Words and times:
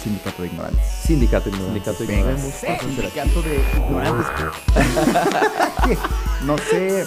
sindicato 0.00 0.42
de 0.42 0.48
ignorantes. 0.48 0.86
Sindicato 0.86 1.48
ignorante. 1.50 1.72
Sindicato 1.72 2.04
de 2.04 2.14
ignorantes. 2.14 2.54
Sindicato 2.54 3.42
de 3.42 3.54
ignorantes. 3.76 4.26
no 6.46 6.58
sé. 6.58 7.04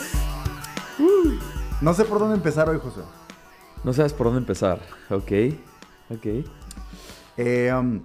No 1.82 1.94
sé 1.94 2.06
por 2.06 2.20
dónde 2.20 2.36
empezar 2.36 2.70
hoy, 2.70 2.79
José. 2.79 3.02
No 3.84 3.94
sabes 3.94 4.14
por 4.14 4.28
dónde 4.28 4.40
empezar. 4.40 4.79
Ok. 5.10 5.32
Ok. 6.10 6.46
Eh, 7.38 7.74
um, 7.74 8.03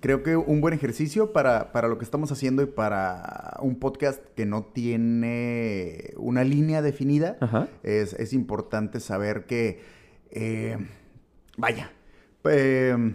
creo 0.00 0.22
que 0.22 0.36
un 0.36 0.60
buen 0.60 0.74
ejercicio 0.74 1.32
para, 1.32 1.72
para, 1.72 1.86
lo 1.86 1.98
que 1.98 2.04
estamos 2.04 2.32
haciendo 2.32 2.62
y 2.62 2.66
para 2.66 3.56
un 3.60 3.78
podcast 3.78 4.22
que 4.34 4.46
no 4.46 4.64
tiene 4.64 6.12
una 6.16 6.42
línea 6.42 6.82
definida, 6.82 7.36
Ajá. 7.40 7.68
es, 7.84 8.14
es 8.14 8.32
importante 8.32 8.98
saber 8.98 9.46
que, 9.46 9.80
eh, 10.30 10.76
vaya, 11.56 11.92
eh, 12.44 13.14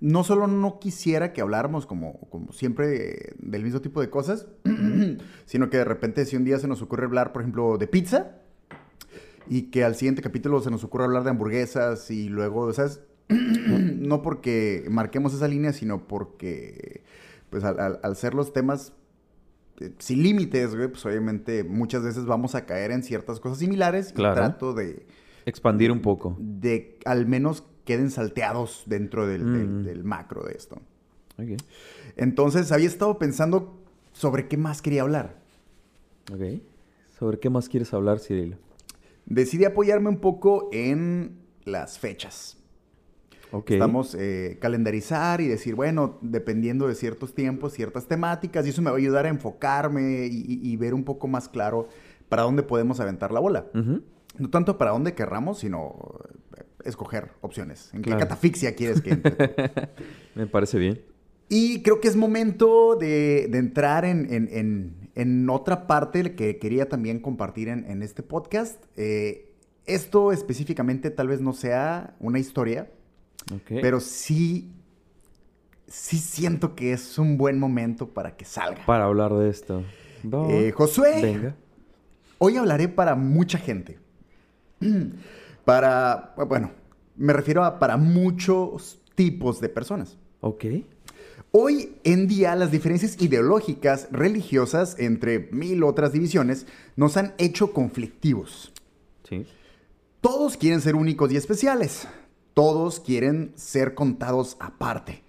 no 0.00 0.22
solo 0.24 0.46
no 0.46 0.78
quisiera 0.78 1.32
que 1.32 1.40
habláramos 1.40 1.86
como, 1.86 2.20
como 2.30 2.52
siempre 2.52 3.34
del 3.38 3.64
mismo 3.64 3.80
tipo 3.80 4.00
de 4.00 4.10
cosas, 4.10 4.46
sino 5.44 5.70
que 5.70 5.76
de 5.78 5.84
repente 5.84 6.24
si 6.24 6.36
un 6.36 6.44
día 6.44 6.58
se 6.58 6.68
nos 6.68 6.82
ocurre 6.82 7.04
hablar, 7.06 7.32
por 7.32 7.42
ejemplo, 7.42 7.78
de 7.78 7.86
pizza, 7.86 8.36
y 9.48 9.70
que 9.70 9.82
al 9.84 9.94
siguiente 9.94 10.22
capítulo 10.22 10.60
se 10.60 10.70
nos 10.70 10.84
ocurre 10.84 11.04
hablar 11.04 11.24
de 11.24 11.30
hamburguesas 11.30 12.10
y 12.10 12.28
luego, 12.28 12.72
¿sabes? 12.72 13.00
no 13.28 14.22
porque 14.22 14.86
marquemos 14.90 15.34
esa 15.34 15.48
línea, 15.48 15.72
sino 15.72 16.06
porque, 16.06 17.02
pues 17.50 17.64
al, 17.64 17.80
al, 17.80 18.00
al 18.02 18.16
ser 18.16 18.34
los 18.34 18.52
temas 18.52 18.92
eh, 19.80 19.92
sin 19.98 20.22
límites, 20.22 20.74
güey, 20.74 20.88
pues 20.88 21.04
obviamente 21.06 21.64
muchas 21.64 22.02
veces 22.02 22.24
vamos 22.26 22.54
a 22.54 22.66
caer 22.66 22.90
en 22.90 23.02
ciertas 23.02 23.40
cosas 23.40 23.58
similares 23.58 24.12
Claro. 24.12 24.34
y 24.34 24.36
trato 24.36 24.74
de, 24.74 25.06
Expandir 25.46 25.90
un 25.92 26.00
poco. 26.02 26.36
de 26.38 26.98
al 27.06 27.26
menos 27.26 27.64
queden 27.88 28.10
salteados 28.10 28.82
dentro 28.84 29.26
del, 29.26 29.42
Mm. 29.44 29.82
del 29.82 30.04
macro 30.04 30.44
de 30.44 30.52
esto. 30.52 30.76
Ok. 31.38 31.58
Entonces 32.16 32.70
había 32.70 32.86
estado 32.86 33.18
pensando 33.18 33.80
sobre 34.12 34.46
qué 34.46 34.58
más 34.58 34.82
quería 34.82 35.00
hablar. 35.02 35.36
Ok. 36.30 36.60
¿Sobre 37.18 37.38
qué 37.38 37.48
más 37.48 37.70
quieres 37.70 37.94
hablar, 37.94 38.18
Cirilo? 38.18 38.58
Decidí 39.24 39.64
apoyarme 39.64 40.10
un 40.10 40.18
poco 40.18 40.68
en 40.70 41.38
las 41.64 41.98
fechas. 41.98 42.58
Ok. 43.52 43.70
Estamos 43.70 44.14
eh, 44.14 44.58
calendarizar 44.60 45.40
y 45.40 45.48
decir, 45.48 45.74
bueno, 45.74 46.18
dependiendo 46.20 46.88
de 46.88 46.94
ciertos 46.94 47.34
tiempos, 47.34 47.72
ciertas 47.72 48.06
temáticas, 48.06 48.66
y 48.66 48.70
eso 48.70 48.82
me 48.82 48.90
va 48.90 48.96
a 48.96 48.98
ayudar 48.98 49.24
a 49.24 49.30
enfocarme 49.30 50.26
y, 50.30 50.76
ver 50.76 50.92
un 50.92 51.04
poco 51.04 51.26
más 51.26 51.48
claro 51.48 51.88
para 52.28 52.42
dónde 52.42 52.62
podemos 52.62 53.00
aventar 53.00 53.32
la 53.32 53.40
bola. 53.40 53.66
No 54.38 54.50
tanto 54.50 54.76
para 54.76 54.90
dónde 54.90 55.14
querramos, 55.14 55.60
sino 55.60 55.96
escoger 56.84 57.30
opciones. 57.40 57.90
¿En 57.92 58.02
Claro. 58.02 58.18
qué 58.18 58.24
catafixia 58.24 58.74
quieres 58.74 59.00
que 59.00 59.10
entre? 59.10 59.36
Me 60.34 60.46
parece 60.46 60.78
bien. 60.78 61.00
Y 61.48 61.82
creo 61.82 62.00
que 62.00 62.08
es 62.08 62.16
momento 62.16 62.96
de, 62.96 63.48
de 63.50 63.58
entrar 63.58 64.04
en, 64.04 64.32
en- 64.32 64.48
en- 64.52 65.10
en 65.14 65.50
otra 65.50 65.86
parte 65.86 66.34
que 66.36 66.58
quería 66.58 66.88
también 66.88 67.18
compartir 67.20 67.68
en, 67.68 67.84
en 67.90 68.02
este 68.02 68.22
podcast. 68.22 68.84
Eh, 68.96 69.52
esto 69.86 70.30
específicamente 70.32 71.10
tal 71.10 71.28
vez 71.28 71.40
no 71.40 71.52
sea 71.54 72.14
una 72.20 72.38
historia, 72.38 72.90
Ok. 73.52 73.80
pero 73.80 73.98
sí, 74.00 74.70
sí 75.86 76.18
siento 76.18 76.76
que 76.76 76.92
es 76.92 77.18
un 77.18 77.38
buen 77.38 77.58
momento 77.58 78.10
para 78.10 78.36
que 78.36 78.44
salga. 78.44 78.84
Para 78.86 79.06
hablar 79.06 79.32
de 79.34 79.48
esto. 79.48 79.82
Eh, 80.50 80.72
Josué, 80.72 81.20
Venga. 81.22 81.56
hoy 82.36 82.56
hablaré 82.58 82.88
para 82.88 83.14
mucha 83.14 83.56
gente. 83.58 83.98
Para, 85.68 86.32
bueno, 86.48 86.70
me 87.14 87.34
refiero 87.34 87.62
a 87.62 87.78
para 87.78 87.98
muchos 87.98 89.02
tipos 89.14 89.60
de 89.60 89.68
personas. 89.68 90.16
Ok. 90.40 90.64
Hoy 91.50 91.96
en 92.04 92.26
día 92.26 92.56
las 92.56 92.70
diferencias 92.70 93.20
ideológicas, 93.20 94.08
religiosas, 94.10 94.98
entre 94.98 95.50
mil 95.52 95.84
otras 95.84 96.12
divisiones, 96.12 96.66
nos 96.96 97.18
han 97.18 97.34
hecho 97.36 97.74
conflictivos. 97.74 98.72
Sí. 99.28 99.44
Todos 100.22 100.56
quieren 100.56 100.80
ser 100.80 100.94
únicos 100.94 101.30
y 101.32 101.36
especiales. 101.36 102.08
Todos 102.54 102.98
quieren 102.98 103.52
ser 103.54 103.94
contados 103.94 104.56
aparte. 104.60 105.22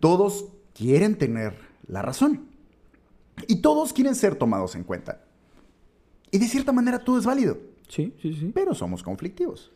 Todos 0.00 0.48
quieren 0.74 1.16
tener 1.16 1.56
la 1.86 2.02
razón. 2.02 2.46
Y 3.48 3.62
todos 3.62 3.94
quieren 3.94 4.16
ser 4.16 4.34
tomados 4.34 4.74
en 4.74 4.84
cuenta. 4.84 5.24
Y 6.30 6.36
de 6.36 6.46
cierta 6.46 6.72
manera 6.72 6.98
todo 6.98 7.18
es 7.18 7.24
válido, 7.24 7.71
Sí, 7.92 8.14
sí, 8.22 8.32
sí. 8.32 8.50
pero 8.54 8.74
somos 8.74 9.02
conflictivos. 9.02 9.70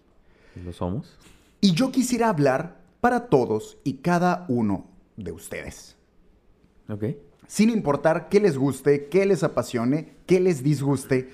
Lo 0.65 0.73
somos. 0.73 1.19
Y 1.61 1.73
yo 1.73 1.91
quisiera 1.93 2.31
hablar 2.31 2.81
para 3.01 3.27
todos 3.29 3.77
y 3.85 3.95
cada 3.99 4.47
uno 4.49 4.87
de 5.17 5.33
ustedes. 5.33 5.97
Ok. 6.89 7.05
Sin 7.47 7.69
importar 7.71 8.29
qué 8.31 8.41
les 8.41 8.57
guste, 8.57 9.09
qué 9.09 9.27
les 9.27 9.43
apasione, 9.45 10.15
qué 10.27 10.41
les 10.41 10.63
disguste, 10.63 11.29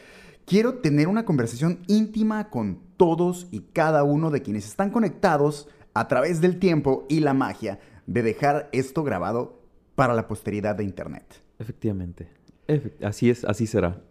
quiero 0.44 0.74
tener 0.80 1.06
una 1.06 1.24
conversación 1.24 1.78
íntima 1.86 2.50
con 2.50 2.80
todos 2.96 3.46
y 3.52 3.60
cada 3.72 4.02
uno 4.02 4.30
de 4.30 4.42
quienes 4.42 4.66
están 4.66 4.90
conectados 4.90 5.68
a 5.94 6.08
través 6.08 6.40
del 6.40 6.58
tiempo 6.58 7.06
y 7.08 7.20
la 7.20 7.32
magia 7.32 7.78
de 8.06 8.22
dejar 8.22 8.68
esto 8.72 9.04
grabado 9.04 9.60
para 9.94 10.14
la 10.14 10.26
posteridad 10.26 10.74
de 10.74 10.84
Internet. 10.84 11.42
Efectivamente. 11.60 12.28
Efect- 12.66 13.04
así 13.04 13.30
es, 13.30 13.44
así 13.44 13.66
será. 13.66 14.02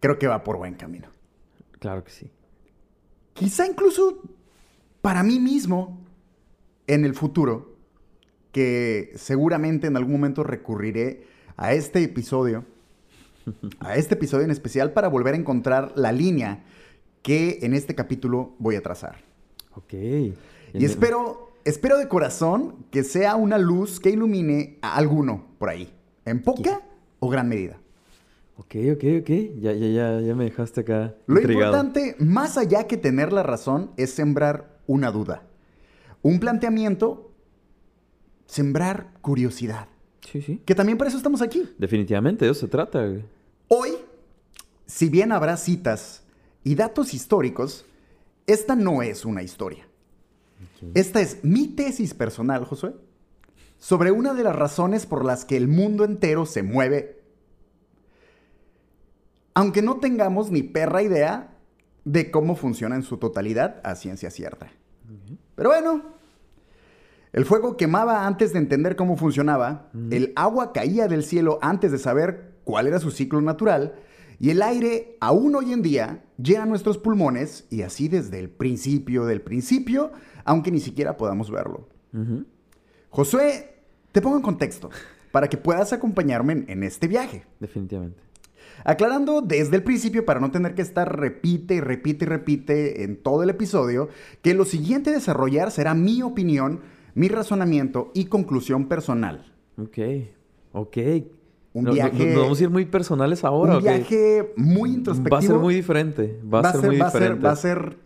Creo 0.00 0.18
que 0.18 0.26
va 0.26 0.44
por 0.44 0.56
buen 0.56 0.74
camino. 0.74 1.08
Claro 1.78 2.04
que 2.04 2.10
sí. 2.10 2.30
Quizá 3.34 3.66
incluso 3.66 4.22
para 5.00 5.22
mí 5.22 5.38
mismo 5.40 5.98
en 6.86 7.04
el 7.04 7.14
futuro, 7.14 7.76
que 8.52 9.12
seguramente 9.14 9.86
en 9.86 9.96
algún 9.96 10.12
momento 10.12 10.42
recurriré 10.42 11.24
a 11.56 11.72
este 11.72 12.02
episodio, 12.02 12.64
a 13.80 13.96
este 13.96 14.14
episodio 14.14 14.44
en 14.44 14.50
especial 14.50 14.92
para 14.92 15.08
volver 15.08 15.34
a 15.34 15.36
encontrar 15.36 15.92
la 15.96 16.12
línea 16.12 16.64
que 17.22 17.58
en 17.62 17.74
este 17.74 17.94
capítulo 17.94 18.54
voy 18.58 18.76
a 18.76 18.82
trazar. 18.82 19.16
Ok. 19.74 19.92
Y 19.92 20.84
espero, 20.84 21.52
espero 21.64 21.98
de 21.98 22.08
corazón 22.08 22.86
que 22.90 23.04
sea 23.04 23.36
una 23.36 23.58
luz 23.58 24.00
que 24.00 24.10
ilumine 24.10 24.78
a 24.82 24.96
alguno 24.96 25.46
por 25.58 25.68
ahí, 25.68 25.92
en 26.24 26.42
poca 26.42 26.82
o 27.20 27.28
gran 27.28 27.48
medida. 27.48 27.78
Ok, 28.58 28.74
ok, 28.92 29.04
ok. 29.20 29.30
Ya, 29.60 29.72
ya, 29.72 29.86
ya, 29.86 30.20
ya 30.20 30.34
me 30.34 30.44
dejaste 30.44 30.80
acá. 30.80 31.14
Lo 31.26 31.40
intrigado. 31.40 31.72
importante, 31.76 32.16
más 32.18 32.58
allá 32.58 32.86
que 32.88 32.96
tener 32.96 33.32
la 33.32 33.44
razón, 33.44 33.92
es 33.96 34.10
sembrar 34.10 34.80
una 34.88 35.12
duda. 35.12 35.44
Un 36.22 36.40
planteamiento, 36.40 37.30
sembrar 38.46 39.12
curiosidad. 39.20 39.86
Sí, 40.30 40.42
sí. 40.42 40.60
Que 40.66 40.74
también 40.74 40.98
para 40.98 41.08
eso 41.08 41.16
estamos 41.16 41.40
aquí. 41.40 41.70
Definitivamente, 41.78 42.44
de 42.44 42.50
eso 42.50 42.60
se 42.62 42.68
trata. 42.68 43.06
güey. 43.06 43.22
Hoy, 43.68 43.92
si 44.86 45.08
bien 45.08 45.30
habrá 45.30 45.56
citas 45.56 46.24
y 46.64 46.74
datos 46.74 47.14
históricos, 47.14 47.86
esta 48.48 48.74
no 48.74 49.02
es 49.02 49.24
una 49.24 49.42
historia. 49.42 49.86
Esta 50.94 51.20
es 51.20 51.44
mi 51.44 51.68
tesis 51.68 52.12
personal, 52.12 52.64
Josué, 52.64 52.94
sobre 53.78 54.10
una 54.10 54.34
de 54.34 54.42
las 54.42 54.56
razones 54.56 55.06
por 55.06 55.24
las 55.24 55.44
que 55.44 55.56
el 55.56 55.68
mundo 55.68 56.04
entero 56.04 56.44
se 56.46 56.62
mueve, 56.62 57.17
aunque 59.58 59.82
no 59.82 59.96
tengamos 59.96 60.52
ni 60.52 60.62
perra 60.62 61.02
idea 61.02 61.56
de 62.04 62.30
cómo 62.30 62.54
funciona 62.54 62.94
en 62.94 63.02
su 63.02 63.16
totalidad 63.16 63.80
a 63.82 63.96
ciencia 63.96 64.30
cierta. 64.30 64.70
Pero 65.56 65.70
bueno, 65.70 66.02
el 67.32 67.44
fuego 67.44 67.76
quemaba 67.76 68.28
antes 68.28 68.52
de 68.52 68.60
entender 68.60 68.94
cómo 68.94 69.16
funcionaba, 69.16 69.90
el 70.12 70.32
agua 70.36 70.72
caía 70.72 71.08
del 71.08 71.24
cielo 71.24 71.58
antes 71.60 71.90
de 71.90 71.98
saber 71.98 72.52
cuál 72.62 72.86
era 72.86 73.00
su 73.00 73.10
ciclo 73.10 73.40
natural, 73.40 73.96
y 74.38 74.50
el 74.50 74.62
aire, 74.62 75.16
aún 75.18 75.56
hoy 75.56 75.72
en 75.72 75.82
día, 75.82 76.22
llena 76.40 76.64
nuestros 76.64 76.96
pulmones, 76.96 77.66
y 77.68 77.82
así 77.82 78.06
desde 78.06 78.38
el 78.38 78.50
principio 78.50 79.26
del 79.26 79.40
principio, 79.40 80.12
aunque 80.44 80.70
ni 80.70 80.78
siquiera 80.78 81.16
podamos 81.16 81.50
verlo. 81.50 81.88
Ujú. 82.12 82.44
Josué, 83.10 83.74
te 84.12 84.22
pongo 84.22 84.36
en 84.36 84.42
contexto, 84.42 84.88
para 85.32 85.48
que 85.48 85.56
puedas 85.56 85.92
acompañarme 85.92 86.52
en, 86.52 86.64
en 86.68 86.84
este 86.84 87.08
viaje. 87.08 87.44
Definitivamente. 87.58 88.27
Aclarando 88.84 89.40
desde 89.42 89.76
el 89.76 89.82
principio, 89.82 90.24
para 90.24 90.40
no 90.40 90.50
tener 90.50 90.74
que 90.74 90.82
estar 90.82 91.18
repite 91.18 91.74
y 91.74 91.80
repite 91.80 92.24
y 92.24 92.28
repite 92.28 93.02
en 93.04 93.16
todo 93.16 93.42
el 93.42 93.50
episodio, 93.50 94.08
que 94.42 94.54
lo 94.54 94.64
siguiente 94.64 95.10
a 95.10 95.14
desarrollar 95.14 95.70
será 95.70 95.94
mi 95.94 96.22
opinión, 96.22 96.80
mi 97.14 97.28
razonamiento 97.28 98.10
y 98.14 98.26
conclusión 98.26 98.86
personal. 98.88 99.52
Ok. 99.76 99.98
Ok. 100.72 100.96
Un 101.74 101.84
No- 101.84 101.92
viaje- 101.92 102.34
no- 102.34 102.40
vamos 102.42 102.60
a 102.60 102.62
ir 102.64 102.70
muy 102.70 102.86
personales 102.86 103.44
ahora. 103.44 103.76
Un 103.76 103.82
viaje 103.82 104.52
muy 104.56 104.90
introspectivo. 104.94 105.34
Va 105.34 105.38
a 105.38 105.42
ser 105.42 105.56
muy 105.56 105.74
diferente. 105.74 106.40
Va, 106.52 106.60
a 106.60 106.72
ser, 106.72 106.86
muy 106.86 106.98
va 106.98 107.06
diferente. 107.06 107.42
va 107.44 107.50
a 107.50 107.56
ser 107.56 107.96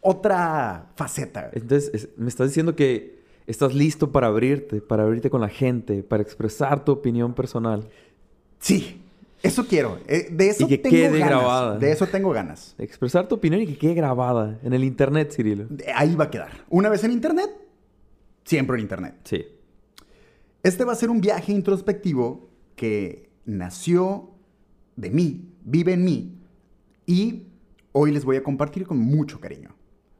otra 0.00 0.90
faceta. 0.96 1.50
Entonces, 1.52 1.90
es- 1.92 2.08
me 2.16 2.28
estás 2.28 2.48
diciendo 2.48 2.74
que 2.76 3.16
estás 3.46 3.74
listo 3.74 4.12
para 4.12 4.28
abrirte, 4.28 4.80
para 4.80 5.02
abrirte 5.04 5.30
con 5.30 5.40
la 5.40 5.48
gente, 5.48 6.02
para 6.02 6.22
expresar 6.22 6.84
tu 6.84 6.92
opinión 6.92 7.34
personal. 7.34 7.88
Sí, 8.58 9.02
eso 9.42 9.66
quiero. 9.66 9.98
Eh, 10.08 10.28
de 10.30 10.48
eso 10.48 10.64
Y 10.64 10.68
que 10.68 10.78
tengo 10.78 10.94
quede 10.96 11.18
ganas. 11.18 11.28
grabada. 11.28 11.78
De 11.78 11.92
eso 11.92 12.06
tengo 12.06 12.30
ganas. 12.32 12.74
Expresar 12.78 13.28
tu 13.28 13.36
opinión 13.36 13.60
y 13.62 13.66
que 13.66 13.78
quede 13.78 13.94
grabada 13.94 14.58
en 14.62 14.72
el 14.72 14.84
internet, 14.84 15.32
Cirilo. 15.32 15.66
Ahí 15.94 16.14
va 16.14 16.24
a 16.24 16.30
quedar. 16.30 16.50
Una 16.68 16.88
vez 16.88 17.04
en 17.04 17.12
internet, 17.12 17.50
siempre 18.44 18.76
en 18.76 18.82
Internet. 18.82 19.14
Sí. 19.24 19.44
Este 20.62 20.84
va 20.84 20.92
a 20.92 20.96
ser 20.96 21.10
un 21.10 21.20
viaje 21.20 21.52
introspectivo 21.52 22.48
que 22.74 23.30
nació 23.44 24.30
de 24.96 25.10
mí, 25.10 25.52
vive 25.62 25.92
en 25.92 26.04
mí, 26.04 26.40
y 27.06 27.46
hoy 27.92 28.10
les 28.10 28.24
voy 28.24 28.36
a 28.36 28.42
compartir 28.42 28.86
con 28.86 28.98
mucho 28.98 29.38
cariño. 29.40 29.76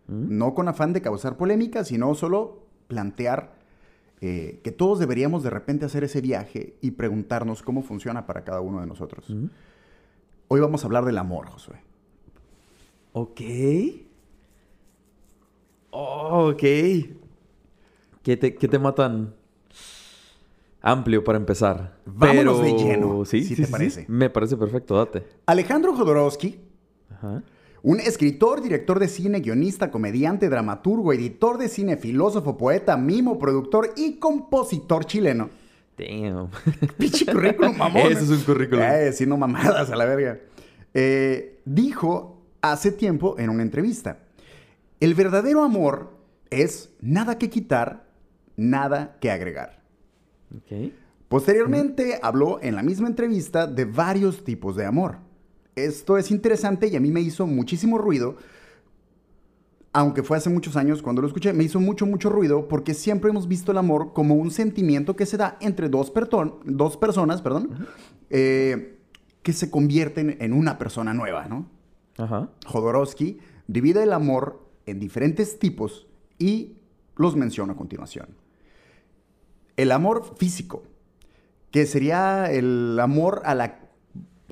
¿Mm? 0.07 0.39
No 0.39 0.55
con 0.55 0.69
afán 0.69 0.93
de 0.93 1.03
causar 1.03 1.37
polémica, 1.37 1.85
sino 1.85 2.15
solo 2.15 2.67
plantear 2.87 3.56
eh, 4.21 4.61
que 4.65 4.73
todos 4.73 4.99
deberíamos 4.99 5.43
de 5.43 5.51
repente 5.51 5.85
hacer 5.85 6.05
ese 6.05 6.21
viaje 6.21 6.77
y 6.81 6.93
preguntarnos 6.93 7.63
cómo 7.63 7.83
funciona 7.83 8.27
para 8.27 8.45
cada 8.45 8.61
uno 8.61 8.81
de 8.81 8.87
nosotros. 8.87 9.29
¿Mm? 9.29 9.47
Hoy 10.49 10.61
vamos 10.61 10.83
a 10.83 10.87
hablar 10.87 11.05
del 11.05 11.19
amor, 11.19 11.49
Josué. 11.49 11.77
Ok. 13.13 13.41
Oh, 15.91 16.51
ok. 16.51 16.63
¿Qué, 18.23 18.37
te, 18.37 18.55
qué 18.55 18.69
tema 18.69 18.95
tan 18.95 19.35
amplio 20.81 21.25
para 21.25 21.39
empezar? 21.39 21.99
Vámonos 22.07 22.63
de 22.63 22.73
lleno, 22.73 23.25
¿sí? 23.25 23.43
si 23.43 23.55
sí, 23.55 23.63
te 23.63 23.67
sí, 23.67 23.73
parece. 23.73 24.07
Me 24.09 24.31
parece 24.31 24.57
perfecto, 24.57 24.97
date. 24.97 25.25
Alejandro 25.47 25.95
Jodorowsky, 25.95 26.61
Ajá. 27.11 27.43
Un 27.87 28.01
escritor, 28.01 28.63
director 28.63 28.99
de 28.99 29.07
cine, 29.07 29.39
guionista, 29.39 29.93
comediante, 29.93 30.49
dramaturgo, 30.49 31.13
editor 31.13 31.57
de 31.57 31.69
cine, 31.69 31.97
filósofo, 31.97 32.59
poeta, 32.59 32.97
mimo, 32.97 33.39
productor 33.39 33.93
y 33.95 34.17
compositor 34.17 35.05
chileno. 35.05 35.51
Damn. 35.97 36.51
Pinche 36.99 37.25
currículum, 37.27 37.77
mamón. 37.79 38.11
Eso 38.11 38.25
es 38.25 38.31
un 38.31 38.41
currículum. 38.41 38.83
Eh, 38.83 39.13
sí, 39.13 39.25
no 39.25 39.37
mamadas 39.37 39.89
a 39.89 39.95
la 39.95 40.05
verga. 40.05 40.41
Eh, 40.95 41.61
dijo 41.65 42.43
hace 42.61 42.91
tiempo 42.91 43.37
en 43.39 43.51
una 43.51 43.63
entrevista, 43.63 44.19
el 44.99 45.15
verdadero 45.15 45.63
amor 45.63 46.11
es 46.51 46.91
nada 47.01 47.39
que 47.39 47.51
quitar, 47.51 48.09
nada 48.57 49.17
que 49.21 49.31
agregar. 49.31 49.81
Ok. 50.57 50.91
Posteriormente 51.29 52.19
habló 52.21 52.61
en 52.61 52.75
la 52.75 52.83
misma 52.83 53.07
entrevista 53.07 53.69
de 53.69 53.85
varios 53.85 54.43
tipos 54.43 54.75
de 54.75 54.87
amor. 54.87 55.19
Esto 55.77 56.17
es 56.17 56.31
interesante 56.31 56.89
y 56.89 56.97
a 56.97 57.01
mí 57.01 57.11
me 57.11 57.21
hizo 57.21 57.47
muchísimo 57.47 57.99
ruido, 57.99 58.37
aunque 59.93 60.23
fue 60.23 60.39
hace 60.39 60.49
muchos 60.49 60.75
años 60.75 61.03
cuando 61.03 61.21
lo 61.21 61.29
escuché, 61.29 61.53
me 61.53 61.65
hizo 61.65 61.81
mucho, 61.81 62.07
mucho 62.07 62.31
ruido 62.31 62.67
porque 62.67 62.95
siempre 62.95 63.29
hemos 63.29 63.47
visto 63.47 63.73
el 63.73 63.79
amor 63.79 64.15
como 64.15 64.37
un 64.37 64.51
sentimiento 64.51 65.17
que 65.17 65.27
se 65.27 65.37
da 65.37 65.59
entre 65.61 65.91
dos, 65.91 66.11
personas, 66.11 67.43
perdón, 67.43 67.87
eh, 68.31 69.01
que 69.43 69.53
se 69.53 69.71
convierten 69.71 70.39
en 70.41 70.55
una 70.55 70.79
persona 70.79 71.13
nueva, 71.13 71.45
¿no? 71.45 71.69
Ajá. 72.17 72.49
Jodorowsky 72.67 73.39
divide 73.67 74.03
el 74.03 74.15
amor 74.15 74.67
en 74.87 74.99
diferentes 74.99 75.59
tipos 75.59 76.07
y 76.39 76.79
los 77.17 77.37
menciona 77.37 77.75
a 77.75 77.77
continuación. 77.77 78.29
El 79.77 79.93
amor 79.93 80.37
físico, 80.39 80.85
que 81.71 81.85
sería 81.85 82.51
el 82.51 82.99
amor 82.99 83.43
a 83.45 83.55
la 83.55 83.81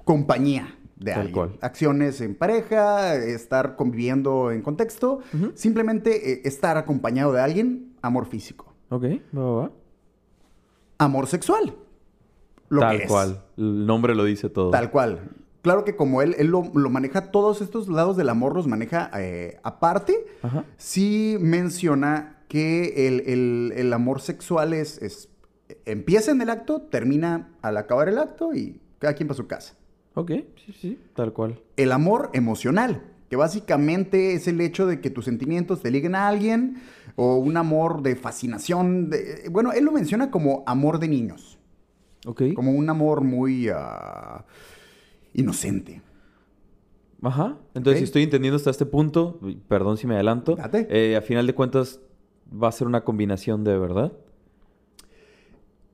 compañía 0.05 0.77
de 1.05 1.13
Tal 1.13 1.21
alguien. 1.21 1.35
cual. 1.35 1.59
Acciones 1.61 2.21
en 2.21 2.35
pareja, 2.35 3.15
estar 3.17 3.77
conviviendo 3.77 4.51
en 4.51 4.63
contexto, 4.63 5.21
Ujú. 5.35 5.53
simplemente 5.55 6.33
eh, 6.33 6.41
estar 6.45 6.77
acompañado 6.79 7.33
de 7.33 7.41
alguien, 7.41 7.95
amor 8.03 8.27
físico. 8.27 8.73
Ok, 8.89 9.05
va, 9.37 9.43
va, 9.43 9.55
va. 9.63 9.71
Amor 10.99 11.27
sexual. 11.27 11.75
Lo 12.69 12.81
Tal 12.81 12.97
que 12.97 13.03
es. 13.05 13.11
cual. 13.11 13.43
El 13.57 13.87
nombre 13.87 14.15
lo 14.15 14.25
dice 14.25 14.49
todo. 14.49 14.71
Tal 14.71 14.91
cual. 14.91 15.31
Claro 15.63 15.85
que 15.85 15.97
como 15.97 16.23
él, 16.23 16.35
él 16.39 16.49
lo, 16.49 16.63
lo 16.75 16.91
maneja, 16.91 17.31
todos 17.31 17.61
estos 17.63 17.89
lados 17.89 18.17
del 18.17 18.29
amor 18.29 18.55
los 18.55 18.67
maneja 18.67 19.11
eh, 19.19 19.59
aparte, 19.63 20.27
Ajá. 20.43 20.65
sí 20.77 21.37
menciona 21.41 22.43
que 22.49 23.09
el, 23.09 23.21
el- 23.27 23.73
el 23.77 23.93
amor 23.93 24.21
sexual 24.21 24.73
es, 24.75 25.01
es- 25.03 25.29
empieza 25.87 26.31
en 26.33 26.43
el 26.43 26.51
acto, 26.51 26.83
termina 26.83 27.51
al 27.63 27.77
acabar 27.79 28.09
el 28.09 28.19
acto 28.19 28.55
y 28.55 28.81
cada 28.99 29.15
quien 29.15 29.27
para 29.29 29.37
su 29.37 29.47
casa. 29.47 29.75
Ok, 30.15 30.31
sí, 30.65 30.73
sí, 30.81 30.99
tal 31.15 31.33
cual. 31.33 31.61
El 31.77 31.91
amor 31.93 32.31
emocional, 32.35 33.03
que 33.29 33.37
básicamente 33.37 34.35
es 34.35 34.47
el 34.47 34.61
hecho 34.61 34.87
de 34.87 35.01
que 35.01 35.11
tus 35.11 35.25
sentimientos 35.25 35.83
te 35.83 35.91
liguen 35.91 36.15
a 36.15 36.29
alguien 36.29 36.77
o 37.17 37.37
un 37.37 37.57
amor 37.57 38.03
de 38.03 38.15
fascinación. 38.17 39.11
de- 39.11 39.49
bueno, 39.51 39.73
él 39.73 39.85
lo 39.85 39.93
menciona 39.93 40.31
como 40.31 40.63
amor 40.67 40.99
de 41.01 41.09
niños, 41.09 41.59
Ok. 42.27 42.43
como 42.55 42.73
un 42.73 42.89
amor 42.89 43.23
muy 43.23 43.69
ah, 43.75 44.45
inocente. 45.33 46.01
Ajá. 47.23 47.57
Entonces, 47.75 47.99
si 48.01 48.05
estoy 48.05 48.23
entendiendo 48.23 48.57
hasta 48.57 48.71
este 48.71 48.87
punto, 48.87 49.41
perdón 49.67 49.97
si 49.97 50.07
me 50.07 50.15
adelanto, 50.15 50.57
Date. 50.57 50.87
eh, 50.91 51.17
a 51.17 51.23
final 51.23 51.47
de 51.47 51.55
cuentas 51.55 52.01
va 52.53 52.69
a 52.69 52.73
ser 52.73 52.87
una 52.87 53.03
combinación 53.03 53.65
de 53.65 53.79
verdad. 53.79 54.13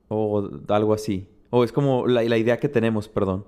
O 0.09 0.49
algo 0.69 0.93
así. 0.93 1.29
O 1.51 1.63
es 1.65 1.73
como 1.73 2.07
la, 2.07 2.23
la 2.25 2.37
idea 2.37 2.59
que 2.59 2.69
tenemos, 2.69 3.09
perdón. 3.09 3.45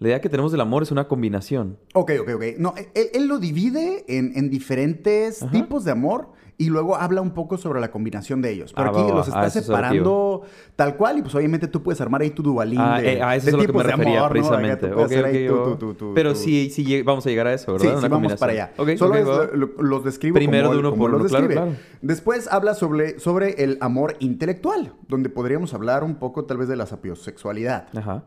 La 0.00 0.08
idea 0.08 0.20
que 0.22 0.28
tenemos 0.30 0.50
del 0.50 0.62
amor 0.62 0.82
es 0.82 0.90
una 0.90 1.06
combinación. 1.08 1.78
Ok, 1.94 2.12
ok, 2.22 2.30
ok. 2.36 2.44
No, 2.58 2.74
él, 2.94 3.08
él 3.12 3.26
lo 3.28 3.38
divide 3.38 4.04
en, 4.08 4.32
en 4.34 4.48
diferentes 4.48 5.42
Ajá. 5.42 5.52
tipos 5.52 5.84
de 5.84 5.90
amor 5.92 6.28
y 6.56 6.70
luego 6.70 6.96
habla 6.96 7.20
un 7.20 7.32
poco 7.32 7.58
sobre 7.58 7.80
la 7.80 7.90
combinación 7.90 8.40
de 8.40 8.50
ellos. 8.50 8.72
Por 8.72 8.86
Ah, 8.86 8.90
aquí 8.90 9.00
va, 9.02 9.08
va, 9.08 9.14
los 9.16 9.28
está 9.28 9.40
Ah, 9.42 9.46
es 9.46 9.52
separando 9.52 10.42
tal 10.74 10.96
cual 10.96 11.18
y 11.18 11.22
pues 11.22 11.34
obviamente 11.34 11.68
tú 11.68 11.82
puedes 11.82 12.00
armar 12.00 12.22
ahí 12.22 12.30
tu 12.30 12.42
dualín 12.42 12.80
Ah, 12.80 12.98
de, 13.00 13.14
eh, 13.14 13.22
a 13.22 13.36
eso 13.36 13.44
de 13.46 13.50
es 13.50 13.56
lo 13.56 13.60
que 13.60 13.66
me 13.66 13.72
tipos 13.72 13.84
de 13.84 13.90
refería 13.92 14.18
amor, 14.20 14.28
¿no? 14.28 14.32
Precisamente. 14.32 14.88
tú 14.88 14.94
puedes 14.94 15.06
Ok, 15.06 15.12
hacer 15.12 15.24
ahí 15.26 15.48
ok, 15.48 15.64
tu- 15.64 15.76
tu- 15.76 15.94
tu- 15.94 16.14
Pero 16.14 16.34
sí, 16.34 16.70
sí 16.70 17.02
vamos 17.02 17.26
a 17.26 17.28
llegar 17.30 17.46
a 17.48 17.52
eso, 17.54 17.78
Sí, 17.78 17.84
¿verdad? 17.86 17.98
sí, 18.00 18.06
Una 18.06 18.08
vamos 18.08 18.34
para 18.36 18.52
allá. 18.52 18.72
Ok, 18.78 18.88
Solo 18.96 19.14
es- 19.16 19.52
lo- 19.54 19.70
los 19.82 20.02
describo 20.04 20.34
Primero 20.34 20.68
como, 20.68 20.74
de 20.74 20.80
uno 20.80 20.90
como 20.92 21.02
por 21.02 21.14
uno, 21.14 21.24
claro, 21.26 21.48
claro. 21.48 21.72
Después 22.00 22.48
habla 22.50 22.72
sobre, 22.74 23.18
sobre 23.18 23.62
el 23.64 23.76
amor 23.82 24.16
intelectual, 24.20 24.94
donde 25.08 25.28
podríamos 25.28 25.74
hablar 25.74 26.04
un 26.04 26.14
poco 26.14 26.46
tal 26.46 26.56
vez 26.56 26.68
de 26.68 26.76
la 26.76 26.86
sapiosexualidad. 26.86 27.88
Ajá. 27.94 28.24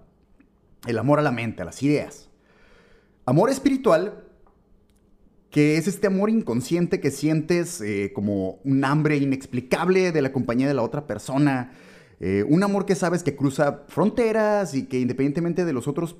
El 0.87 0.97
amor 0.97 1.19
a 1.19 1.21
la 1.21 1.31
mente, 1.31 1.61
a 1.61 1.65
las 1.65 1.81
ideas. 1.83 2.29
Amor 3.25 3.49
espiritual, 3.49 4.23
que 5.49 5.77
es 5.77 5.87
este 5.87 6.07
amor 6.07 6.29
inconsciente 6.29 6.99
que 6.99 7.11
sientes 7.11 7.79
eh, 7.81 8.11
como 8.13 8.59
un 8.63 8.83
hambre 8.83 9.17
inexplicable 9.17 10.11
de 10.11 10.21
la 10.21 10.31
compañía 10.33 10.67
de 10.67 10.73
la 10.73 10.81
otra 10.81 11.05
persona. 11.07 11.71
Eh, 12.19 12.43
un 12.47 12.63
amor 12.63 12.85
que 12.85 12.95
sabes 12.95 13.23
que 13.23 13.35
cruza 13.35 13.83
fronteras 13.87 14.73
y 14.73 14.85
que 14.85 14.99
independientemente 14.99 15.63
de 15.65 15.73
los 15.73 15.87
otros 15.87 16.15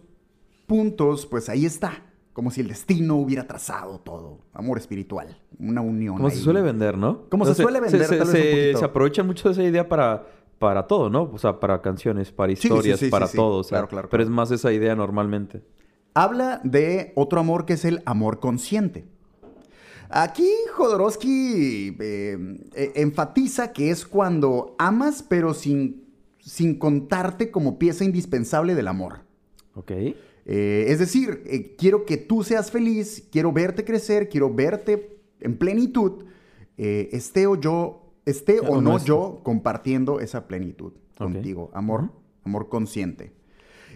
puntos, 0.68 1.26
pues 1.26 1.50
ahí 1.50 1.66
está. 1.66 2.04
Como 2.32 2.50
si 2.50 2.62
el 2.62 2.68
destino 2.68 3.16
hubiera 3.18 3.46
trazado 3.48 4.00
todo. 4.00 4.40
Amor 4.54 4.78
espiritual. 4.80 5.38
Una 5.60 5.82
unión. 5.82 6.16
Como 6.18 6.30
se 6.32 6.38
suele 6.38 6.62
vender, 6.62 6.98
¿no? 6.98 7.30
Como 7.30 7.46
se 7.46 7.54
suele 7.54 7.80
vender, 7.80 8.06
Se, 8.06 8.18
tal 8.18 8.28
vez 8.28 8.30
se- 8.30 8.52
poquito. 8.52 8.80
se 8.80 8.86
aprovecha 8.86 9.24
mucho 9.24 9.50
de 9.50 9.54
esa 9.54 9.64
idea 9.64 9.88
para, 9.88 10.26
para 10.64 10.88
todo, 10.88 11.10
¿no? 11.10 11.30
O 11.34 11.38
sea, 11.38 11.60
para 11.60 11.82
canciones, 11.82 12.32
para 12.32 12.54
historias, 12.54 12.98
sí, 12.98 13.08
sí, 13.08 13.12
para 13.12 13.28
todo. 13.28 13.58
o 13.58 13.64
sea, 13.64 13.80
Claro, 13.80 13.90
claro, 13.90 14.08
Pero 14.10 14.24
claro. 14.24 14.24
es 14.24 14.30
más 14.30 14.50
esa 14.52 14.72
idea 14.72 14.96
normalmente. 14.96 15.62
Habla 16.14 16.62
de 16.64 17.12
otro 17.16 17.42
amor 17.42 17.66
que 17.66 17.74
es 17.74 17.84
el 17.84 18.02
amor 18.06 18.40
consciente. 18.40 19.04
Aquí 20.10 20.48
Jodorowsky 20.74 21.98
eh, 22.00 22.38
eh, 22.76 22.92
enfatiza 22.96 23.74
que 23.74 23.90
es 23.90 24.06
cuando 24.06 24.74
amas 24.78 25.22
pero 25.28 25.54
sin, 25.54 26.06
sin 26.40 26.80
contarte 26.80 27.52
como 27.52 27.78
pieza 27.78 28.06
indispensable 28.06 28.74
del 28.74 28.88
amor. 28.88 29.20
Ok. 29.76 29.92
Eh, 29.92 30.86
es 30.88 31.00
decir, 31.00 31.44
eh, 31.46 31.76
quiero 31.78 32.06
que 32.06 32.16
tú 32.16 32.44
seas 32.44 32.72
feliz, 32.72 33.28
quiero 33.32 33.52
verte 33.52 33.84
crecer, 33.84 34.30
quiero 34.30 34.54
verte 34.54 35.18
en 35.42 35.58
plenitud, 35.58 36.24
esté 36.78 37.48
o 37.48 37.56
yo, 37.60 38.03
esté 38.26 38.60
o 38.60 38.74
O 38.74 38.82
no 38.82 38.98
yo 39.04 39.42
compartiendo 39.44 40.20
esa 40.20 40.48
plenitud 40.48 40.94
contigo, 41.18 41.72
amor, 41.74 42.10
amor 42.46 42.70
consciente. 42.70 43.34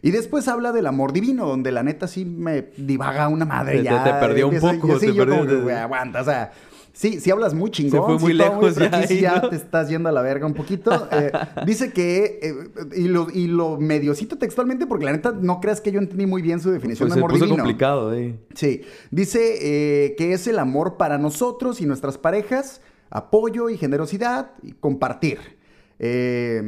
Y 0.04 0.12
después 0.12 0.48
habla 0.48 0.72
del 0.74 0.86
amor 0.86 1.12
divino, 1.12 1.48
donde 1.48 1.72
la 1.72 1.82
neta 1.82 2.08
sí 2.08 2.24
me 2.24 2.70
divaga 2.78 3.28
una 3.30 3.46
madre 3.46 3.78
Te- 3.80 3.84
ya. 3.84 4.04
te 4.04 4.12
perdió 4.26 4.48
un 4.50 4.60
poco, 4.60 5.00
sí, 5.00 5.08
te 5.08 5.14
yo 5.14 5.26
perdió- 5.26 5.62
como 5.64 5.70
aguanta, 5.76 6.22
o 6.22 6.24
sea, 6.24 6.52
sí, 6.94 7.20
sí 7.20 7.32
hablas 7.32 7.56
muy 7.56 7.72
chingón. 7.72 8.06
fue 8.06 8.20
muy 8.20 8.34
lejos 8.34 8.76
ya 8.76 8.92
ahí, 8.96 9.22
ya 9.22 9.40
¿no? 9.42 9.50
te 9.50 9.56
estás 9.56 9.90
yendo 9.90 10.08
a 10.10 10.12
la 10.12 10.22
verga 10.22 10.46
un 10.46 10.54
poquito. 10.54 10.92
Eh, 11.12 11.32
dice 11.66 11.92
que, 11.94 12.40
eh, 12.44 12.54
y, 12.96 13.08
lo, 13.08 13.28
y 13.34 13.48
lo 13.48 13.78
medio 13.80 14.14
cito 14.14 14.38
textualmente, 14.38 14.86
porque 14.86 15.06
la 15.06 15.14
neta 15.14 15.32
no 15.32 15.60
creas 15.60 15.82
que 15.82 15.92
yo 15.92 15.98
entendí 16.00 16.28
muy 16.28 16.44
bien 16.44 16.60
su 16.60 16.70
definición 16.70 17.08
Pues 17.08 17.16
de 17.16 17.20
se 17.20 17.20
amor 17.20 17.32
puso 17.32 17.46
divino. 17.46 17.64
complicado, 17.64 18.14
eh. 18.14 18.38
Sí, 18.54 18.84
dice 19.10 19.56
eh, 20.06 20.16
que 20.16 20.34
es 20.34 20.46
el 20.46 20.60
amor 20.60 20.98
para 20.98 21.18
nosotros 21.18 21.82
y 21.82 21.88
nuestras 21.88 22.20
parejas, 22.20 22.82
apoyo 23.10 23.70
y 23.70 23.78
generosidad 23.78 24.52
y 24.64 24.72
compartir. 24.74 25.40
Eh, 26.00 26.62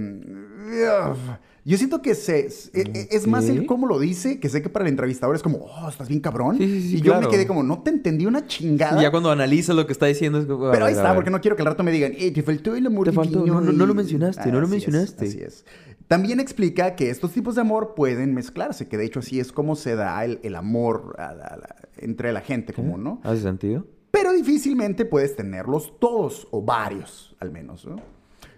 yo 1.65 1.77
siento 1.77 2.01
que 2.01 2.15
se, 2.15 2.47
es, 2.47 2.71
es 2.73 3.27
más 3.27 3.47
el 3.47 3.65
cómo 3.67 3.85
lo 3.85 3.99
dice, 3.99 4.39
que 4.39 4.49
sé 4.49 4.61
que 4.61 4.69
para 4.69 4.85
el 4.85 4.89
entrevistador 4.91 5.35
es 5.35 5.43
como, 5.43 5.57
oh, 5.59 5.89
estás 5.89 6.07
bien 6.07 6.19
cabrón. 6.19 6.57
Sí, 6.57 6.65
sí, 6.65 6.81
sí, 6.89 6.97
y 6.97 7.01
yo 7.01 7.13
me 7.13 7.19
claro. 7.19 7.31
quedé 7.31 7.45
como, 7.45 7.61
no 7.61 7.83
te 7.83 7.91
entendí 7.91 8.25
una 8.25 8.47
chingada. 8.47 8.97
Y 8.99 9.03
ya 9.03 9.11
cuando 9.11 9.29
analizas 9.29 9.75
lo 9.75 9.85
que 9.85 9.93
está 9.93 10.07
diciendo 10.07 10.39
es 10.39 10.45
como, 10.45 10.71
Pero 10.71 10.85
ahí 10.85 10.93
está, 10.93 11.13
porque 11.13 11.29
no 11.29 11.41
quiero 11.41 11.55
que 11.55 11.61
al 11.61 11.67
rato 11.67 11.83
me 11.83 11.91
digan, 11.91 12.13
eh, 12.17 12.31
te 12.31 12.41
faltó 12.41 12.75
el 12.75 12.87
amor 12.87 13.05
Te 13.07 13.11
faltó, 13.13 13.45
no, 13.45 13.61
no, 13.61 13.71
no 13.71 13.85
lo 13.85 13.93
mencionaste, 13.93 14.51
no 14.51 14.59
lo 14.59 14.65
Así 14.65 14.77
es, 14.77 14.83
mencionaste. 14.87 15.25
así 15.25 15.39
es. 15.41 15.65
También 16.07 16.39
explica 16.39 16.95
que 16.95 17.11
estos 17.11 17.31
tipos 17.33 17.53
de 17.53 17.61
amor 17.61 17.93
pueden 17.95 18.33
mezclarse, 18.33 18.87
que 18.87 18.97
de 18.97 19.05
hecho 19.05 19.19
así 19.19 19.39
es 19.39 19.51
como 19.51 19.75
se 19.75 19.95
da 19.95 20.25
el, 20.25 20.39
el 20.41 20.55
amor 20.55 21.15
a 21.19 21.33
la- 21.35 21.45
a 21.45 21.57
la- 21.57 21.75
entre 21.97 22.33
la 22.33 22.41
gente 22.41 22.73
común, 22.73 23.03
¿no? 23.03 23.21
¿Hace 23.23 23.41
sentido? 23.43 23.85
Pero 24.11 24.33
difícilmente 24.33 25.05
puedes 25.05 25.35
tenerlos 25.35 25.93
todos, 25.99 26.47
o 26.51 26.61
varios 26.61 27.35
al 27.39 27.51
menos, 27.51 27.85
¿no? 27.85 27.97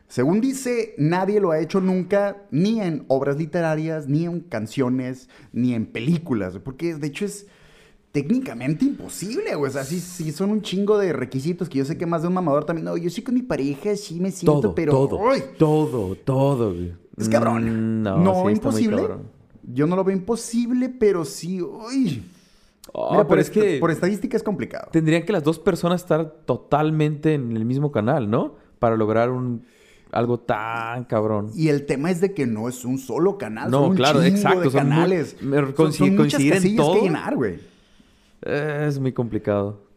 Según 0.07 0.41
dice, 0.41 0.93
nadie 0.97 1.39
lo 1.39 1.51
ha 1.51 1.59
hecho 1.59 1.79
nunca, 1.79 2.43
ni 2.51 2.81
en 2.81 3.05
obras 3.07 3.37
literarias, 3.37 4.07
ni 4.09 4.25
en 4.25 4.41
canciones, 4.41 5.29
ni 5.53 5.73
en 5.73 5.85
películas, 5.85 6.57
porque 6.61 6.95
de 6.95 7.07
hecho 7.07 7.23
es 7.23 7.47
técnicamente 8.11 8.83
imposible, 8.83 9.55
güey. 9.55 9.69
O 9.69 9.73
sea, 9.73 9.85
sí, 9.85 10.01
sí 10.01 10.33
son 10.33 10.51
un 10.51 10.61
chingo 10.61 10.97
de 10.97 11.13
requisitos 11.13 11.69
que 11.69 11.77
yo 11.77 11.85
sé 11.85 11.97
que 11.97 12.05
más 12.05 12.23
de 12.23 12.27
un 12.27 12.33
mamador 12.33 12.65
también. 12.65 12.83
No, 12.85 12.97
yo 12.97 13.09
sí 13.09 13.21
con 13.21 13.35
mi 13.35 13.41
pareja, 13.41 13.95
sí 13.95 14.19
me 14.19 14.31
siento, 14.31 14.59
Todo, 14.59 14.75
pero. 14.75 14.91
todo, 14.91 15.29
¡ay! 15.29 15.43
todo, 15.57 16.15
todo, 16.15 16.73
güey. 16.73 16.93
Es 17.17 17.29
cabrón. 17.29 17.99
Mm, 17.99 18.03
No, 18.03 18.17
No, 18.17 18.43
sí, 18.47 18.51
imposible. 18.51 19.07
Yo 19.63 19.87
no 19.87 19.95
lo 19.95 20.03
veo 20.03 20.15
imposible, 20.15 20.89
pero 20.89 21.23
sí. 21.23 21.61
Uy. 21.61 22.23
Ah, 22.93 23.09
Mira, 23.11 23.27
por, 23.27 23.39
es 23.39 23.49
que 23.49 23.77
por 23.79 23.91
estadística 23.91 24.35
es 24.35 24.43
complicado. 24.43 24.89
tendrían 24.91 25.23
que 25.23 25.31
las 25.33 25.43
dos 25.43 25.59
personas 25.59 26.01
estar 26.01 26.25
totalmente 26.45 27.33
en 27.35 27.55
el 27.55 27.63
mismo 27.65 27.91
canal, 27.91 28.29
¿no? 28.29 28.55
Para 28.79 28.95
lograr 28.97 29.29
un 29.29 29.65
algo 30.11 30.39
tan 30.39 31.05
cabrón. 31.05 31.51
Y 31.55 31.69
el 31.69 31.85
tema 31.85 32.11
es 32.11 32.19
de 32.19 32.33
que 32.33 32.45
no 32.45 32.67
es 32.67 32.83
un 32.83 32.97
solo 32.97 33.37
canal, 33.37 33.71
No, 33.71 33.81
son 33.81 33.89
un 33.91 33.95
claro, 33.95 34.21
exacto, 34.23 34.59
de 34.61 34.69
son 34.71 34.87
muy- 34.87 34.89
canales. 34.95 35.37
me 35.41 35.57
Son- 35.57 35.73
consi- 35.75 35.91
son, 35.93 36.09
muchas 36.15 36.17
coincidir 36.33 36.53
en 36.53 36.57
casillas 36.59 36.85
todo. 36.85 36.93
que 36.95 37.01
llenar, 37.01 37.35
güey. 37.35 37.59
Es 38.41 38.99
muy 38.99 39.13
complicado. 39.13 39.89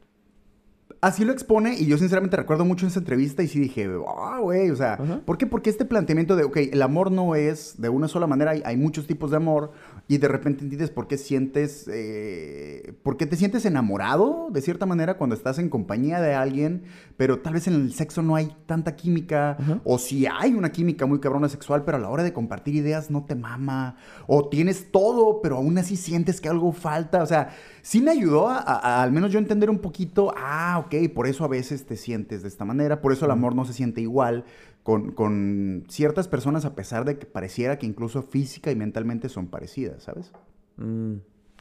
Así 1.00 1.24
lo 1.24 1.32
expone 1.32 1.74
y 1.78 1.84
yo 1.86 1.98
sinceramente 1.98 2.36
recuerdo 2.36 2.64
mucho 2.64 2.86
esa 2.86 2.98
entrevista 3.00 3.42
y 3.42 3.48
sí 3.48 3.58
dije, 3.58 3.90
ah, 4.08 4.38
güey, 4.40 4.70
o 4.70 4.76
sea, 4.76 4.94
Ajá. 4.94 5.20
¿por 5.26 5.36
qué? 5.36 5.46
Porque 5.46 5.68
este 5.68 5.84
planteamiento 5.84 6.34
de, 6.34 6.44
ok, 6.44 6.56
el 6.72 6.80
amor 6.80 7.10
no 7.10 7.34
es 7.34 7.74
de 7.78 7.90
una 7.90 8.08
sola 8.08 8.26
manera, 8.26 8.52
hay, 8.52 8.62
hay 8.64 8.76
muchos 8.78 9.06
tipos 9.06 9.30
de 9.30 9.36
amor 9.36 9.72
y 10.06 10.18
de 10.18 10.28
repente 10.28 10.62
entiendes 10.62 10.90
por 10.90 11.06
qué 11.08 11.16
sientes, 11.16 11.88
eh, 11.90 12.92
por 13.02 13.16
qué 13.16 13.24
te 13.26 13.36
sientes 13.36 13.64
enamorado 13.64 14.48
de 14.50 14.60
cierta 14.60 14.84
manera 14.86 15.16
cuando 15.16 15.34
estás 15.34 15.58
en 15.58 15.68
compañía 15.70 16.20
de 16.20 16.34
alguien, 16.34 16.82
pero 17.16 17.38
tal 17.40 17.54
vez 17.54 17.66
en 17.68 17.74
el 17.74 17.92
sexo 17.94 18.20
no 18.22 18.36
hay 18.36 18.54
tanta 18.66 18.96
química 18.96 19.56
o 19.84 19.98
si 19.98 20.26
hay 20.26 20.52
una 20.54 20.72
química 20.72 21.06
muy 21.06 21.20
cabrona 21.20 21.48
sexual, 21.48 21.84
pero 21.84 21.96
a 21.96 22.00
la 22.00 22.10
hora 22.10 22.22
de 22.22 22.32
compartir 22.34 22.74
ideas 22.74 23.10
no 23.10 23.24
te 23.24 23.34
mama 23.34 23.96
o 24.26 24.48
tienes 24.48 24.90
todo, 24.92 25.40
pero 25.42 25.56
aún 25.56 25.78
así 25.78 25.96
sientes 25.96 26.40
que 26.40 26.48
algo 26.50 26.72
falta, 26.72 27.22
o 27.22 27.26
sea, 27.26 27.50
sí 27.82 28.02
me 28.02 28.10
ayudó 28.10 28.48
a, 28.48 28.58
a- 28.58 28.98
a 28.98 29.02
al 29.02 29.10
menos 29.12 29.32
yo 29.32 29.38
entender 29.38 29.70
un 29.70 29.78
poquito, 29.78 30.34
ah, 30.36 30.82
ok, 30.84 31.10
por 31.14 31.26
eso 31.26 31.44
a 31.44 31.48
veces 31.48 31.86
te 31.86 31.96
sientes 31.96 32.42
de 32.42 32.48
esta 32.48 32.64
manera, 32.66 33.00
por 33.00 33.12
eso 33.12 33.24
el 33.24 33.30
amor 33.30 33.54
no 33.54 33.64
se 33.64 33.72
siente 33.72 34.00
igual 34.02 34.44
con, 34.84 35.10
con 35.12 35.84
ciertas 35.88 36.28
personas 36.28 36.64
a 36.64 36.76
pesar 36.76 37.04
de 37.04 37.18
que 37.18 37.26
pareciera 37.26 37.78
que 37.78 37.86
incluso 37.86 38.22
física 38.22 38.70
y 38.70 38.76
mentalmente 38.76 39.28
son 39.28 39.48
parecidas, 39.48 40.04
¿sabes? 40.04 40.30
Mm, 40.76 41.14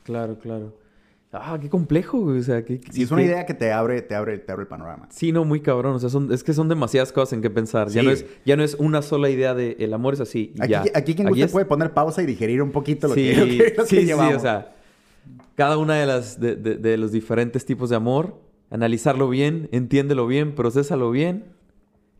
claro, 0.04 0.38
claro. 0.38 0.78
Ah, 1.36 1.58
qué 1.60 1.68
complejo, 1.68 2.20
güey. 2.20 2.38
O 2.38 2.44
sea, 2.44 2.64
Sí, 2.92 3.02
es 3.02 3.10
una 3.10 3.24
idea 3.24 3.44
que 3.48 3.56
te 3.56 3.72
abre, 3.72 4.04
te 4.04 4.14
abre, 4.14 4.38
te 4.38 4.52
abre 4.52 4.64
el 4.64 4.68
panorama. 4.68 5.08
Sí, 5.10 5.32
no, 5.32 5.46
muy 5.46 5.62
cabrón. 5.62 5.96
O 5.96 6.00
sea, 6.00 6.10
son, 6.10 6.32
es 6.32 6.44
que 6.44 6.54
son 6.54 6.70
demasiadas 6.70 7.12
cosas 7.12 7.34
en 7.34 7.42
que 7.42 7.50
pensar. 7.50 7.88
Ya, 7.90 8.02
Sí. 8.02 8.06
no 8.06 8.12
es, 8.14 8.26
ya 8.46 8.56
no 8.56 8.64
es 8.64 8.76
una 8.76 9.02
sola 9.02 9.32
idea 9.32 9.56
de 9.56 9.76
el 9.80 9.96
amor 9.96 10.14
es 10.14 10.20
así 10.20 10.54
Aquí, 10.60 10.70
ya. 10.72 10.84
aquí 10.94 11.16
quien 11.16 11.28
guste 11.30 11.46
es- 11.46 11.52
puede 11.52 11.66
poner 11.66 11.92
pausa 11.92 12.22
y 12.22 12.28
digerir 12.28 12.62
un 12.62 12.72
poquito 12.72 13.08
lo 13.08 13.16
sí, 13.16 13.32
que, 13.32 13.36
lo 13.40 13.46
que- 13.46 13.74
lo 13.78 13.84
que 13.84 13.90
sí, 13.90 13.96
sí, 14.02 14.06
llevamos. 14.06 14.36
o 14.36 14.40
sea, 14.42 14.76
cada 15.56 15.78
una 15.80 15.96
de 15.96 16.06
las 16.06 16.40
de, 16.40 16.56
de- 16.56 16.76
de 16.76 16.98
los 16.98 17.12
diferentes 17.12 17.66
tipos 17.66 17.90
de 17.90 17.96
amor, 17.96 18.40
analizarlo 18.70 19.28
bien, 19.28 19.70
entiéndelo 19.72 20.28
bien, 20.28 20.54
procésalo 20.54 21.10
bien 21.10 21.46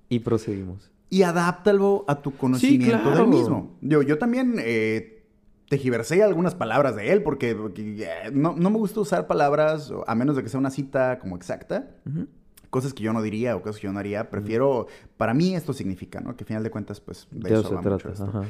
y 0.10 0.20
proseguimos. 0.22 0.90
Y 1.14 1.22
adáptalo 1.22 2.06
a 2.08 2.24
tu 2.24 2.36
conocimiento 2.36 3.00
claro. 3.04 3.18
del 3.18 3.28
mismo. 3.28 3.78
Yo, 3.82 4.02
yo 4.02 4.18
también 4.18 4.56
eh, 4.58 5.24
tejiversé 5.70 6.24
algunas 6.24 6.56
palabras 6.56 6.96
de 6.96 7.12
él 7.12 7.22
porque, 7.22 7.54
porque, 7.54 8.04
eh, 8.04 8.32
no, 8.34 8.56
no 8.58 8.72
me 8.72 8.80
gusta 8.80 9.00
usar 9.00 9.28
palabras 9.28 9.94
a 10.08 10.16
menos 10.16 10.36
de 10.36 10.42
que 10.42 10.50
sea 10.50 10.60
una 10.60 10.72
cita 10.72 11.20
como 11.20 11.36
exacta. 11.36 11.92
Cosas 12.72 12.96
que 12.96 13.04
yo 13.04 13.14
no 13.14 13.22
diría 13.22 13.56
o 13.56 13.62
cosas 13.62 13.80
que 13.80 13.86
yo 13.86 13.94
no 13.94 14.00
haría. 14.00 14.32
Prefiero, 14.32 14.88
para 15.16 15.36
mí 15.36 15.56
esto 15.56 15.72
significa, 15.72 16.20
¿no? 16.20 16.36
Que 16.36 16.46
al 16.46 16.48
final 16.48 16.64
de 16.64 16.72
cuentas, 16.72 17.00
pues, 17.00 17.28
de 17.30 17.48
De 17.48 17.50
eso 17.50 17.60
eso 17.60 17.70
se 17.70 17.76
va 17.76 17.82
mucho 17.84 17.98
trata. 17.98 18.14
esto. 18.14 18.24
ajá. 18.26 18.44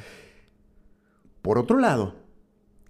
Por 1.42 1.58
otro 1.58 1.78
lado, 1.80 2.16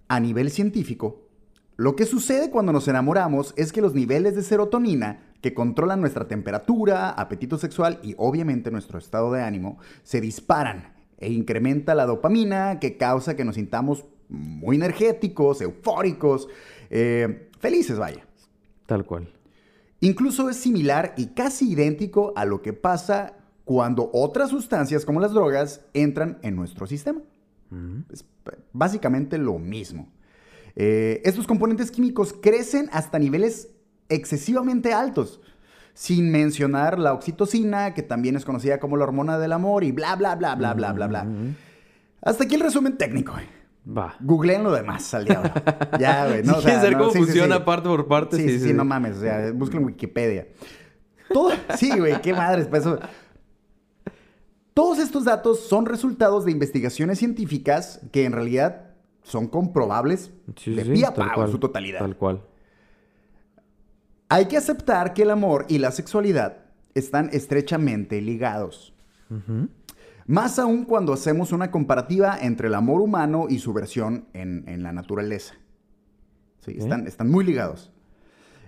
a 0.06 0.20
nivel 0.20 0.52
científico, 0.52 1.26
lo 1.74 1.96
que 1.96 2.06
sucede 2.06 2.48
cuando 2.48 2.72
nos 2.72 2.86
enamoramos 2.86 3.52
es 3.56 3.72
que 3.72 3.80
los 3.80 3.92
niveles 3.92 4.36
de 4.36 4.42
serotonina, 4.42 5.33
que 5.44 5.52
controlan 5.52 6.00
nuestra 6.00 6.26
temperatura, 6.26 7.10
apetito 7.10 7.58
sexual 7.58 8.00
y 8.02 8.14
obviamente 8.16 8.70
nuestro 8.70 8.98
estado 8.98 9.30
de 9.30 9.42
ánimo, 9.42 9.76
se 10.02 10.22
disparan 10.22 10.94
e 11.18 11.30
incrementa 11.30 11.94
la 11.94 12.06
dopamina 12.06 12.80
que 12.80 12.96
causa 12.96 13.36
que 13.36 13.44
nos 13.44 13.56
sintamos 13.56 14.06
muy 14.30 14.76
energéticos, 14.76 15.60
eufóricos, 15.60 16.48
eh, 16.88 17.50
felices, 17.60 17.98
vaya. 17.98 18.26
Tal 18.86 19.04
cual. 19.04 19.34
Incluso 20.00 20.48
es 20.48 20.56
similar 20.56 21.12
y 21.18 21.26
casi 21.34 21.72
idéntico 21.72 22.32
a 22.36 22.46
lo 22.46 22.62
que 22.62 22.72
pasa 22.72 23.34
cuando 23.66 24.08
otras 24.14 24.48
sustancias 24.48 25.04
como 25.04 25.20
las 25.20 25.34
drogas 25.34 25.82
entran 25.92 26.38
en 26.40 26.56
nuestro 26.56 26.86
sistema. 26.86 27.20
Ujú. 27.70 28.02
Es 28.10 28.24
básicamente 28.72 29.36
lo 29.36 29.58
mismo. 29.58 30.08
Eh, 30.74 31.20
estos 31.22 31.46
componentes 31.46 31.90
químicos 31.90 32.32
crecen 32.32 32.88
hasta 32.92 33.18
niveles 33.18 33.73
excesivamente 34.08 34.92
altos, 34.92 35.40
sin 35.94 36.30
mencionar 36.32 36.98
la 36.98 37.12
oxitocina, 37.12 37.94
que 37.94 38.02
también 38.02 38.36
es 38.36 38.44
conocida 38.44 38.80
como 38.80 38.96
la 38.96 39.04
hormona 39.04 39.38
del 39.38 39.52
amor, 39.52 39.84
y 39.84 39.92
bla, 39.92 40.16
bla, 40.16 40.34
bla, 40.36 40.54
bla, 40.54 40.74
bla, 40.74 40.92
bla, 40.92 41.06
bla. 41.06 41.26
Hasta 42.22 42.44
aquí 42.44 42.54
el 42.54 42.60
resumen 42.62 42.96
técnico. 42.96 43.32
güey. 43.32 43.46
Va. 43.86 44.16
Googleen 44.20 44.64
lo 44.64 44.72
demás 44.72 45.12
al 45.12 45.26
diablo. 45.26 45.50
Ya, 46.00 46.26
güey. 46.26 46.42
No, 46.42 46.56
O 46.56 46.60
sea, 46.62 46.90
no, 46.90 46.98
cómo 46.98 47.10
sí, 47.10 47.18
sí, 47.18 47.24
funciona 47.24 47.56
sí. 47.56 47.62
parte 47.66 47.88
por 47.88 48.06
parte, 48.08 48.36
Sí, 48.38 48.48
sí, 48.48 48.58
sí, 48.60 48.72
no 48.72 48.84
mames. 48.84 49.18
O 49.18 49.20
sea, 49.20 49.52
busquen 49.52 49.80
en 49.80 49.86
Wikipedia. 49.86 50.48
Todo, 51.30 51.50
sí, 51.76 51.90
güey, 51.98 52.20
qué 52.22 52.32
madres. 52.32 52.66
pues, 52.66 52.80
eso. 52.82 52.98
Todos 54.72 54.98
estos 54.98 55.24
datos 55.24 55.60
son 55.60 55.86
resultados 55.86 56.44
de 56.44 56.50
investigaciones 56.50 57.18
científicas 57.18 58.00
que 58.10 58.24
en 58.24 58.32
realidad 58.32 58.90
son 59.22 59.46
comprobables 59.46 60.32
Sí, 60.56 60.74
de 60.74 60.84
sí, 60.84 60.90
pie 60.92 61.04
a 61.06 61.44
en 61.44 61.50
su 61.50 61.58
totalidad. 61.58 62.00
Tal 62.00 62.16
cual. 62.16 62.42
Hay 64.28 64.46
que 64.46 64.56
aceptar 64.56 65.14
que 65.14 65.22
el 65.22 65.30
amor 65.30 65.66
y 65.68 65.78
la 65.78 65.90
sexualidad 65.90 66.58
están 66.94 67.30
estrechamente 67.32 68.20
ligados. 68.20 68.94
Más 70.26 70.58
aún 70.58 70.84
cuando 70.84 71.12
hacemos 71.12 71.52
una 71.52 71.70
comparativa 71.70 72.38
entre 72.40 72.68
el 72.68 72.74
amor 72.74 73.00
humano 73.00 73.46
y 73.48 73.58
su 73.58 73.72
versión 73.72 74.26
en, 74.32 74.64
en 74.68 74.82
la 74.82 74.92
naturaleza. 74.92 75.54
Sí, 76.60 76.78
están 76.78 77.30
muy 77.30 77.44
ligados. 77.44 77.92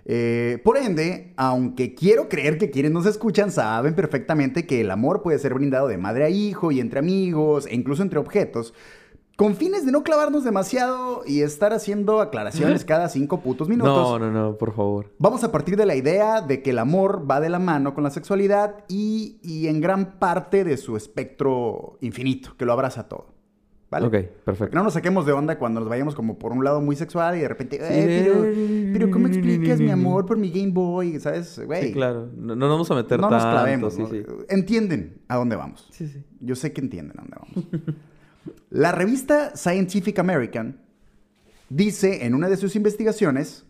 Eh, 0.09 0.61
por 0.63 0.77
ende, 0.77 1.33
aunque 1.35 1.93
quiero 1.93 2.29
creer 2.29 2.57
que 2.57 2.69
quienes 2.69 2.91
nos 2.93 3.05
escuchan 3.05 3.51
saben 3.51 3.93
perfectamente 3.93 4.65
que 4.65 4.79
el 4.79 4.89
amor 4.89 5.21
puede 5.21 5.37
ser 5.37 5.53
brindado 5.53 5.89
de 5.89 5.97
madre 5.97 6.23
a 6.23 6.29
hijo 6.29 6.71
y 6.71 6.79
entre 6.79 6.99
amigos 6.99 7.65
e 7.65 7.75
incluso 7.75 8.03
entre 8.03 8.17
objetos, 8.17 8.73
con 9.37 9.55
fines 9.55 9.85
de 9.85 9.91
no 9.93 10.03
clavarnos 10.03 10.43
demasiado 10.43 11.21
y 11.25 11.41
estar 11.41 11.71
haciendo 11.71 12.19
aclaraciones 12.21 12.83
cada 12.83 13.07
cinco 13.07 13.39
putos 13.39 13.69
minutos. 13.69 13.95
No, 13.95 14.19
no, 14.19 14.31
no, 14.31 14.57
por 14.57 14.75
favor. 14.75 15.13
Vamos 15.19 15.43
a 15.45 15.51
partir 15.51 15.77
de 15.77 15.85
la 15.85 15.95
idea 15.95 16.41
de 16.41 16.61
que 16.63 16.71
el 16.71 16.79
amor 16.79 17.25
va 17.29 17.39
de 17.39 17.49
la 17.49 17.59
mano 17.59 17.93
con 17.93 18.03
la 18.03 18.09
sexualidad 18.09 18.83
y, 18.89 19.37
y 19.43 19.67
en 19.67 19.79
gran 19.79 20.17
parte 20.19 20.63
de 20.63 20.75
su 20.75 20.97
espectro 20.97 21.97
infinito, 22.01 22.55
que 22.57 22.65
lo 22.65 22.73
abraza 22.73 23.07
todo. 23.07 23.37
¿Vale? 23.89 24.07
Ok, 24.07 24.11
que 24.11 24.23
perfecto. 24.43 24.75
no 24.75 24.83
nos 24.83 24.95
saquemos 24.95 25.25
de 25.25 25.31
onda 25.31 25.57
cuando 25.57 25.79
nos 25.79 25.87
vayamos 25.87 26.13
como 26.13 26.37
por 26.37 26.51
un 26.51 26.61
lado 26.65 26.81
muy 26.81 26.97
sexual 26.97 27.37
y 27.37 27.39
de 27.39 27.47
repente, 27.47 27.77
"Eh, 27.79 28.23
pero, 28.25 28.91
pero 28.91 29.11
¿cómo 29.11 29.27
explicas 29.27 29.79
mi 29.79 29.91
amor 29.91 30.25
por 30.25 30.37
mi 30.37 30.49
Game 30.51 30.73
Boy? 30.73 31.19
¿Sabes? 31.21 31.61
Güey, 31.65 31.83
Sí, 31.83 31.93
claro. 31.93 32.27
No, 32.35 32.47
no 32.47 32.67
nos 32.67 32.69
vamos 32.69 32.91
a 32.91 32.95
meter 32.95 33.17
no 33.19 33.29
nos 33.29 33.41
clavemos. 33.45 33.93
sí, 33.93 34.01
¿no? 34.01 34.09
sí. 34.09 34.23
Entienden 34.49 35.21
a 35.29 35.37
dónde 35.37 35.55
vamos. 35.55 35.87
Sí, 35.91 36.07
sí. 36.07 36.21
Yo 36.41 36.55
sé 36.55 36.73
que 36.73 36.81
entienden 36.81 37.17
a 37.17 37.21
dónde 37.21 37.37
vamos. 37.39 37.95
La 38.69 38.91
revista 38.91 39.55
Scientific 39.55 40.19
American 40.19 40.79
dice 41.69 42.25
en 42.25 42.33
una 42.33 42.49
de 42.49 42.57
sus 42.57 42.75
investigaciones, 42.75 43.65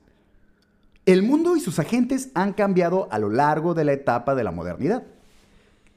el 1.06 1.24
mundo 1.24 1.56
y 1.56 1.62
sus 1.62 1.80
agentes 1.80 2.32
han 2.34 2.54
cambiado 2.54 3.08
a 3.12 3.20
lo 3.20 3.30
largo 3.30 3.74
de 3.74 3.86
la 3.86 3.94
etapa 3.94 4.36
de 4.36 4.44
la 4.44 4.52
modernidad. 4.52 5.04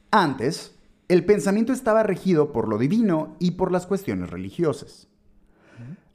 Antes, 0.09 0.73
el 1.09 1.25
pensamiento 1.25 1.73
estaba 1.73 2.03
regido 2.03 2.53
por 2.53 2.67
lo 2.69 2.77
divino 2.77 3.35
y 3.39 3.51
por 3.51 3.71
las 3.71 3.85
cuestiones 3.85 4.29
religiosas. 4.29 5.07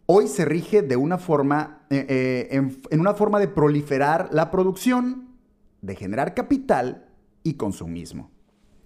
Hoy 0.06 0.28
se 0.28 0.44
rige 0.44 0.82
de 0.82 0.96
una 0.96 1.18
forma, 1.18 1.80
eh, 1.90 2.06
eh, 2.08 2.48
en, 2.52 2.80
en 2.90 3.00
una 3.00 3.14
forma 3.14 3.40
de 3.40 3.48
proliferar 3.48 4.28
la 4.32 4.50
producción, 4.50 5.28
de 5.82 5.96
generar 5.96 6.32
capital 6.32 7.08
y 7.42 7.54
consumismo. 7.54 8.30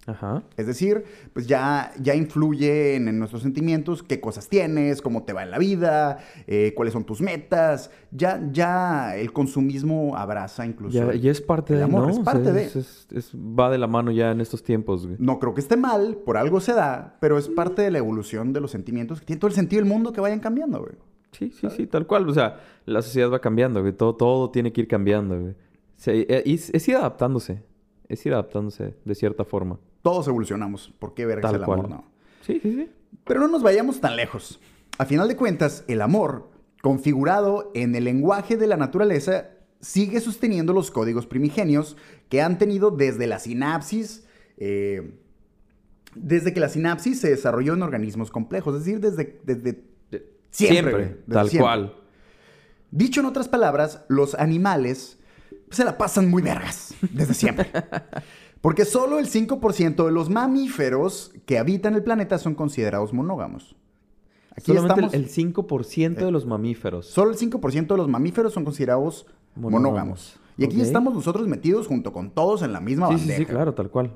Ajá. 0.07 0.41
Es 0.57 0.65
decir, 0.65 1.03
pues 1.31 1.45
ya, 1.45 1.91
ya 2.01 2.15
influye 2.15 2.95
en, 2.95 3.19
nuestros 3.19 3.43
sentimientos, 3.43 4.01
qué 4.01 4.19
cosas 4.19 4.49
tienes, 4.49 4.99
cómo 5.01 5.23
te 5.23 5.31
va 5.33 5.43
en 5.43 5.51
la 5.51 5.59
vida, 5.59 6.17
eh, 6.47 6.73
cuáles 6.75 6.93
son 6.93 7.03
tus 7.05 7.21
metas. 7.21 7.91
Ya, 8.09 8.41
ya 8.51 9.15
el 9.15 9.31
consumismo 9.31 10.17
abraza 10.17 10.65
incluso. 10.65 11.13
Ya, 11.13 11.29
es 11.29 11.39
parte 11.41 11.75
de, 11.75 11.83
amor, 11.83 12.03
¿no? 12.03 12.09
es 12.09 12.17
O 12.17 12.23
sea, 12.23 12.33
parte 12.33 12.51
de. 12.51 12.63
es- 12.65 12.75
es- 12.75 13.07
es- 13.11 13.35
va 13.35 13.69
de 13.69 13.77
la 13.77 13.85
mano 13.87 14.09
ya 14.11 14.31
en 14.31 14.41
estos 14.41 14.63
tiempos, 14.63 15.05
güey. 15.05 15.17
No 15.19 15.37
creo 15.37 15.53
que 15.53 15.61
esté 15.61 15.77
mal, 15.77 16.17
por 16.25 16.35
algo 16.37 16.59
se 16.61 16.73
da, 16.73 17.17
pero 17.21 17.37
es 17.37 17.47
parte 17.47 17.83
de 17.83 17.91
la 17.91 17.99
evolución 17.99 18.53
de 18.53 18.59
los 18.61 18.71
sentimientos 18.71 19.19
que 19.19 19.27
tiene 19.27 19.39
todo 19.39 19.49
el 19.49 19.53
sentido 19.55 19.81
del 19.83 19.89
mundo 19.89 20.11
que 20.13 20.19
vayan 20.21 20.39
cambiando, 20.39 20.79
güey. 20.79 20.93
Sí, 21.31 21.51
sí, 21.51 21.67
sí, 21.77 21.85
tal 21.87 22.07
cual. 22.07 22.27
O 22.27 22.33
sea, 22.33 22.59
la 22.85 23.01
sociedad 23.03 23.31
va 23.31 23.39
cambiando, 23.39 23.81
güey. 23.81 23.93
Todo, 23.93 24.15
todo 24.15 24.49
tiene 24.49 24.73
que 24.73 24.81
ir 24.81 24.87
cambiando, 24.87 25.39
güey. 25.39 25.55
Eh, 26.07 26.41
es, 26.47 26.71
es 26.73 26.87
ir 26.87 26.95
adaptándose. 26.95 27.61
es 28.09 28.25
ir 28.25 28.33
adaptándose 28.33 28.95
de 29.05 29.15
cierta 29.15 29.45
forma. 29.45 29.79
Todos 30.01 30.27
evolucionamos. 30.27 30.93
¿Por 30.99 31.13
qué 31.13 31.25
vergas 31.25 31.51
Tal 31.51 31.55
el 31.61 31.63
amor? 31.63 31.79
cual. 31.79 31.89
No. 31.89 32.11
Sí, 32.45 32.59
sí, 32.61 32.73
sí. 32.73 32.89
Pero 33.25 33.39
no 33.39 33.47
nos 33.47 33.63
vayamos 33.63 33.99
tan 34.01 34.15
lejos. 34.15 34.59
A 34.97 35.05
final 35.05 35.27
de 35.27 35.35
cuentas, 35.35 35.83
el 35.87 36.01
amor, 36.01 36.49
configurado 36.81 37.71
en 37.75 37.95
el 37.95 38.05
lenguaje 38.05 38.57
de 38.57 38.67
la 38.67 38.77
naturaleza, 38.77 39.49
sigue 39.79 40.19
sosteniendo 40.21 40.73
los 40.73 40.91
códigos 40.91 41.25
primigenios 41.27 41.97
que 42.29 42.41
han 42.41 42.57
tenido 42.57 42.91
desde 42.91 43.27
la 43.27 43.39
sinapsis, 43.39 44.25
eh, 44.57 45.19
desde 46.15 46.53
que 46.53 46.59
la 46.59 46.69
sinapsis 46.69 47.19
se 47.19 47.29
desarrolló 47.29 47.73
en 47.73 47.83
organismos 47.83 48.31
complejos, 48.31 48.75
es 48.75 48.85
decir, 48.85 48.99
desde, 48.99 49.39
desde 49.43 49.83
siempre. 50.49 50.97
desde 50.97 51.15
tal 51.33 51.49
siempre. 51.49 51.63
cual. 51.65 51.95
Dicho 52.91 53.21
en 53.21 53.25
otras 53.27 53.47
palabras, 53.47 54.03
los 54.09 54.35
animales 54.35 55.17
se 55.71 55.85
la 55.85 55.97
pasan 55.97 56.29
muy 56.29 56.41
vergas 56.41 56.93
desde 57.11 57.33
siempre. 57.33 57.71
Porque 58.61 58.85
solo 58.85 59.17
el 59.19 59.25
5% 59.27 60.05
de 60.05 60.11
los 60.11 60.29
mamíferos 60.29 61.33
que 61.45 61.57
habitan 61.57 61.95
el 61.95 62.03
planeta 62.03 62.37
son 62.37 62.53
considerados 62.55 63.11
monógamos. 63.13 63.75
Aquí 64.55 64.73
Solamente 64.73 65.05
estamos. 65.05 65.13
el 65.13 65.53
5% 65.53 66.15
de 66.25 66.31
los 66.31 66.45
mamíferos. 66.45 67.07
Solo 67.07 67.31
el 67.31 67.37
5% 67.37 67.87
de 67.87 67.97
los 67.97 68.07
mamíferos 68.07 68.53
son 68.53 68.63
considerados 68.63 69.25
monógamos. 69.55 69.81
Monógamos. 69.81 70.39
Y 70.57 70.65
aquí 70.65 70.81
estamos 70.81 71.13
nosotros 71.13 71.47
metidos 71.47 71.87
junto 71.87 72.13
con 72.13 72.29
todos 72.31 72.61
en 72.61 72.71
la 72.73 72.79
misma 72.81 73.07
Sí, 73.07 73.13
bandeja. 73.15 73.37
sí, 73.39 73.45
sí, 73.45 73.49
claro, 73.49 73.73
tal 73.73 73.89
cual. 73.89 74.15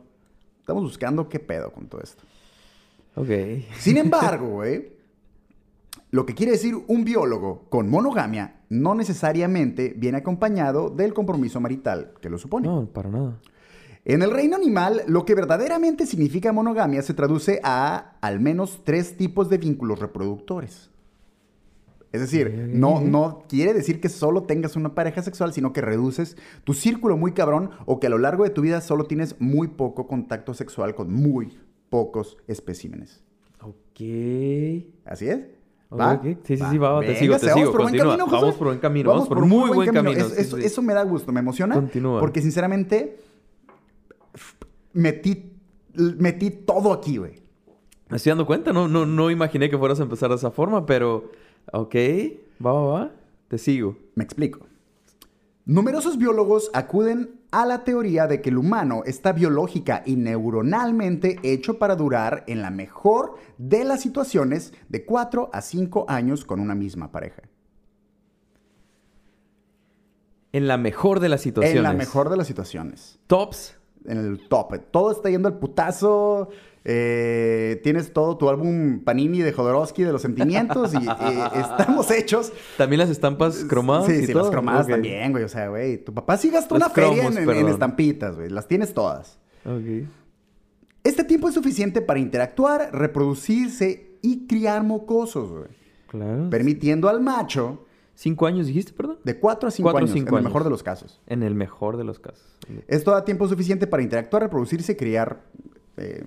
Estamos 0.60 0.84
buscando 0.84 1.28
qué 1.30 1.40
pedo 1.40 1.72
con 1.72 1.88
todo 1.88 2.02
esto. 2.02 2.22
Ok. 3.16 3.30
Sin 3.80 3.98
embargo, 3.98 4.48
güey, 4.50 4.90
lo 6.12 6.26
que 6.26 6.36
quiere 6.36 6.52
decir 6.52 6.76
un 6.88 7.04
biólogo 7.04 7.64
con 7.70 7.90
monogamia 7.90 8.58
no 8.70 8.94
necesariamente 8.94 9.94
viene 9.98 10.18
acompañado 10.20 10.90
del 10.92 11.14
compromiso 11.14 11.60
marital 11.60 12.12
que 12.22 12.30
lo 12.30 12.38
supone. 12.38 12.68
No, 12.68 12.86
para 12.86 13.10
nada. 13.10 13.40
En 14.06 14.22
el 14.22 14.30
reino 14.32 14.56
animal, 14.56 15.02
lo 15.08 15.26
que 15.26 15.34
verdaderamente 15.34 16.06
significa 16.06 16.52
monogamia 16.54 17.02
se 17.02 17.16
traduce 17.16 17.60
a 17.64 18.14
al 18.22 18.40
menos 18.40 18.82
tres 18.84 19.18
tipos 19.18 19.50
de 19.50 19.58
vínculos 19.58 20.00
reproductores. 20.00 20.92
Es 22.12 22.22
decir, 22.22 22.70
no, 22.72 23.02
no 23.02 23.44
quiere 23.50 23.74
decir 23.74 24.00
que 24.00 24.08
solo 24.08 24.44
tengas 24.44 24.76
una 24.78 24.94
pareja 24.96 25.22
sexual, 25.22 25.52
sino 25.54 25.74
que 25.74 25.82
reduces 25.82 26.38
tu 26.64 26.74
círculo 26.74 27.18
muy 27.18 27.34
cabrón 27.34 27.72
o 27.86 28.00
que 28.00 28.08
a 28.08 28.10
lo 28.10 28.20
largo 28.20 28.44
de 28.46 28.52
tu 28.52 28.62
vida 28.62 28.80
solo 28.80 29.04
tienes 29.06 29.36
muy 29.42 29.68
poco 29.70 30.08
contacto 30.08 30.54
sexual 30.54 30.96
con 30.96 31.12
muy 31.12 31.58
pocos 31.90 32.38
especímenes. 32.48 33.22
Ok. 33.62 34.00
¿Así 35.04 35.28
es? 35.28 35.40
Ok, 35.90 36.02
ok. 36.02 36.24
Sí, 36.44 36.58
sí, 36.58 36.64
sí, 36.72 36.78
va, 36.78 36.92
va, 36.94 37.02
te 37.02 37.16
sigo, 37.18 37.38
te 37.38 37.48
vamos 37.48 37.60
sigo, 37.60 37.72
por 37.72 37.82
continúa. 37.82 38.06
camino. 38.18 38.28
Vamos 38.28 38.56
por 38.56 38.68
buen 38.68 38.80
camino, 38.80 39.10
vamos 39.10 39.28
por 39.28 39.46
muy 39.46 39.70
buen 39.72 39.92
camino, 39.92 40.20
Es- 40.26 40.34
sí, 40.34 40.42
eso, 40.42 40.58
sí. 40.58 40.64
eso 40.66 40.82
me 40.82 40.94
da 40.94 41.04
gusto, 41.04 41.32
me 41.32 41.40
emociona. 41.42 41.76
Continúa. 41.76 42.20
Porque 42.20 42.42
sinceramente 42.42 43.18
metí, 44.96 45.54
metí 45.94 46.50
todo 46.50 46.92
aquí, 46.92 47.18
güey. 47.18 47.44
Me 48.10 48.18
estoy 48.18 48.32
dando 48.32 48.46
cuenta, 48.46 48.74
no, 48.74 48.88
no, 48.88 49.06
no 49.06 49.30
imaginé 49.30 49.70
que 49.70 49.78
fueras 49.78 50.00
a 50.00 50.04
empezar 50.04 50.30
de 50.30 50.36
esa 50.36 50.52
forma, 50.52 50.86
pero... 50.86 51.32
Ok, 51.72 51.96
va, 52.64 52.72
va, 52.72 52.82
va. 52.86 53.12
Te 53.48 53.58
sigo. 53.58 53.98
Me 54.16 54.24
explico. 54.24 54.68
Numerosos 55.66 56.18
biólogos 56.18 56.70
acuden 56.74 57.42
a 57.50 57.66
la 57.66 57.84
teoría 57.84 58.28
de 58.28 58.42
que 58.42 58.50
el 58.50 58.58
humano 58.58 59.02
está 59.06 59.34
biológica 59.34 60.04
y 60.06 60.16
neuronalmente 60.16 61.40
hecho 61.42 61.80
para 61.80 61.96
durar 61.96 62.44
en 62.48 62.62
la 62.62 62.70
mejor 62.70 63.36
de 63.58 63.84
las 63.84 64.02
situaciones 64.02 64.74
de 64.90 65.06
4 65.06 65.50
a 65.52 65.62
5 65.62 66.06
años 66.08 66.46
con 66.46 66.60
una 66.60 66.76
misma 66.76 67.12
pareja. 67.12 67.42
En 70.52 70.68
la 70.68 70.78
mejor 70.78 71.20
de 71.20 71.30
las 71.30 71.42
situaciones. 71.42 71.78
En 71.78 71.84
la 71.84 71.94
mejor 71.94 72.30
de 72.30 72.38
las 72.38 72.48
situaciones. 72.48 73.20
Tops. 73.26 73.76
En 74.08 74.18
el 74.18 74.48
top. 74.48 74.76
Todo 74.92 75.12
está 75.12 75.30
yendo 75.30 75.48
al 75.48 75.58
putazo. 75.58 76.50
eh, 76.88 77.80
tienes 77.84 78.14
todo 78.14 78.38
tu 78.38 78.48
álbum 78.50 79.00
Panini 79.04 79.42
de 79.42 79.52
Jodorowsky 79.52 80.04
de 80.04 80.12
los 80.12 80.22
sentimientos 80.22 80.94
y 80.94 80.98
eh, 80.98 81.40
estamos 81.56 82.12
hechos. 82.12 82.54
También 82.78 83.00
las 83.00 83.10
estampas 83.10 83.64
cromadas 83.66 84.06
Sí, 84.06 84.14
y 84.14 84.26
sí, 84.28 84.34
todo. 84.34 84.44
las 84.44 84.52
cromadas 84.52 84.88
también, 84.88 85.32
güey. 85.32 85.44
O 85.44 85.50
sea, 85.50 85.68
güey, 85.70 85.98
tu 86.04 86.14
papá 86.14 86.38
sí 86.38 86.50
gastó 86.52 86.78
Las 86.78 86.88
una 86.88 86.94
feria 86.94 87.24
cromos, 87.24 87.36
en- 87.38 87.50
en, 87.50 87.58
en 87.58 87.68
estampitas, 87.70 88.36
güey. 88.36 88.50
Las 88.50 88.68
tienes 88.68 88.94
todas. 88.94 89.40
Ok. 89.66 90.08
Este 91.04 91.24
tiempo 91.24 91.48
es 91.50 91.56
suficiente 91.56 92.02
para 92.02 92.20
interactuar, 92.20 92.90
reproducirse 92.94 94.18
y 94.22 94.48
criar 94.48 94.84
mocosos, 94.84 95.52
güey. 95.52 95.70
Claro. 96.08 96.50
Permitiendo 96.50 97.10
al 97.10 97.22
macho 97.22 97.85
¿Cinco 98.16 98.48
años 98.48 98.68
dijiste, 98.68 98.94
perdón? 98.94 99.20
de 99.24 99.38
4 99.38 99.68
a 99.68 99.72
5 99.72 99.86
Cuatro 99.86 100.00
años, 100.00 100.12
cinco 100.12 100.36
en 100.36 100.40
el 100.40 100.44
mejor 100.46 100.64
de 100.64 100.70
los 100.70 100.84
casos. 100.84 101.22
En 101.28 101.44
el 101.44 101.54
mejor 101.54 101.98
de 101.98 102.06
los 102.06 102.20
casos. 102.20 102.58
Esto 102.88 103.12
da 103.12 103.26
tiempo 103.26 103.48
suficiente 103.48 103.88
para 103.88 104.02
interactuar, 104.02 104.44
reproducirse 104.44 104.94
y 104.94 104.96
criar 104.96 105.42
eh, 105.98 106.24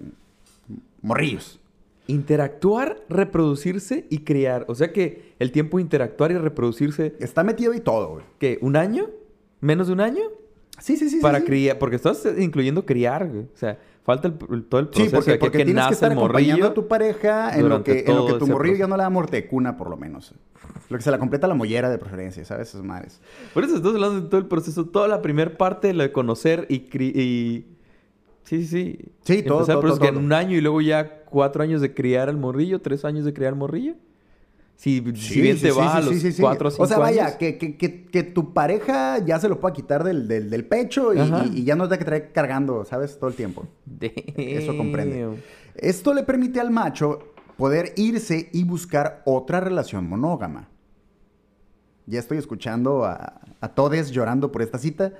morrillos. 1.01 1.61
Interactuar, 2.07 3.03
reproducirse 3.09 4.07
y 4.11 4.20
criar. 4.20 4.66
O 4.68 4.74
sea 4.74 4.92
que 4.92 5.35
el 5.38 5.51
tiempo 5.51 5.79
de 5.79 5.83
interactuar 5.83 6.31
y 6.31 6.38
reproducirse, 6.38 7.16
Está 7.20 7.42
metido 7.42 7.72
y 7.74 7.81
todo, 7.81 8.09
güey. 8.11 8.24
¿qué? 8.38 8.59
¿Un 8.61 8.77
año? 8.77 9.09
¿Menos 9.61 9.87
de 9.88 9.94
un 9.94 10.01
año? 10.01 10.22
Sí, 10.79 10.96
sí, 10.96 11.09
sí. 11.09 11.20
Para 11.20 11.38
sí, 11.38 11.44
sí. 11.44 11.51
criar, 11.51 11.79
porque 11.79 11.96
estás 11.96 12.27
incluyendo 12.38 12.85
criar, 12.87 13.29
güey. 13.29 13.44
O 13.44 13.57
sea, 13.57 13.79
falta 14.09 14.29
el- 14.29 14.64
todo 14.64 14.81
el 14.81 14.87
Sí, 14.87 14.90
proceso 15.11 15.14
porque, 15.16 15.31
de 15.33 15.37
que, 15.37 15.40
porque 15.44 15.59
que 15.59 15.64
tienes 15.66 15.83
que 15.85 15.90
nace 15.90 15.94
estar 15.94 16.12
acompañando 16.12 16.66
a 16.68 16.73
tu 16.73 16.88
pareja 16.88 17.55
en 17.59 17.68
lo 17.68 17.85
que, 17.85 18.05
en 18.07 18.16
lo 18.16 18.25
que 18.25 18.33
todo 18.33 18.38
tu 18.38 18.47
morrillo 18.47 18.77
ya 18.77 18.87
no 18.87 18.97
le 18.97 19.03
da 19.03 19.11
muerte 19.11 19.37
de 19.37 19.47
cuna, 19.47 19.77
por 19.77 19.90
lo 19.90 19.99
menos. 19.99 20.35
Lo 20.88 20.97
que 20.97 21.05
se 21.05 21.11
la 21.11 21.18
completa 21.18 21.47
la 21.47 21.53
mollera 21.55 21.90
de 21.90 21.99
preferencia, 21.99 22.42
¿sabes? 22.47 22.71
Esas 22.71 22.83
madres. 22.83 23.21
Por 23.53 23.64
eso 23.64 23.77
estamos 23.77 23.97
hablando 23.97 24.23
de 24.23 24.29
todo 24.29 24.40
el 24.40 24.47
proceso, 24.47 24.87
toda 24.87 25.09
la 25.09 25.21
primera 25.21 25.51
parte, 25.59 25.92
lo 25.92 26.03
de 26.03 26.11
conocer 26.11 26.64
y... 26.71 26.77
y... 26.97 27.66
Sí, 28.44 28.64
sí, 28.64 28.66
sí. 28.66 28.99
Sí, 29.25 29.42
todo, 29.42 29.66
todo, 29.66 29.81
todo, 29.81 29.99
que 29.99 30.07
en 30.09 30.14
todo. 30.14 30.25
un 30.25 30.33
año 30.33 30.57
y 30.57 30.62
luego 30.62 30.81
ya 30.81 31.25
cuatro 31.27 31.62
años 31.62 31.83
de 31.83 31.92
criar 31.92 32.31
al 32.31 32.38
morrillo, 32.38 32.81
tres 32.81 33.05
años 33.05 33.27
de 33.27 33.35
criar 33.35 33.53
al 33.53 33.59
morrillo. 33.59 33.92
Si, 34.81 35.03
si 35.17 35.41
bien 35.41 35.57
Sí, 35.57 35.62
te 35.62 35.73
sí, 35.73 35.77
va 35.77 35.91
sí, 35.91 35.99
a 35.99 36.03
sí, 36.03 36.07
los 36.09 36.21
sí, 36.23 36.33
sí. 36.33 36.41
cuatro 36.41 36.69
o 36.69 36.71
cinco 36.71 36.85
O 36.85 36.87
sea, 36.87 36.99
vaya, 36.99 37.25
años. 37.27 37.37
que, 37.37 37.59
que, 37.59 37.77
que, 37.77 38.05
que 38.05 38.23
tu 38.23 38.53
pareja 38.55 39.19
ya 39.19 39.41
se 39.41 39.49
lo 39.49 39.59
pueda 39.59 39.75
quitar 39.75 40.05
del, 40.05 40.29
del, 40.29 40.49
del 40.51 40.64
pecho 40.67 41.12
y, 41.12 41.19
Ajá. 41.19 41.45
y- 41.53 41.59
y 41.59 41.64
ya 41.64 41.75
no 41.75 41.88
te 41.88 41.99
que 41.99 42.05
traer 42.05 42.31
cargando, 42.33 42.85
¿sabes? 42.85 43.19
Todo 43.19 43.29
el 43.29 43.35
tiempo. 43.35 43.67
Eso 44.37 44.77
comprende. 44.77 45.27
Esto 45.75 46.14
le 46.14 46.23
permite 46.23 46.61
al 46.61 46.71
macho 46.71 47.33
poder 47.57 47.93
irse 47.97 48.51
y 48.53 48.62
buscar 48.62 49.21
otra 49.27 49.59
relación 49.59 50.09
monógama. 50.09 50.69
Ya 52.07 52.21
estoy 52.21 52.38
escuchando 52.38 53.05
a, 53.05 53.41
a 53.61 53.69
todes 53.75 54.12
llorando 54.12 54.53
por 54.53 54.62
esta 54.62 54.79
cita, 54.79 55.12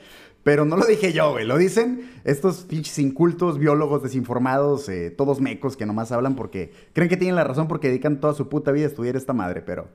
pero 0.45 0.65
no 0.65 0.77
lo 0.77 0.87
dije 0.87 1.13
yo, 1.13 1.33
güey. 1.33 1.45
Lo 1.47 1.59
dicen 1.59 2.11
estos 2.25 2.65
pinches 2.65 2.99
incultos, 2.99 3.59
biólogos 3.59 4.03
desinformados, 4.03 4.89
eh, 4.89 5.11
todos 5.11 5.41
mecos 5.41 5.77
que 5.77 5.85
nomás 5.87 6.11
hablan 6.13 6.37
porque 6.37 6.73
creen 6.93 7.09
que 7.09 7.17
tienen 7.17 7.37
la 7.37 7.45
razón 7.45 7.69
porque 7.69 7.89
dedican 7.89 8.21
toda 8.21 8.35
su 8.35 8.49
puta 8.49 8.73
vida 8.73 8.85
a 8.87 8.89
estudiar 8.89 9.17
esta 9.17 9.33
madre, 9.33 9.61
pero 9.63 9.89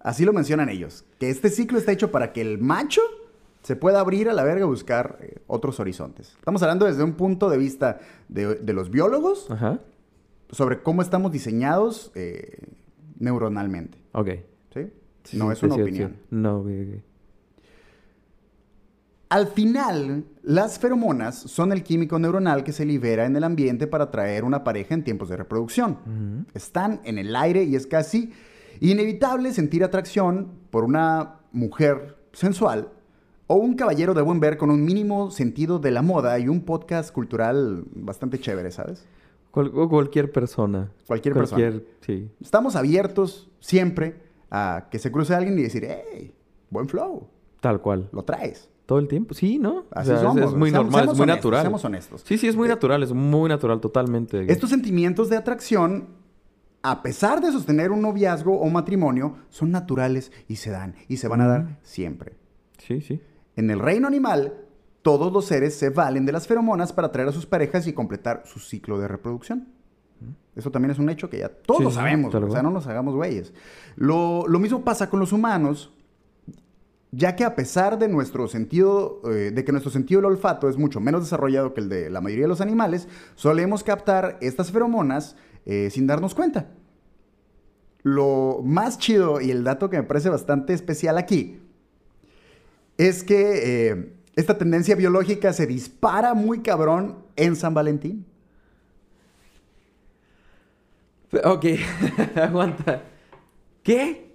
así 0.00 0.24
lo 0.24 0.32
mencionan 0.32 0.68
ellos. 0.68 1.04
Que 1.18 1.30
este 1.30 1.48
ciclo 1.50 1.78
está 1.78 1.92
hecho 1.92 2.10
para 2.10 2.32
que 2.32 2.40
el 2.40 2.58
macho 2.58 3.02
se 3.62 3.76
pueda 3.76 4.00
abrir 4.00 4.28
a 4.28 4.32
la 4.32 4.42
verga 4.42 4.64
y 4.64 4.68
buscar 4.68 5.18
eh, 5.20 5.38
otros 5.46 5.78
horizontes. 5.80 6.34
Estamos 6.38 6.62
hablando 6.62 6.86
desde 6.86 7.04
un 7.04 7.12
punto 7.12 7.50
de 7.50 7.58
vista 7.58 8.00
de, 8.28 8.54
de 8.56 8.72
los 8.72 8.90
biólogos 8.90 9.50
Ajá. 9.50 9.80
sobre 10.50 10.82
cómo 10.82 11.02
estamos 11.02 11.30
diseñados 11.30 12.10
eh, 12.14 12.58
neuronalmente. 13.18 13.98
Ok. 14.12 14.28
¿Sí? 14.74 14.90
No 15.36 15.46
sí, 15.48 15.52
es 15.52 15.62
una 15.62 15.74
sí, 15.74 15.82
opinión. 15.82 16.12
sí. 16.18 16.26
No, 16.30 16.60
ok, 16.60 16.66
ok. 16.66 17.02
Al 19.30 19.46
final, 19.46 20.24
las 20.42 20.78
feromonas 20.80 21.36
son 21.38 21.70
el 21.72 21.84
químico 21.84 22.18
neuronal 22.18 22.64
que 22.64 22.72
se 22.72 22.84
libera 22.84 23.26
en 23.26 23.36
el 23.36 23.44
ambiente 23.44 23.86
para 23.86 24.04
atraer 24.04 24.42
una 24.44 24.64
pareja 24.64 24.92
en 24.94 25.04
tiempos 25.04 25.28
de 25.28 25.36
reproducción. 25.36 26.46
Están 26.52 27.00
en 27.04 27.16
el 27.16 27.34
aire 27.36 27.62
y 27.62 27.76
es 27.76 27.86
casi 27.86 28.32
inevitable 28.80 29.52
sentir 29.52 29.84
atracción 29.84 30.48
por 30.70 30.82
una 30.84 31.36
mujer 31.52 32.16
sensual 32.32 32.88
o 33.46 33.54
un 33.54 33.74
caballero 33.74 34.14
de 34.14 34.22
buen 34.22 34.40
ver 34.40 34.56
con 34.56 34.68
un 34.70 34.84
mínimo 34.84 35.30
sentido 35.30 35.78
de 35.78 35.90
la 35.92 36.02
moda 36.02 36.38
y 36.40 36.48
un 36.48 36.62
podcast 36.62 37.12
cultural 37.12 37.84
bastante 37.94 38.38
chévere, 38.40 38.70
¿sabes? 38.72 39.06
Cual- 39.52 39.70
o 39.74 39.88
cualquier 39.88 40.32
persona. 40.32 40.90
Cualquier 41.06 41.34
persona. 41.34 41.80
Sí. 42.00 42.28
Estamos 42.40 42.74
abiertos 42.74 43.48
siempre 43.60 44.22
a 44.50 44.88
que 44.90 44.98
se 44.98 45.12
cruce 45.12 45.34
alguien 45.34 45.56
y 45.58 45.62
decir, 45.62 45.86
hey, 45.88 46.32
buen 46.70 46.88
flow, 46.88 47.28
Tal 47.60 47.80
cual. 47.80 48.08
lo 48.12 48.24
traes. 48.24 48.68
Todo 48.90 48.98
el 48.98 49.06
tiempo. 49.06 49.34
Sí, 49.34 49.60
¿no? 49.60 49.84
Así 49.92 50.10
O 50.10 50.14
sea, 50.14 50.14
es- 50.16 50.20
somos, 50.22 50.50
es, 50.50 50.56
muy 50.58 50.70
seamos- 50.70 50.72
normal, 50.86 50.92
seamos 51.02 51.12
es 51.12 51.18
muy 51.18 51.22
honestos, 51.22 51.36
natural. 51.44 51.62
seamos 51.62 51.84
honestos. 51.84 52.22
Sí, 52.24 52.38
sí, 52.38 52.48
es 52.48 52.56
muy 52.56 52.66
natural, 52.66 53.02
es 53.04 53.12
muy 53.12 53.48
natural, 53.48 53.80
totalmente. 53.80 54.50
Estos 54.52 54.70
sentimientos 54.70 55.30
de 55.30 55.36
atracción, 55.36 56.08
a 56.82 57.00
pesar 57.00 57.40
de 57.40 57.52
sostener 57.52 57.92
un 57.92 58.02
noviazgo 58.02 58.58
o 58.58 58.68
matrimonio, 58.68 59.36
son 59.48 59.70
naturales 59.70 60.32
y 60.48 60.56
se 60.56 60.70
dan 60.70 60.96
y 61.06 61.18
se 61.18 61.28
van 61.28 61.40
a 61.40 61.46
dar 61.46 61.78
siempre. 61.84 62.32
Sí, 62.78 63.00
sí. 63.00 63.20
En 63.54 63.70
el 63.70 63.78
reino 63.78 64.08
animal, 64.08 64.54
todos 65.02 65.32
los 65.32 65.44
seres 65.44 65.76
se 65.76 65.90
valen 65.90 66.26
de 66.26 66.32
las 66.32 66.48
feromonas 66.48 66.92
para 66.92 67.06
atraer 67.06 67.28
a 67.28 67.32
sus 67.32 67.46
parejas 67.46 67.86
y 67.86 67.92
completar 67.92 68.42
su 68.44 68.58
ciclo 68.58 68.98
de 68.98 69.06
reproducción. 69.06 69.68
Eso 70.56 70.72
también 70.72 70.90
es 70.90 70.98
un 70.98 71.08
hecho 71.10 71.30
que 71.30 71.38
ya 71.38 71.48
todos 71.48 71.78
Sí, 71.78 71.84
lo 71.84 71.90
sí, 71.90 71.96
sabemos, 71.96 72.34
o 72.34 72.50
sea, 72.50 72.62
no 72.62 72.72
nos 72.72 72.88
hagamos 72.88 73.14
güeyes. 73.14 73.54
Lo, 73.94 74.48
lo 74.48 74.58
mismo 74.58 74.82
pasa 74.84 75.08
con 75.08 75.20
los 75.20 75.32
humanos 75.32 75.92
ya 77.12 77.34
que 77.34 77.44
a 77.44 77.56
pesar 77.56 77.98
de 77.98 78.08
nuestro 78.08 78.46
sentido, 78.46 79.20
eh, 79.30 79.50
de 79.52 79.64
que 79.64 79.72
nuestro 79.72 79.90
sentido 79.90 80.20
del 80.20 80.32
olfato 80.32 80.68
es 80.68 80.76
mucho 80.76 81.00
menos 81.00 81.22
desarrollado 81.22 81.74
que 81.74 81.80
el 81.80 81.88
de 81.88 82.10
la 82.10 82.20
mayoría 82.20 82.44
de 82.44 82.48
los 82.48 82.60
animales, 82.60 83.08
solemos 83.34 83.82
captar 83.82 84.38
estas 84.40 84.70
feromonas 84.70 85.36
eh, 85.66 85.90
sin 85.90 86.06
darnos 86.06 86.34
cuenta. 86.34 86.68
Lo 88.02 88.60
más 88.64 88.98
chido 88.98 89.40
y 89.40 89.50
el 89.50 89.64
dato 89.64 89.90
que 89.90 89.96
me 89.96 90.04
parece 90.04 90.30
bastante 90.30 90.72
especial 90.72 91.18
aquí 91.18 91.60
es 92.96 93.24
que 93.24 93.88
eh, 93.90 94.12
esta 94.36 94.56
tendencia 94.56 94.94
biológica 94.94 95.52
se 95.52 95.66
dispara 95.66 96.34
muy 96.34 96.60
cabrón 96.60 97.18
en 97.36 97.56
San 97.56 97.74
Valentín. 97.74 98.24
Ok, 101.44 101.66
aguanta. 102.36 103.02
¿Qué? 103.82 104.34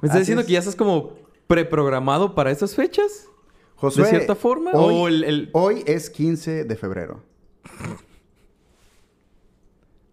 ¿Me 0.00 0.06
estás 0.06 0.10
Así 0.10 0.18
diciendo 0.20 0.40
es. 0.40 0.46
que 0.46 0.52
ya 0.52 0.58
estás 0.60 0.76
como 0.76 1.27
preprogramado 1.48 2.34
para 2.36 2.52
esas 2.52 2.76
fechas? 2.76 3.26
Josué, 3.74 4.04
¿De 4.04 4.10
cierta 4.10 4.34
forma? 4.36 4.70
Hoy, 4.74 4.94
¿O 4.94 5.08
el- 5.08 5.24
el- 5.24 5.50
hoy 5.54 5.82
es 5.86 6.10
15 6.10 6.64
de 6.64 6.76
febrero. 6.76 7.22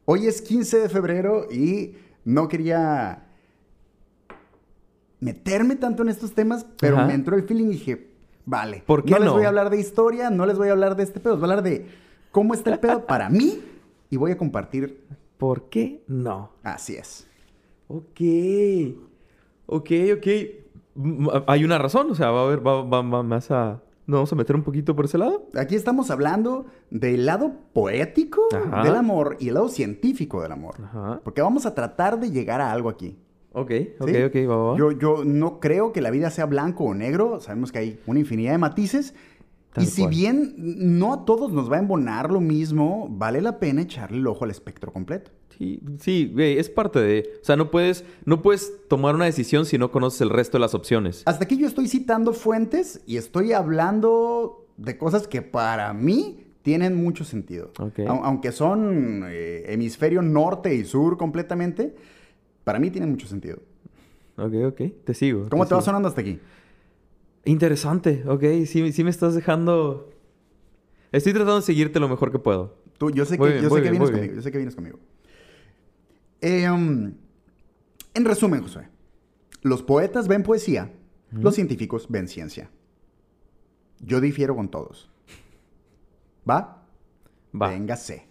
Hoy 0.06 0.28
es 0.28 0.42
15 0.42 0.80
de 0.80 0.90
febrero 0.90 1.48
y 1.52 1.98
no 2.24 2.48
quería 2.48 3.24
meterme 5.20 5.76
tanto 5.76 6.04
en 6.04 6.10
estos 6.10 6.34
temas, 6.34 6.66
pero 6.80 6.98
Ajá. 6.98 7.08
me 7.08 7.14
entró 7.16 7.36
el 7.36 7.44
feeling 7.44 7.66
y 7.66 7.74
dije, 7.74 8.12
vale. 8.46 8.84
¿Por 8.86 9.04
qué 9.04 9.12
no, 9.12 9.18
les 9.20 9.26
no? 9.28 9.34
voy 9.34 9.46
a 9.46 9.48
hablar 9.48 9.70
de 9.72 9.80
historia, 9.80 10.30
no 10.30 10.46
les 10.46 10.58
voy 10.58 10.68
a 10.70 10.72
hablar 10.74 10.96
de 10.96 11.04
este 11.04 11.20
pedo, 11.20 11.34
les 11.34 11.42
voy 11.42 11.50
a 11.50 11.54
hablar 11.54 11.64
de 11.72 11.88
cómo 12.32 12.54
está 12.54 12.72
el 12.72 12.80
pedo 12.80 13.06
para 13.08 13.30
mí 13.30 13.62
y 14.12 14.18
voy 14.18 14.32
a 14.32 14.38
compartir. 14.38 15.04
¿Por 15.40 15.70
qué 15.70 16.04
no? 16.08 16.52
Así 16.64 16.96
es. 16.96 17.28
Ok. 17.88 18.22
Ok, 19.66 19.92
ok. 20.18 20.28
Hay 21.48 21.64
una 21.64 21.78
razón, 21.78 22.10
o 22.12 22.16
sea, 22.16 22.32
va 22.32 22.42
a 22.42 22.44
haber, 22.46 22.66
va, 22.66 22.82
va- 22.84 23.02
va 23.02 23.24
más 23.24 23.52
a... 23.52 23.82
¿No 24.08 24.18
vamos 24.18 24.32
a 24.32 24.36
meter 24.36 24.56
un 24.56 24.62
poquito 24.62 24.96
por 24.96 25.06
ese 25.06 25.18
lado? 25.18 25.48
Aquí 25.56 25.76
estamos 25.76 26.12
hablando 26.12 26.68
del 26.92 27.26
lado 27.26 27.54
poético 27.74 28.44
Ajá. 28.54 28.84
del 28.84 28.96
amor 28.96 29.36
y 29.40 29.48
el 29.48 29.56
lado 29.56 29.68
científico 29.68 30.44
del 30.44 30.52
amor. 30.52 30.76
Ajá. 30.84 31.22
Porque 31.24 31.42
vamos 31.42 31.66
a 31.66 31.74
tratar 31.74 32.20
de 32.20 32.30
llegar 32.30 32.62
a 32.62 32.72
algo 32.72 32.90
aquí. 32.90 33.18
Ok, 33.52 33.72
ok, 34.00 34.10
¿sí? 34.10 34.22
ok, 34.24 34.36
va, 34.50 34.56
va. 34.58 34.78
Yo, 34.78 34.92
yo 34.92 35.24
no 35.26 35.60
creo 35.60 35.92
que 35.92 36.02
la 36.02 36.12
vida 36.12 36.30
sea 36.30 36.46
blanco 36.46 36.84
o 36.84 36.94
negro. 36.94 37.40
Sabemos 37.42 37.72
que 37.72 37.80
hay 37.80 38.00
una 38.06 38.20
infinidad 38.20 38.52
de 38.52 38.58
matices. 38.60 39.16
Tal 39.76 39.84
y 39.84 39.88
si 39.88 40.04
cual. 40.04 40.10
bien 40.12 40.54
no 40.98 41.14
a 41.14 41.26
todos 41.26 41.52
nos 41.52 41.70
va 41.70 41.76
a 41.76 41.80
embonar 41.80 42.32
lo 42.32 42.40
mismo, 42.40 43.08
vale 43.12 43.42
la 43.42 43.60
pena 43.60 43.82
echarle 43.82 44.20
el 44.20 44.28
ojo 44.28 44.46
al 44.46 44.52
espectro 44.52 44.94
completo. 44.94 45.32
Sí, 45.58 45.82
sí, 46.00 46.32
güey, 46.34 46.58
es 46.58 46.70
parte 46.70 47.00
de... 47.00 47.30
O 47.42 47.44
sea, 47.46 47.58
no 47.58 47.70
puedes, 47.72 48.06
no 48.24 48.42
puedes 48.42 48.88
tomar 48.88 49.16
una 49.16 49.26
decisión 49.26 49.66
si 49.66 49.78
no 49.78 49.92
conoces 49.92 50.22
el 50.22 50.30
resto 50.30 50.58
de 50.58 50.62
las 50.62 50.74
opciones. 50.74 51.24
Hasta 51.26 51.44
aquí 51.44 51.58
yo 51.58 51.68
estoy 51.68 51.90
citando 51.90 52.32
fuentes 52.32 53.02
y 53.06 53.18
estoy 53.18 53.52
hablando 53.52 54.66
de 54.78 54.98
cosas 54.98 55.28
que 55.28 55.42
para 55.42 55.94
mí 55.94 56.46
tienen 56.62 56.96
mucho 56.96 57.26
sentido. 57.26 57.72
Aunque 58.08 58.54
son 58.54 59.26
eh, 59.28 59.66
hemisferio 59.68 60.22
norte 60.22 60.74
y 60.74 60.86
sur 60.86 61.18
completamente, 61.18 61.94
para 62.64 62.80
mí 62.80 62.92
tienen 62.92 63.12
mucho 63.12 63.28
sentido. 63.28 63.60
Ok, 64.38 64.54
ok, 64.68 64.82
te 65.04 65.14
sigo. 65.14 65.50
¿Cómo 65.50 65.66
te 65.66 65.76
va 65.76 65.82
sigo. 65.82 65.86
sonando 65.86 66.08
hasta 66.08 66.22
aquí? 66.22 66.40
Interesante, 67.46 68.24
ok, 68.28 68.44
sí, 68.66 68.92
sí 68.92 69.04
me 69.04 69.10
estás 69.10 69.36
dejando... 69.36 70.12
Estoy 71.12 71.32
tratando 71.32 71.58
de 71.58 71.62
seguirte 71.62 72.00
lo 72.00 72.10
mejor 72.10 72.32
que 72.32 72.40
puedo. 72.40 72.78
Tú, 72.98 73.12
yo 73.12 73.24
sé 73.26 73.38
que, 73.38 73.44
bien, 73.46 73.62
yo 73.62 73.70
sé 73.70 73.82
que 73.82 73.92
vienes 73.92 74.12
conmigo. 74.12 74.34
Yo 74.34 74.42
sé 74.42 74.52
que 74.52 74.58
vienes 74.58 74.76
conmigo. 74.76 75.00
Eh, 76.42 76.70
um, 76.70 77.14
en 78.14 78.26
resumen, 78.26 78.62
José, 78.62 78.90
los 79.62 79.84
poetas 79.84 80.28
ven 80.28 80.44
poesía, 80.44 80.92
los 81.32 81.56
científicos 81.56 82.08
ven 82.10 82.28
ciencia. 82.28 82.70
Yo 84.00 84.20
difiero 84.22 84.56
con 84.56 84.70
todos. 84.70 85.10
¿Va? 86.50 86.86
Va. 87.60 87.70
Véngase. 87.70 88.28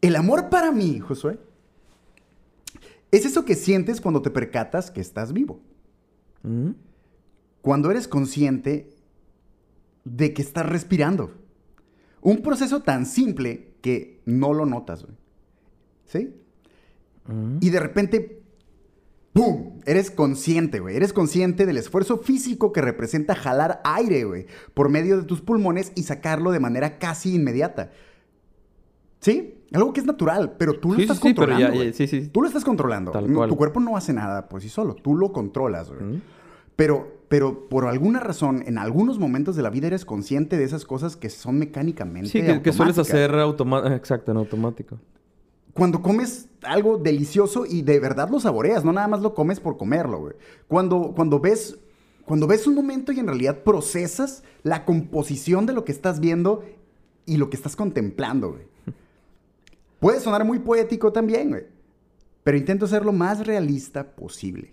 El 0.00 0.16
amor 0.16 0.48
para 0.48 0.72
mí, 0.72 1.00
Josué, 1.00 1.38
es 3.10 3.26
eso 3.26 3.44
que 3.44 3.54
sientes 3.54 4.00
cuando 4.00 4.22
te 4.22 4.30
percatas 4.30 4.90
que 4.90 5.00
estás 5.00 5.32
vivo. 5.32 5.60
Mm, 6.42 6.70
Cuando 7.62 7.90
eres 7.90 8.08
consciente 8.08 8.90
de 10.04 10.32
que 10.32 10.42
estás 10.42 10.66
respirando. 10.66 11.32
Un 12.22 12.38
proceso 12.42 12.80
tan 12.82 13.06
simple 13.06 13.74
que 13.82 14.20
no 14.26 14.52
lo 14.52 14.66
notas, 14.66 15.02
güey. 15.04 15.16
¿Sí? 16.04 16.34
mm. 17.26 17.58
Y 17.60 17.70
de 17.70 17.80
repente, 17.80 18.42
¡pum! 19.32 19.80
Eres 19.86 20.10
consciente, 20.10 20.80
güey. 20.80 20.96
Eres 20.96 21.12
consciente 21.12 21.66
del 21.66 21.76
esfuerzo 21.78 22.18
físico 22.18 22.72
que 22.72 22.80
representa 22.80 23.34
jalar 23.34 23.80
aire, 23.84 24.24
güey, 24.24 24.46
por 24.74 24.88
medio 24.88 25.16
de 25.18 25.22
tus 25.24 25.40
pulmones 25.40 25.92
y 25.94 26.02
sacarlo 26.02 26.50
de 26.50 26.60
manera 26.60 26.98
casi 26.98 27.34
inmediata. 27.34 27.90
¿Sí? 29.20 29.54
Algo 29.72 29.92
que 29.92 30.00
es 30.00 30.06
natural, 30.06 30.56
pero 30.58 30.80
tú 30.80 30.90
lo 30.90 30.96
Sí, 30.96 31.02
estás 31.02 31.18
sí, 31.18 31.28
sí, 31.28 31.34
pero 31.34 31.48
controlando. 31.52 31.84
ya- 31.84 31.92
sí, 31.92 32.06
sí. 32.06 32.28
Tú 32.28 32.40
lo 32.42 32.48
estás 32.48 32.64
controlando. 32.64 33.10
Tal 33.12 33.28
No, 33.30 33.36
cual. 33.38 33.48
tu 33.50 33.56
cuerpo 33.56 33.78
no 33.80 33.96
hace 33.96 34.12
nada 34.12 34.48
por 34.48 34.60
sí 34.62 34.68
solo. 34.68 34.94
Tú 34.94 35.14
lo 35.14 35.30
controlas, 35.32 35.90
güey. 35.90 36.02
Mm. 36.02 36.22
Pero, 36.80 37.24
pero 37.28 37.68
por 37.68 37.84
alguna 37.84 38.20
razón, 38.20 38.64
en 38.66 38.78
algunos 38.78 39.18
momentos 39.18 39.54
de 39.54 39.60
la 39.60 39.68
vida 39.68 39.88
eres 39.88 40.06
consciente 40.06 40.56
de 40.56 40.64
esas 40.64 40.86
cosas 40.86 41.14
que 41.14 41.28
son 41.28 41.58
mecánicamente. 41.58 42.30
Sí, 42.30 42.42
que, 42.42 42.62
que 42.62 42.72
sueles 42.72 42.96
hacer 42.96 43.34
automático. 43.34 43.94
Exacto, 43.94 44.30
en 44.30 44.38
automático. 44.38 44.98
Cuando 45.74 46.00
comes 46.00 46.48
algo 46.62 46.96
delicioso 46.96 47.66
y 47.66 47.82
de 47.82 48.00
verdad 48.00 48.30
lo 48.30 48.40
saboreas, 48.40 48.82
no 48.82 48.94
nada 48.94 49.08
más 49.08 49.20
lo 49.20 49.34
comes 49.34 49.60
por 49.60 49.76
comerlo, 49.76 50.20
güey. 50.20 50.36
Cuando, 50.68 51.12
cuando 51.14 51.38
ves. 51.38 51.78
Cuando 52.24 52.46
ves 52.46 52.66
un 52.66 52.76
momento 52.76 53.12
y 53.12 53.20
en 53.20 53.26
realidad 53.26 53.58
procesas 53.62 54.42
la 54.62 54.86
composición 54.86 55.66
de 55.66 55.74
lo 55.74 55.84
que 55.84 55.92
estás 55.92 56.18
viendo 56.18 56.64
y 57.26 57.36
lo 57.36 57.50
que 57.50 57.58
estás 57.58 57.76
contemplando, 57.76 58.52
güey. 58.52 58.62
Puede 60.00 60.20
sonar 60.20 60.46
muy 60.46 60.60
poético 60.60 61.12
también, 61.12 61.50
güey. 61.50 61.64
Pero 62.42 62.56
intento 62.56 62.86
ser 62.86 63.04
lo 63.04 63.12
más 63.12 63.46
realista 63.46 64.16
posible. 64.16 64.72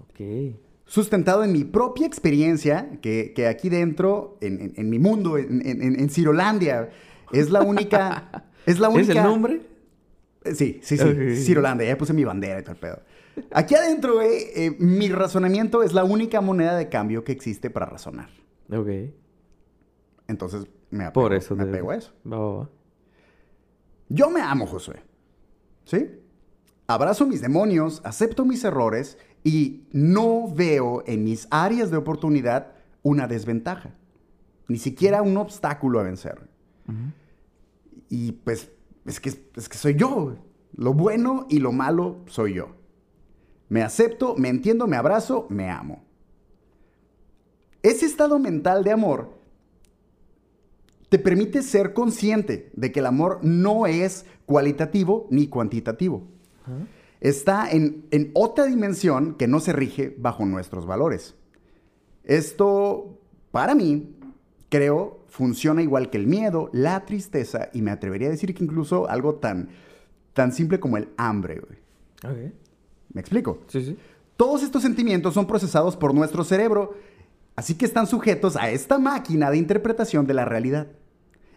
Ok. 0.00 0.58
Sustentado 0.90 1.44
en 1.44 1.52
mi 1.52 1.62
propia 1.62 2.04
experiencia, 2.04 2.98
que, 3.00 3.32
que 3.32 3.46
aquí 3.46 3.68
dentro, 3.68 4.36
en, 4.40 4.60
en- 4.60 4.72
en 4.76 4.90
mi 4.90 4.98
mundo, 4.98 5.38
en, 5.38 5.62
en, 5.64 6.10
Cirolandia, 6.10 6.90
es 7.32 7.48
la 7.50 7.62
única... 7.62 8.44
es 8.66 8.80
la 8.80 8.88
única... 8.88 9.12
¿Es 9.12 9.18
el 9.18 9.22
nombre? 9.24 9.54
Eh, 10.44 10.54
Sí, 10.56 10.80
sí, 10.82 10.96
sí. 10.96 11.36
Cirolandia, 11.36 11.86
ya 11.86 11.96
puse 11.98 12.12
mi 12.12 12.24
bandera 12.24 12.58
y 12.58 12.62
todo 12.62 12.72
el 12.72 12.78
pedo. 12.80 13.00
Aquí 13.52 13.74
adentro, 13.76 14.14
güey, 14.14 14.30
eh, 14.56 14.74
mi 14.80 15.08
razonamiento 15.10 15.82
es 15.84 15.92
la 15.92 16.02
única 16.02 16.40
moneda 16.40 16.76
de 16.76 16.88
cambio 16.88 17.22
que 17.24 17.30
existe 17.32 17.70
para 17.70 17.86
razonar. 17.86 18.28
Ok. 18.72 18.88
Entonces, 20.26 20.66
me 20.90 21.04
apego, 21.04 21.22
Por 21.26 21.34
eso. 21.34 21.54
me 21.54 21.64
te- 21.64 21.70
apego 21.70 21.90
a 21.92 21.96
eso. 21.96 22.12
Yo 24.08 24.28
me 24.30 24.40
amo, 24.40 24.66
Josué. 24.66 24.96
¿Sí? 25.84 26.08
Abrazo 26.88 27.26
mis 27.26 27.40
demonios, 27.40 28.00
acepto 28.04 28.44
mis 28.44 28.64
errores 28.64 29.18
y 29.42 29.86
no 29.92 30.52
veo 30.52 31.02
en 31.06 31.24
mis 31.24 31.46
áreas 31.50 31.90
de 31.90 31.96
oportunidad 31.96 32.72
una 33.02 33.26
desventaja. 33.26 33.94
Ni 34.68 34.78
siquiera 34.78 35.22
un 35.22 35.36
obstáculo 35.36 36.00
a 36.00 36.04
vencer. 36.04 36.48
Y 38.08 38.32
pues 38.32 38.70
es 39.06 39.20
que, 39.20 39.30
es 39.56 39.68
que 39.68 39.78
soy 39.78 39.94
yo. 39.94 40.36
Lo 40.74 40.94
bueno 40.94 41.46
y 41.48 41.58
lo 41.58 41.72
malo 41.72 42.18
soy 42.26 42.54
yo. 42.54 42.68
Me 43.68 43.82
acepto, 43.82 44.36
me 44.36 44.48
entiendo, 44.48 44.86
me 44.86 44.96
abrazo, 44.96 45.46
me 45.48 45.70
amo. 45.70 46.04
Ese 47.82 48.06
estado 48.06 48.38
mental 48.38 48.84
de 48.84 48.92
amor 48.92 49.40
te 51.08 51.18
permite 51.18 51.62
ser 51.62 51.92
consciente 51.92 52.70
de 52.74 52.92
que 52.92 53.00
el 53.00 53.06
amor 53.06 53.40
no 53.42 53.86
es 53.86 54.26
cualitativo 54.46 55.26
ni 55.30 55.48
cuantitativo. 55.48 56.22
Está 57.20 57.70
en, 57.70 58.06
en 58.10 58.30
otra 58.34 58.66
dimensión 58.66 59.34
que 59.34 59.46
no 59.46 59.60
se 59.60 59.72
rige 59.72 60.14
bajo 60.18 60.46
nuestros 60.46 60.86
valores. 60.86 61.34
Esto, 62.24 63.18
para 63.50 63.74
mí, 63.74 64.16
creo, 64.68 65.20
funciona 65.28 65.82
igual 65.82 66.10
que 66.10 66.18
el 66.18 66.26
miedo, 66.26 66.70
la 66.72 67.04
tristeza 67.04 67.68
y 67.72 67.82
me 67.82 67.90
atrevería 67.90 68.28
a 68.28 68.30
decir 68.30 68.54
que 68.54 68.64
incluso 68.64 69.08
algo 69.08 69.34
tan, 69.34 69.68
tan 70.32 70.52
simple 70.52 70.80
como 70.80 70.96
el 70.96 71.08
hambre. 71.16 71.60
güey. 71.60 72.52
¿Me 73.12 73.20
explico? 73.20 73.58
Sí, 73.66 73.84
sí. 73.84 73.96
Todos 74.36 74.62
estos 74.62 74.82
sentimientos 74.82 75.34
son 75.34 75.46
procesados 75.46 75.96
por 75.96 76.14
nuestro 76.14 76.44
cerebro, 76.44 76.94
así 77.56 77.74
que 77.74 77.84
están 77.84 78.06
sujetos 78.06 78.56
a 78.56 78.70
esta 78.70 78.98
máquina 78.98 79.50
de 79.50 79.58
interpretación 79.58 80.26
de 80.26 80.34
la 80.34 80.44
realidad. 80.44 80.86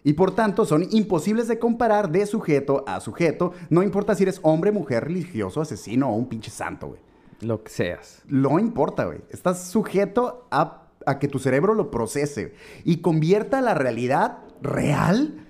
Y 0.04 0.12
por 0.12 0.34
tanto 0.34 0.66
son 0.66 0.86
imposibles 0.90 1.48
de 1.48 1.58
comparar 1.58 2.10
de 2.10 2.26
sujeto 2.26 2.84
a 2.86 3.00
sujeto, 3.00 3.52
no 3.70 3.82
importa 3.82 4.14
si 4.14 4.22
eres 4.22 4.38
hombre, 4.42 4.70
mujer, 4.70 5.04
religioso, 5.04 5.62
asesino 5.62 6.10
o 6.10 6.14
un 6.14 6.28
pinche 6.28 6.50
santo, 6.50 6.88
güey. 6.88 7.00
Lo 7.40 7.62
que 7.64 7.70
seas. 7.70 8.22
No 8.28 8.58
importa, 8.58 9.06
güey. 9.06 9.20
Estás 9.30 9.66
sujeto 9.66 10.46
a, 10.50 10.82
a 11.06 11.18
que 11.18 11.26
tu 11.26 11.38
cerebro 11.38 11.74
lo 11.74 11.90
procese 11.90 12.54
y 12.84 12.98
convierta 12.98 13.62
la 13.62 13.74
realidad 13.74 14.38
real 14.62 15.46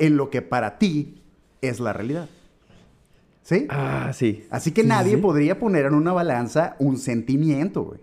en 0.00 0.16
lo 0.16 0.30
que 0.30 0.42
para 0.42 0.78
ti 0.78 1.22
es 1.60 1.78
la 1.78 1.92
realidad. 1.92 2.28
¿Sí? 3.42 3.66
Ah, 3.70 4.10
sí. 4.12 4.44
Así 4.50 4.72
que 4.72 4.82
sí, 4.82 4.88
nadie 4.88 5.16
sí. 5.16 5.20
podría 5.20 5.58
poner 5.58 5.86
en 5.86 5.94
una 5.94 6.12
balanza 6.12 6.76
un 6.78 6.96
sentimiento, 6.96 7.82
güey. 7.82 8.00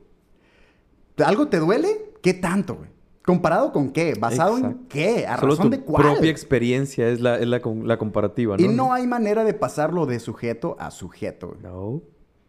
¿Algo 1.18 1.48
te 1.48 1.60
duele? 1.60 2.14
¿Qué 2.22 2.34
tanto, 2.34 2.76
güey? 2.76 2.89
¿Comparado 3.30 3.72
con 3.72 3.92
qué? 3.92 4.16
¿Basado 4.20 4.58
en 4.58 4.88
qué? 4.90 5.28
¿A 5.28 5.38
Solo 5.38 5.52
razón 5.52 5.70
tu 5.70 5.78
de 5.78 5.84
cuál? 5.84 6.02
propia 6.04 6.32
experiencia 6.32 7.08
es 7.10 7.22
la, 7.22 7.38
es 7.38 7.48
la, 7.48 7.62
com- 7.62 7.84
la 7.84 7.98
comparativa, 8.00 8.58
¿no? 8.58 8.64
Y 8.64 8.68
no 8.68 8.92
hay 8.92 9.06
manera 9.06 9.44
de 9.44 9.54
pasarlo 9.54 10.08
de 10.08 10.20
sujeto 10.20 10.76
a 10.80 10.90
sujeto. 10.90 11.50
güey. 11.50 11.62
No. 11.62 12.02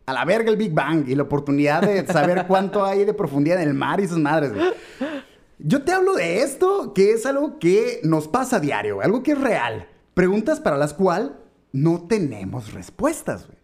A 0.07 0.15
la 0.15 0.25
verga 0.25 0.51
el 0.51 0.57
Big 0.57 0.73
Bang 0.73 1.07
y 1.07 1.15
la 1.15 1.25
oportunidad 1.25 1.83
de 1.83 2.07
saber 2.07 2.47
cuánto 2.49 2.83
hay 2.85 3.05
de 3.05 3.13
profundidad 3.13 3.61
en 3.63 3.69
el 3.69 3.75
mar 3.75 4.01
y 4.01 4.09
sus 4.09 4.17
madres, 4.19 4.55
güey. 4.55 4.65
Yo 5.59 5.83
te 5.83 5.93
hablo 5.93 6.15
de 6.15 6.41
esto, 6.41 6.95
que 6.95 7.13
es 7.13 7.27
algo 7.27 7.59
que 7.59 8.01
nos 8.03 8.27
pasa 8.27 8.57
a 8.57 8.61
diario, 8.61 9.03
algo 9.03 9.23
que 9.23 9.33
es 9.33 9.41
real. 9.41 9.87
Preguntas 10.15 10.61
para 10.61 10.79
las 10.79 10.95
cuales 10.95 11.33
no 11.73 12.07
tenemos 12.09 12.73
respuestas, 12.73 13.47
güey. 13.47 13.59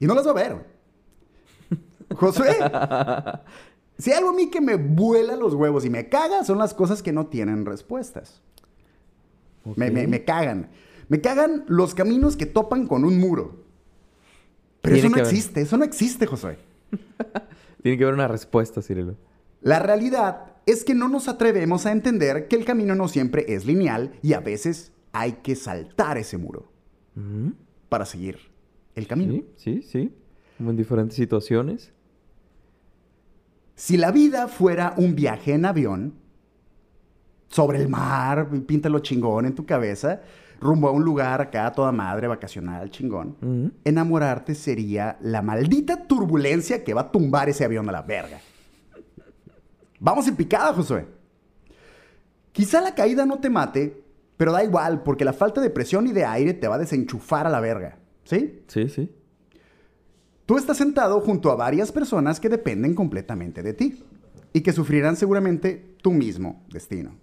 Y 0.00 0.06
no 0.06 0.14
las 0.14 0.26
va 0.26 0.32
a 0.32 0.34
ver, 0.34 0.52
güey. 0.52 0.66
Josué, 2.14 2.54
si 3.98 4.10
hay 4.10 4.18
algo 4.18 4.30
a 4.30 4.34
mí 4.34 4.50
que 4.50 4.60
me 4.60 4.76
vuela 4.76 5.36
los 5.36 5.54
huevos 5.54 5.84
y 5.84 5.90
me 5.90 6.08
caga, 6.08 6.44
son 6.44 6.58
las 6.58 6.74
cosas 6.74 7.02
que 7.02 7.12
no 7.12 7.26
tienen 7.26 7.64
respuestas. 7.64 8.40
Me, 9.76 9.90
me- 9.90 10.24
cagan. 10.24 10.68
Me 11.08 11.20
cagan 11.20 11.64
los 11.68 11.94
caminos 11.94 12.36
que 12.36 12.46
topan 12.46 12.86
con 12.86 13.04
un 13.04 13.18
muro. 13.18 13.62
Pero 14.82 14.94
Tiene 14.96 15.08
eso 15.08 15.16
no 15.16 15.22
existe, 15.22 15.60
eso 15.62 15.76
no 15.78 15.84
existe, 15.84 16.26
Josué. 16.26 16.58
Tiene 17.82 17.96
que 17.98 18.04
haber 18.04 18.14
una 18.14 18.28
respuesta, 18.28 18.82
Cirilo. 18.82 19.16
La 19.62 19.78
realidad 19.78 20.52
es 20.66 20.84
que 20.84 20.94
no 20.94 21.08
nos 21.08 21.28
atrevemos 21.28 21.86
a 21.86 21.92
entender 21.92 22.48
que 22.48 22.56
el 22.56 22.64
camino 22.66 22.94
no 22.94 23.08
siempre 23.08 23.46
es 23.48 23.64
lineal 23.64 24.12
y 24.22 24.32
a 24.34 24.40
veces 24.40 24.92
hay 25.12 25.32
que 25.42 25.54
saltar 25.56 26.18
ese 26.18 26.36
muro 26.36 26.70
para 27.88 28.04
seguir 28.04 28.38
el 28.94 29.06
camino. 29.06 29.32
Sí, 29.32 29.46
sí, 29.56 29.82
sí. 29.82 30.12
Como 30.58 30.70
en 30.70 30.76
diferentes 30.76 31.16
situaciones. 31.16 31.92
Si 33.74 33.96
la 33.96 34.12
vida 34.12 34.48
fuera 34.48 34.94
un 34.96 35.14
viaje 35.14 35.52
en 35.52 35.64
avión, 35.64 36.14
sobre 37.48 37.78
el 37.78 37.88
mar, 37.88 38.48
píntalo 38.66 38.98
chingón 38.98 39.46
en 39.46 39.54
tu 39.54 39.64
cabeza, 39.64 40.22
rumbo 40.60 40.88
a 40.88 40.90
un 40.90 41.04
lugar 41.04 41.40
acá, 41.40 41.70
toda 41.72 41.92
madre, 41.92 42.26
vacacional, 42.26 42.90
chingón, 42.90 43.72
enamorarte 43.84 44.54
sería 44.54 45.18
la 45.20 45.42
maldita 45.42 46.06
turbulencia 46.06 46.82
que 46.82 46.94
va 46.94 47.02
a 47.02 47.12
tumbar 47.12 47.48
ese 47.48 47.64
avión 47.64 47.88
a 47.88 47.92
la 47.92 48.02
verga. 48.02 48.40
Vamos 50.00 50.26
en 50.26 50.36
picada, 50.36 50.72
Josué. 50.72 51.06
Quizá 52.52 52.80
la 52.80 52.94
caída 52.94 53.24
no 53.24 53.38
te 53.38 53.50
mate, 53.50 54.04
pero 54.36 54.52
da 54.52 54.64
igual, 54.64 55.02
porque 55.02 55.24
la 55.24 55.32
falta 55.32 55.60
de 55.60 55.70
presión 55.70 56.06
y 56.06 56.12
de 56.12 56.24
aire 56.24 56.54
te 56.54 56.68
va 56.68 56.74
a 56.76 56.78
desenchufar 56.78 57.46
a 57.46 57.50
la 57.50 57.60
verga. 57.60 57.98
¿Sí? 58.24 58.62
Sí, 58.66 58.88
sí. 58.88 59.10
Tú 60.46 60.56
estás 60.58 60.76
sentado 60.76 61.20
junto 61.20 61.50
a 61.50 61.56
varias 61.56 61.90
personas 61.92 62.38
que 62.40 62.48
dependen 62.48 62.94
completamente 62.94 63.62
de 63.62 63.72
ti 63.74 64.02
y 64.52 64.60
que 64.60 64.72
sufrirán 64.72 65.16
seguramente 65.16 65.94
tu 66.02 66.12
mismo 66.12 66.62
destino. 66.68 67.14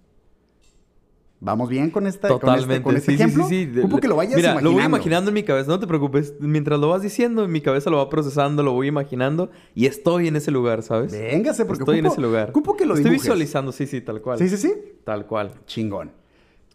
¿Vamos 1.44 1.68
bien 1.68 1.90
con, 1.90 2.06
esta, 2.06 2.28
con 2.28 2.36
este- 2.36 2.46
Totalmente. 2.46 2.82
con 2.84 2.96
este 2.96 3.12
sí, 3.12 3.16
sí, 3.16 3.22
ejemplo? 3.24 3.48
sí, 3.48 3.70
sí. 3.74 3.78
Ocupo 3.80 3.98
que 3.98 4.06
lo 4.06 4.14
vayas 4.14 4.36
Mira, 4.36 4.50
imaginando. 4.52 4.70
lo 4.70 4.76
voy 4.76 4.84
imaginando 4.84 5.30
en 5.30 5.34
mi 5.34 5.42
cabeza. 5.42 5.68
No 5.70 5.80
te 5.80 5.88
preocupes. 5.88 6.34
Mientras 6.38 6.78
lo 6.78 6.88
vas 6.88 7.02
diciendo, 7.02 7.44
en 7.44 7.50
mi 7.50 7.60
cabeza 7.60 7.90
lo 7.90 7.96
va 7.96 8.08
procesando, 8.08 8.62
lo 8.62 8.72
voy 8.72 8.86
imaginando. 8.86 9.50
Y 9.74 9.86
estoy 9.86 10.28
en 10.28 10.36
ese 10.36 10.52
lugar, 10.52 10.82
¿sabes? 10.84 11.10
Véngase, 11.10 11.64
porque 11.64 11.82
estoy 11.82 11.98
en 11.98 12.06
ese 12.06 12.20
lugar. 12.20 12.50
ocupo 12.50 12.76
que 12.76 12.86
lo 12.86 12.94
Estoy 12.94 13.10
dibujes. 13.10 13.22
visualizando, 13.24 13.72
sí, 13.72 13.88
sí, 13.88 14.00
tal 14.00 14.22
cual. 14.22 14.38
Sí, 14.38 14.48
sí, 14.48 14.56
sí. 14.56 14.72
Tal 15.04 15.26
cual. 15.26 15.52
Chingón. 15.66 16.12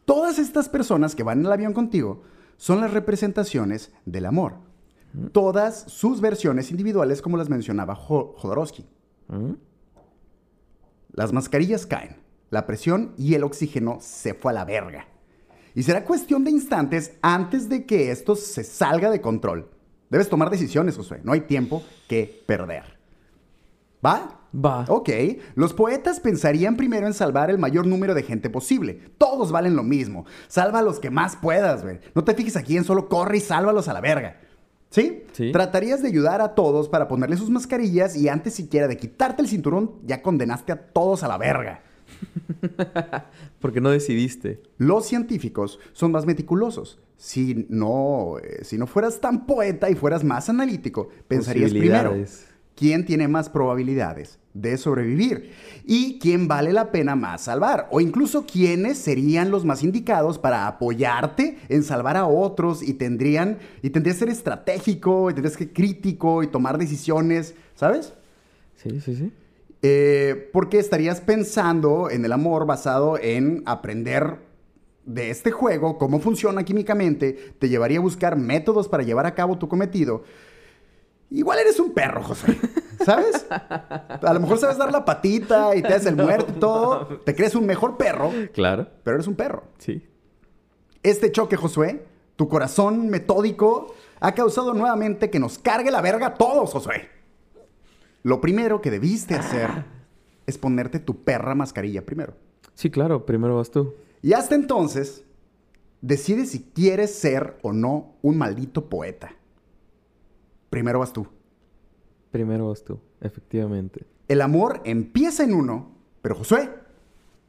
Todas 0.03 0.37
estas 0.37 0.67
personas 0.67 1.15
que 1.15 1.23
van 1.23 1.39
en 1.39 1.45
el 1.45 1.51
avión 1.53 1.71
contigo 1.73 2.23
son 2.57 2.81
las 2.81 2.91
representaciones 2.91 3.93
del 4.05 4.25
amor. 4.25 4.55
Todas 5.31 5.83
sus 5.87 6.21
versiones 6.21 6.71
individuales, 6.71 7.21
como 7.21 7.37
las 7.37 7.49
mencionaba 7.49 7.95
Jo- 7.95 8.35
Jodorowsky. 8.37 8.85
¿Mm? 9.29 9.53
Las 11.13 11.33
mascarillas 11.33 11.85
caen, 11.85 12.17
la 12.49 12.65
presión 12.67 13.13
y 13.17 13.33
el 13.33 13.43
oxígeno 13.43 13.97
se 14.01 14.33
fue 14.33 14.51
a 14.51 14.55
la 14.55 14.65
verga. 14.65 15.07
Y 15.73 15.83
será 15.83 16.03
cuestión 16.05 16.43
de 16.43 16.51
instantes 16.51 17.13
antes 17.21 17.69
de 17.69 17.85
que 17.85 18.11
esto 18.11 18.35
se 18.35 18.63
salga 18.63 19.09
de 19.09 19.21
control. 19.21 19.69
Debes 20.09 20.29
tomar 20.29 20.49
decisiones, 20.49 20.95
Josué. 20.97 21.21
No 21.23 21.33
hay 21.33 21.41
tiempo 21.41 21.83
que 22.07 22.43
perder. 22.47 22.97
¿Va? 24.05 24.39
Va. 24.55 24.85
Ok. 24.87 25.09
Los 25.55 25.73
poetas 25.73 26.19
pensarían 26.19 26.77
primero 26.77 27.07
en 27.07 27.13
salvar 27.13 27.49
el 27.49 27.57
mayor 27.57 27.85
número 27.85 28.13
de 28.13 28.23
gente 28.23 28.49
posible. 28.49 29.11
Todos 29.17 29.51
valen 29.51 29.75
lo 29.75 29.83
mismo. 29.83 30.25
Salva 30.47 30.79
a 30.79 30.83
los 30.83 30.99
que 30.99 31.09
más 31.11 31.35
puedas, 31.35 31.83
güey. 31.83 31.99
No 32.15 32.23
te 32.23 32.33
fijes 32.33 32.55
aquí 32.55 32.77
en 32.77 32.83
solo 32.83 33.09
corre 33.09 33.37
y 33.37 33.41
sálvalos 33.41 33.87
a 33.87 33.93
la 33.93 34.01
verga. 34.01 34.39
¿Sí? 34.89 35.23
Sí. 35.33 35.51
Tratarías 35.51 36.01
de 36.01 36.07
ayudar 36.07 36.41
a 36.41 36.55
todos 36.55 36.89
para 36.89 37.07
ponerle 37.07 37.37
sus 37.37 37.49
mascarillas 37.49 38.15
y 38.15 38.29
antes 38.29 38.53
siquiera 38.53 38.87
de 38.87 38.97
quitarte 38.97 39.41
el 39.41 39.47
cinturón, 39.47 39.95
ya 40.03 40.21
condenaste 40.21 40.71
a 40.71 40.77
todos 40.77 41.23
a 41.23 41.27
la 41.27 41.37
verga. 41.37 41.83
Porque 43.59 43.81
no 43.81 43.89
decidiste. 43.89 44.61
Los 44.77 45.05
científicos 45.05 45.79
son 45.93 46.11
más 46.11 46.25
meticulosos. 46.25 46.99
Si 47.17 47.65
no, 47.69 48.37
eh, 48.39 48.63
si 48.63 48.77
no 48.77 48.87
fueras 48.87 49.19
tan 49.19 49.45
poeta 49.45 49.89
y 49.89 49.95
fueras 49.95 50.23
más 50.23 50.49
analítico, 50.49 51.09
pensarías 51.27 51.71
primero. 51.71 52.15
Quién 52.77 53.05
tiene 53.05 53.27
más 53.27 53.49
probabilidades 53.49 54.39
de 54.53 54.77
sobrevivir 54.77 55.51
y 55.85 56.19
quién 56.19 56.47
vale 56.47 56.71
la 56.73 56.91
pena 56.91 57.15
más 57.15 57.41
salvar 57.41 57.87
o 57.91 57.99
incluso 57.99 58.45
quiénes 58.45 58.97
serían 58.97 59.51
los 59.51 59.65
más 59.65 59.83
indicados 59.83 60.39
para 60.39 60.67
apoyarte 60.67 61.57
en 61.69 61.83
salvar 61.83 62.17
a 62.17 62.25
otros 62.25 62.81
y 62.81 62.93
tendrían 62.93 63.57
y 63.81 63.89
tendrías 63.89 64.17
que 64.17 64.25
ser 64.25 64.29
estratégico 64.29 65.29
y 65.29 65.33
tendrías 65.33 65.57
que 65.57 65.65
ser 65.65 65.73
crítico 65.73 66.43
y 66.43 66.47
tomar 66.47 66.77
decisiones, 66.77 67.55
¿sabes? 67.75 68.13
Sí, 68.75 69.01
sí, 69.01 69.15
sí. 69.15 69.31
Eh, 69.81 70.49
porque 70.53 70.79
estarías 70.79 71.21
pensando 71.21 72.09
en 72.09 72.25
el 72.25 72.31
amor 72.31 72.65
basado 72.65 73.19
en 73.19 73.63
aprender 73.65 74.47
de 75.05 75.29
este 75.29 75.51
juego, 75.51 75.97
cómo 75.97 76.19
funciona 76.19 76.63
químicamente, 76.63 77.53
te 77.57 77.69
llevaría 77.69 77.99
a 77.99 78.01
buscar 78.01 78.35
métodos 78.35 78.89
para 78.89 79.03
llevar 79.03 79.25
a 79.25 79.33
cabo 79.35 79.57
tu 79.57 79.67
cometido. 79.67 80.23
Igual 81.29 81.59
eres 81.59 81.79
un 81.79 81.91
perro, 81.93 82.23
José. 82.23 82.57
¿Sabes? 83.05 83.45
A 83.49 84.33
lo 84.33 84.39
mejor 84.39 84.57
sabes 84.57 84.77
dar 84.77 84.91
la 84.91 85.05
patita 85.05 85.75
y 85.75 85.81
te 85.81 85.89
haces 85.89 86.07
el 86.07 86.15
muerto 86.15 86.51
y 86.55 86.59
todo. 86.59 87.05
Te 87.25 87.35
crees 87.35 87.55
un 87.55 87.65
mejor 87.65 87.97
perro, 87.97 88.31
Claro. 88.53 88.87
pero 89.03 89.15
eres 89.15 89.27
un 89.27 89.35
perro. 89.35 89.63
Sí. 89.77 90.05
Este 91.03 91.31
choque, 91.31 91.55
Josué, 91.57 92.05
tu 92.35 92.47
corazón 92.49 93.07
metódico, 93.09 93.93
ha 94.19 94.33
causado 94.33 94.73
nuevamente 94.73 95.29
que 95.29 95.39
nos 95.39 95.57
cargue 95.59 95.91
la 95.91 96.01
verga 96.01 96.27
a 96.27 96.33
todos, 96.35 96.71
Josué. 96.71 97.07
Lo 98.23 98.41
primero 98.41 98.81
que 98.81 98.91
debiste 98.91 99.35
hacer 99.35 99.69
es 100.47 100.57
ponerte 100.57 100.99
tu 100.99 101.23
perra 101.23 101.55
mascarilla 101.55 102.05
primero. 102.05 102.33
Sí, 102.73 102.89
claro. 102.89 103.25
Primero 103.25 103.55
vas 103.57 103.71
tú. 103.71 103.93
Y 104.21 104.33
hasta 104.33 104.55
entonces, 104.55 105.23
decide 106.01 106.45
si 106.45 106.63
quieres 106.73 107.13
ser 107.13 107.57
o 107.61 107.71
no 107.73 108.15
un 108.21 108.37
maldito 108.37 108.89
poeta. 108.89 109.31
Primero 110.69 110.99
vas 110.99 111.13
tú. 111.13 111.27
Primero 112.31 112.69
vas 112.69 112.83
tú. 112.83 112.99
Efectivamente. 113.21 114.05
El 114.27 114.41
amor 114.41 114.81
empieza 114.83 115.43
en 115.43 115.53
uno, 115.53 115.91
pero 116.21 116.35
Josué, 116.35 116.69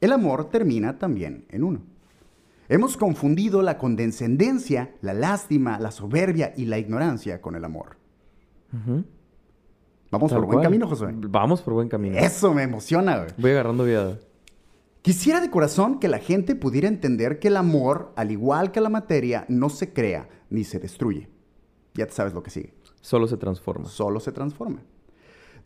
el 0.01 0.11
amor 0.13 0.49
termina 0.49 0.97
también 0.97 1.45
en 1.49 1.63
uno. 1.63 1.81
Hemos 2.69 2.97
confundido 2.97 3.61
la 3.61 3.77
condescendencia, 3.77 4.93
la 5.01 5.13
lástima, 5.13 5.79
la 5.79 5.91
soberbia 5.91 6.53
y 6.55 6.65
la 6.65 6.77
ignorancia 6.77 7.41
con 7.41 7.55
el 7.55 7.65
amor. 7.65 7.97
Vamos 10.11 10.31
Tal 10.31 10.39
por 10.39 10.47
buen 10.47 10.61
camino, 10.61 10.87
Josué. 10.87 11.13
Vamos 11.15 11.61
por 11.61 11.73
buen 11.73 11.89
camino. 11.89 12.17
Eso 12.17 12.53
me 12.53 12.63
emociona, 12.63 13.17
güey. 13.17 13.29
Voy 13.37 13.51
agarrando 13.51 13.83
viada. 13.83 14.19
Quisiera 15.01 15.41
de 15.41 15.49
corazón 15.49 15.99
que 15.99 16.07
la 16.07 16.19
gente 16.19 16.55
pudiera 16.55 16.87
entender 16.87 17.39
que 17.39 17.47
el 17.47 17.57
amor, 17.57 18.13
al 18.15 18.31
igual 18.31 18.71
que 18.71 18.81
la 18.81 18.89
materia, 18.89 19.45
no 19.49 19.69
se 19.69 19.91
crea 19.91 20.29
ni 20.49 20.63
se 20.63 20.79
destruye. 20.79 21.27
Ya 21.95 22.05
te 22.05 22.13
sabes 22.13 22.33
lo 22.33 22.43
que 22.43 22.51
sigue. 22.51 22.73
Solo 23.01 23.27
se 23.27 23.37
transforma. 23.37 23.85
Solo 23.87 24.19
se 24.19 24.31
transforma. 24.31 24.81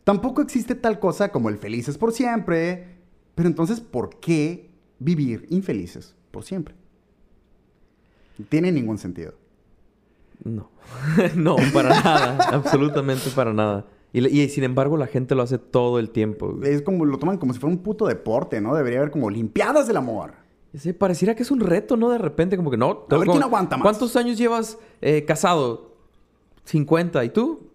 Tampoco 0.04 0.42
existe 0.42 0.74
tal 0.74 0.98
cosa 0.98 1.30
como 1.30 1.48
el 1.48 1.58
felices 1.58 1.98
por 1.98 2.12
siempre. 2.12 2.98
Pero 3.34 3.48
entonces, 3.48 3.80
¿por 3.80 4.20
qué 4.20 4.70
vivir 4.98 5.46
infelices 5.50 6.14
por 6.30 6.44
siempre? 6.44 6.74
No 8.38 8.46
tiene 8.48 8.70
ningún 8.70 8.98
sentido. 8.98 9.34
No. 10.42 10.70
no, 11.36 11.56
para 11.72 11.88
nada. 11.88 12.48
Absolutamente 12.52 13.30
para 13.30 13.52
nada. 13.52 13.86
Y, 14.12 14.48
sin 14.48 14.62
embargo, 14.62 14.96
la 14.96 15.08
gente 15.08 15.34
lo 15.34 15.42
hace 15.42 15.58
todo 15.58 15.98
el 15.98 16.10
tiempo. 16.10 16.52
güey. 16.52 16.72
Es 16.72 16.82
como, 16.82 17.04
lo 17.04 17.18
toman 17.18 17.36
como 17.38 17.52
si 17.52 17.58
fuera 17.58 17.74
un 17.74 17.82
puto 17.82 18.06
deporte, 18.06 18.60
¿no? 18.60 18.76
Debería 18.76 19.00
haber 19.00 19.10
como 19.10 19.28
limpiadas 19.28 19.88
del 19.88 19.96
amor. 19.96 20.34
Sí, 20.72 20.92
pareciera 20.92 21.34
que 21.34 21.42
es 21.42 21.50
un 21.50 21.58
reto, 21.60 21.96
¿no? 21.96 22.10
De 22.10 22.18
repente, 22.18 22.56
como 22.56 22.70
que 22.70 22.76
no. 22.76 23.06
A 23.10 23.16
ver 23.16 23.26
como- 23.26 23.32
quién 23.32 23.42
aguanta 23.42 23.76
más. 23.76 23.82
¿Cuántos 23.82 24.14
años 24.14 24.38
llevas 24.38 24.78
eh, 25.00 25.24
casado? 25.24 25.93
50. 26.64 27.24
¿Y 27.24 27.30
tú? 27.30 27.70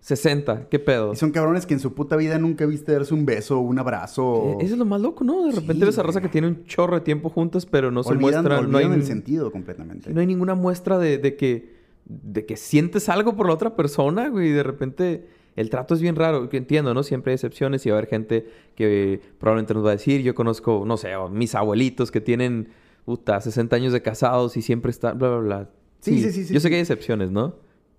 60. 0.00 0.68
¿Qué 0.68 0.78
pedo? 0.78 1.14
Y 1.14 1.16
son 1.16 1.30
cabrones 1.30 1.64
que 1.64 1.72
en 1.72 1.80
su 1.80 1.94
puta 1.94 2.16
vida 2.16 2.38
nunca 2.38 2.66
viste 2.66 2.92
darse 2.92 3.14
un 3.14 3.24
beso, 3.24 3.58
un 3.60 3.78
abrazo. 3.78 4.56
Eh, 4.60 4.64
Eso 4.64 4.74
es 4.74 4.78
lo 4.78 4.84
más 4.84 5.00
loco, 5.00 5.24
¿no? 5.24 5.46
De 5.46 5.52
repente 5.52 5.80
Sí, 5.80 5.84
ves 5.86 5.98
a 5.98 6.02
raza 6.02 6.20
que 6.20 6.28
tiene 6.28 6.46
un 6.48 6.64
chorro 6.66 6.96
de 6.96 7.00
tiempo 7.00 7.30
juntas, 7.30 7.64
pero 7.64 7.90
no 7.90 8.02
se 8.02 8.10
olvidan, 8.10 8.44
muestra. 8.44 8.60
No 8.60 8.76
hay, 8.76 8.84
el 8.84 9.04
sentido 9.04 9.50
completamente. 9.50 10.12
no 10.12 10.20
hay 10.20 10.26
ninguna 10.26 10.54
muestra 10.54 10.98
de, 10.98 11.16
de 11.16 11.36
que, 11.36 11.72
de 12.04 12.44
que 12.44 12.58
sientes 12.58 13.08
algo 13.08 13.34
por 13.34 13.46
la 13.46 13.54
otra 13.54 13.76
persona, 13.76 14.28
güey. 14.28 14.48
Y 14.48 14.52
de 14.52 14.62
repente 14.62 15.26
el 15.56 15.70
trato 15.70 15.94
es 15.94 16.02
bien 16.02 16.16
raro, 16.16 16.50
que 16.50 16.58
entiendo, 16.58 16.92
¿no? 16.92 17.02
Siempre 17.02 17.30
hay 17.30 17.36
excepciones 17.36 17.86
y 17.86 17.88
va 17.88 17.96
a 17.96 17.98
haber 18.00 18.10
gente 18.10 18.46
que 18.74 19.22
probablemente 19.38 19.72
nos 19.72 19.86
va 19.86 19.88
a 19.88 19.92
decir, 19.92 20.20
yo 20.20 20.34
conozco, 20.34 20.84
no 20.84 20.98
sé, 20.98 21.12
mis 21.30 21.54
abuelitos 21.54 22.10
que 22.10 22.20
tienen, 22.20 22.68
puta, 23.06 23.40
60 23.40 23.74
años 23.74 23.92
de 23.94 24.02
casados 24.02 24.58
y 24.58 24.60
siempre 24.60 24.90
están, 24.90 25.18
bla, 25.18 25.30
bla, 25.30 25.38
bla. 25.38 25.70
Sí, 26.00 26.20
sí, 26.20 26.30
sí. 26.30 26.44
sí 26.44 26.52
yo 26.52 26.60
sé 26.60 26.68
que 26.68 26.74
hay 26.74 26.82
excepciones, 26.82 27.30
¿no? 27.30 27.54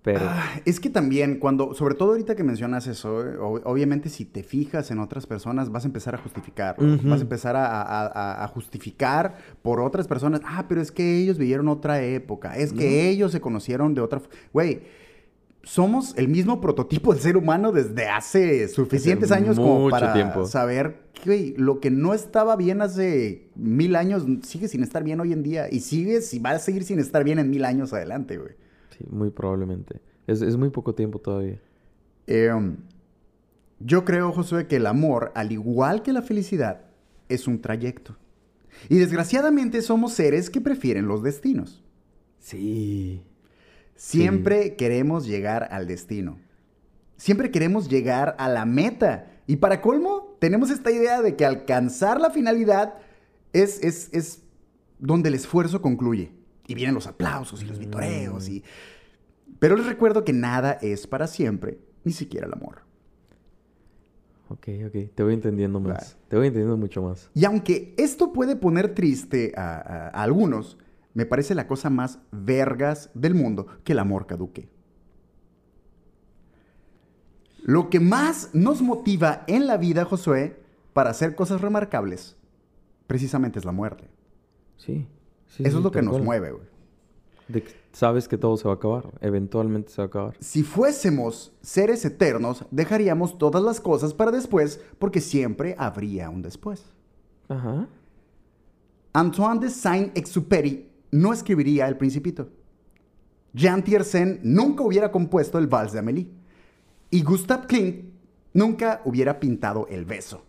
Pero... 0.06 0.20
Ah, 0.22 0.60
es 0.64 0.78
que 0.78 0.88
también 0.88 1.40
cuando, 1.40 1.74
sobre 1.74 1.96
todo 1.96 2.10
ahorita 2.10 2.36
que 2.36 2.44
mencionas 2.44 2.86
eso, 2.86 3.26
eh, 3.26 3.36
obviamente 3.40 4.08
si 4.08 4.24
te 4.24 4.44
fijas 4.44 4.92
en 4.92 5.00
otras 5.00 5.26
personas 5.26 5.72
vas 5.72 5.82
a 5.82 5.88
empezar 5.88 6.14
a 6.14 6.18
justificar, 6.18 6.76
vas 6.78 7.18
a 7.18 7.22
empezar 7.22 7.56
a, 7.58 8.48
justificar 8.54 9.36
por 9.62 9.80
otras 9.80 10.06
personas, 10.06 10.42
ah, 10.44 10.66
pero 10.68 10.80
es 10.80 10.92
que 10.92 11.18
ellos 11.18 11.38
vivieron 11.38 11.66
otra 11.66 12.00
época, 12.04 12.56
es 12.56 12.72
que 12.72 13.08
ellos 13.08 13.32
se 13.32 13.40
conocieron 13.40 13.94
de 13.94 14.00
otra... 14.00 14.22
Güey, 14.52 14.82
somos 15.64 16.14
el 16.16 16.28
mismo 16.28 16.60
prototipo 16.60 17.12
de 17.12 17.18
ser 17.18 17.36
humano 17.36 17.72
desde 17.72 18.06
hace 18.06 18.68
suficientes 18.68 19.32
años 19.32 19.56
como 19.56 19.90
para 19.90 20.46
saber 20.46 21.00
que 21.14 21.52
lo 21.56 21.80
que 21.80 21.90
no 21.90 22.14
estaba 22.14 22.54
bien 22.54 22.80
hace 22.80 23.48
mil 23.56 23.96
años 23.96 24.24
sigue 24.44 24.68
sin 24.68 24.84
estar 24.84 25.02
bien 25.02 25.18
hoy 25.18 25.32
en 25.32 25.42
día 25.42 25.66
y 25.68 25.80
sigue 25.80 26.20
y 26.30 26.38
va 26.38 26.50
a 26.50 26.60
seguir 26.60 26.84
sin 26.84 27.00
estar 27.00 27.24
bien 27.24 27.40
en 27.40 27.50
mil 27.50 27.64
años 27.64 27.92
adelante, 27.92 28.38
güey. 28.38 28.52
Sí, 28.96 29.04
muy 29.10 29.30
probablemente. 29.30 30.00
Es, 30.26 30.56
muy 30.56 30.70
poco 30.70 30.94
tiempo 30.94 31.18
todavía. 31.18 31.60
Em, 32.26 32.76
yo 33.78 34.04
creo, 34.04 34.32
Josué, 34.32 34.66
que 34.66 34.76
el 34.76 34.86
amor, 34.86 35.32
al 35.34 35.52
igual 35.52 36.02
que 36.02 36.12
la 36.12 36.22
felicidad, 36.22 36.82
es 37.28 37.46
un 37.46 37.60
trayecto. 37.60 38.16
Y 38.88 38.96
desgraciadamente 38.96 39.82
somos 39.82 40.12
seres 40.12 40.50
que 40.50 40.60
prefieren 40.60 41.06
los 41.06 41.22
destinos. 41.22 41.84
Sí. 42.38 43.22
Siempre 43.94 44.76
queremos 44.76 45.26
llegar 45.26 45.68
al 45.70 45.86
destino. 45.86 46.38
Siempre 47.16 47.50
queremos 47.50 47.88
llegar 47.88 48.36
a 48.38 48.48
la 48.48 48.64
meta. 48.66 49.30
Y 49.46 49.56
para 49.56 49.80
colmo, 49.80 50.36
tenemos 50.38 50.70
esta 50.70 50.90
idea 50.90 51.22
de 51.22 51.36
que 51.36 51.46
alcanzar 51.46 52.20
la 52.20 52.30
finalidad 52.30 52.94
es, 53.52 53.82
es, 53.82 54.10
es 54.12 54.42
donde 54.98 55.28
el 55.28 55.34
esfuerzo 55.34 55.80
concluye. 55.80 56.35
Y 56.66 56.74
vienen 56.74 56.94
los 56.94 57.06
aplausos 57.06 57.62
y 57.62 57.66
los 57.66 57.78
vitoreos. 57.78 58.48
Y... 58.48 58.64
Pero 59.58 59.76
les 59.76 59.86
recuerdo 59.86 60.24
que 60.24 60.32
nada 60.32 60.72
es 60.82 61.06
para 61.06 61.26
siempre, 61.26 61.78
ni 62.04 62.12
siquiera 62.12 62.46
el 62.46 62.52
amor. 62.52 62.82
Ok, 64.48 64.68
ok. 64.86 65.14
Te 65.14 65.22
voy 65.22 65.34
entendiendo 65.34 65.80
más. 65.80 66.16
Te 66.28 66.36
voy 66.36 66.48
entendiendo 66.48 66.76
mucho 66.76 67.02
más. 67.02 67.30
Y 67.34 67.44
aunque 67.44 67.94
esto 67.98 68.32
puede 68.32 68.56
poner 68.56 68.94
triste 68.94 69.52
a 69.56 70.08
algunos, 70.08 70.78
me 71.14 71.26
parece 71.26 71.54
la 71.54 71.66
cosa 71.66 71.90
más 71.90 72.18
vergas 72.30 73.10
del 73.14 73.34
mundo 73.34 73.66
que 73.84 73.92
el 73.92 73.98
amor 73.98 74.26
caduque. 74.26 74.68
Lo 77.62 77.90
que 77.90 77.98
más 77.98 78.50
nos 78.52 78.82
motiva 78.82 79.42
en 79.48 79.66
la 79.66 79.76
vida, 79.76 80.04
Josué, 80.04 80.60
para 80.92 81.10
hacer 81.10 81.34
cosas 81.34 81.60
remarcables, 81.60 82.36
precisamente 83.08 83.58
es 83.58 83.64
la 83.64 83.72
muerte. 83.72 84.08
Sí. 84.76 85.08
Eso 85.58 85.78
es 85.78 85.84
lo 85.84 85.90
que 85.90 86.02
nos 86.02 86.20
mueve, 86.20 86.52
güey. 86.52 87.64
sabes 87.92 88.28
que 88.28 88.36
todo 88.36 88.56
se 88.56 88.64
va 88.64 88.74
a 88.74 88.76
acabar, 88.76 89.10
eventualmente 89.20 89.90
se 89.90 89.98
va 89.98 90.04
a 90.04 90.08
acabar. 90.08 90.36
Si 90.40 90.62
fuésemos 90.62 91.52
seres 91.62 92.04
eternos, 92.04 92.64
dejaríamos 92.70 93.38
todas 93.38 93.62
las 93.62 93.80
cosas 93.80 94.14
para 94.14 94.30
después, 94.30 94.80
porque 94.98 95.20
siempre 95.20 95.74
habría 95.78 96.28
un 96.30 96.42
después. 96.42 96.84
Ajá. 97.48 97.88
Antoine 99.12 99.60
de 99.60 99.70
Saint-Exupéry 99.70 100.90
no 101.10 101.32
escribiría 101.32 101.88
El 101.88 101.96
Principito. 101.96 102.48
Jean 103.54 103.82
Tiersen 103.82 104.40
nunca 104.42 104.84
hubiera 104.84 105.10
compuesto 105.10 105.56
el 105.56 105.66
Vals 105.66 105.92
de 105.92 106.00
Amélie. 106.00 106.28
Y 107.08 107.22
Gustav 107.22 107.66
Klimt 107.66 108.10
nunca 108.52 109.00
hubiera 109.06 109.40
pintado 109.40 109.86
El 109.88 110.04
Beso. 110.04 110.44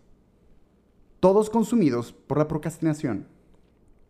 Todos 1.20 1.48
consumidos 1.48 2.12
por 2.12 2.36
la 2.36 2.46
procrastinación. 2.46 3.26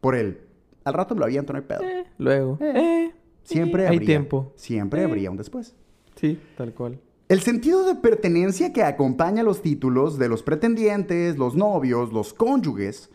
Por 0.00 0.16
el, 0.16 0.47
al 0.84 0.94
rato 0.94 1.14
lo 1.14 1.24
había 1.24 1.42
no 1.42 1.54
hay 1.54 1.62
pedo. 1.62 1.82
Eh, 1.82 2.06
luego. 2.18 2.58
Eh, 2.60 2.72
eh, 2.76 3.14
siempre 3.42 3.86
hay 3.86 4.00
tiempo. 4.00 4.52
Siempre 4.56 5.04
habría 5.04 5.30
un 5.30 5.36
después. 5.36 5.74
Sí, 6.16 6.40
tal 6.56 6.72
cual. 6.72 6.98
El 7.28 7.40
sentido 7.40 7.84
de 7.84 7.94
pertenencia 7.94 8.72
que 8.72 8.82
acompaña 8.82 9.42
los 9.42 9.60
títulos 9.60 10.18
de 10.18 10.28
los 10.28 10.42
pretendientes, 10.42 11.36
los 11.36 11.54
novios, 11.54 12.12
los 12.12 12.32
cónyuges, 12.32 13.10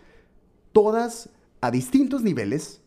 todas 0.71 1.29
a 1.61 1.71
distintos 1.71 2.21
niveles, 2.21 2.81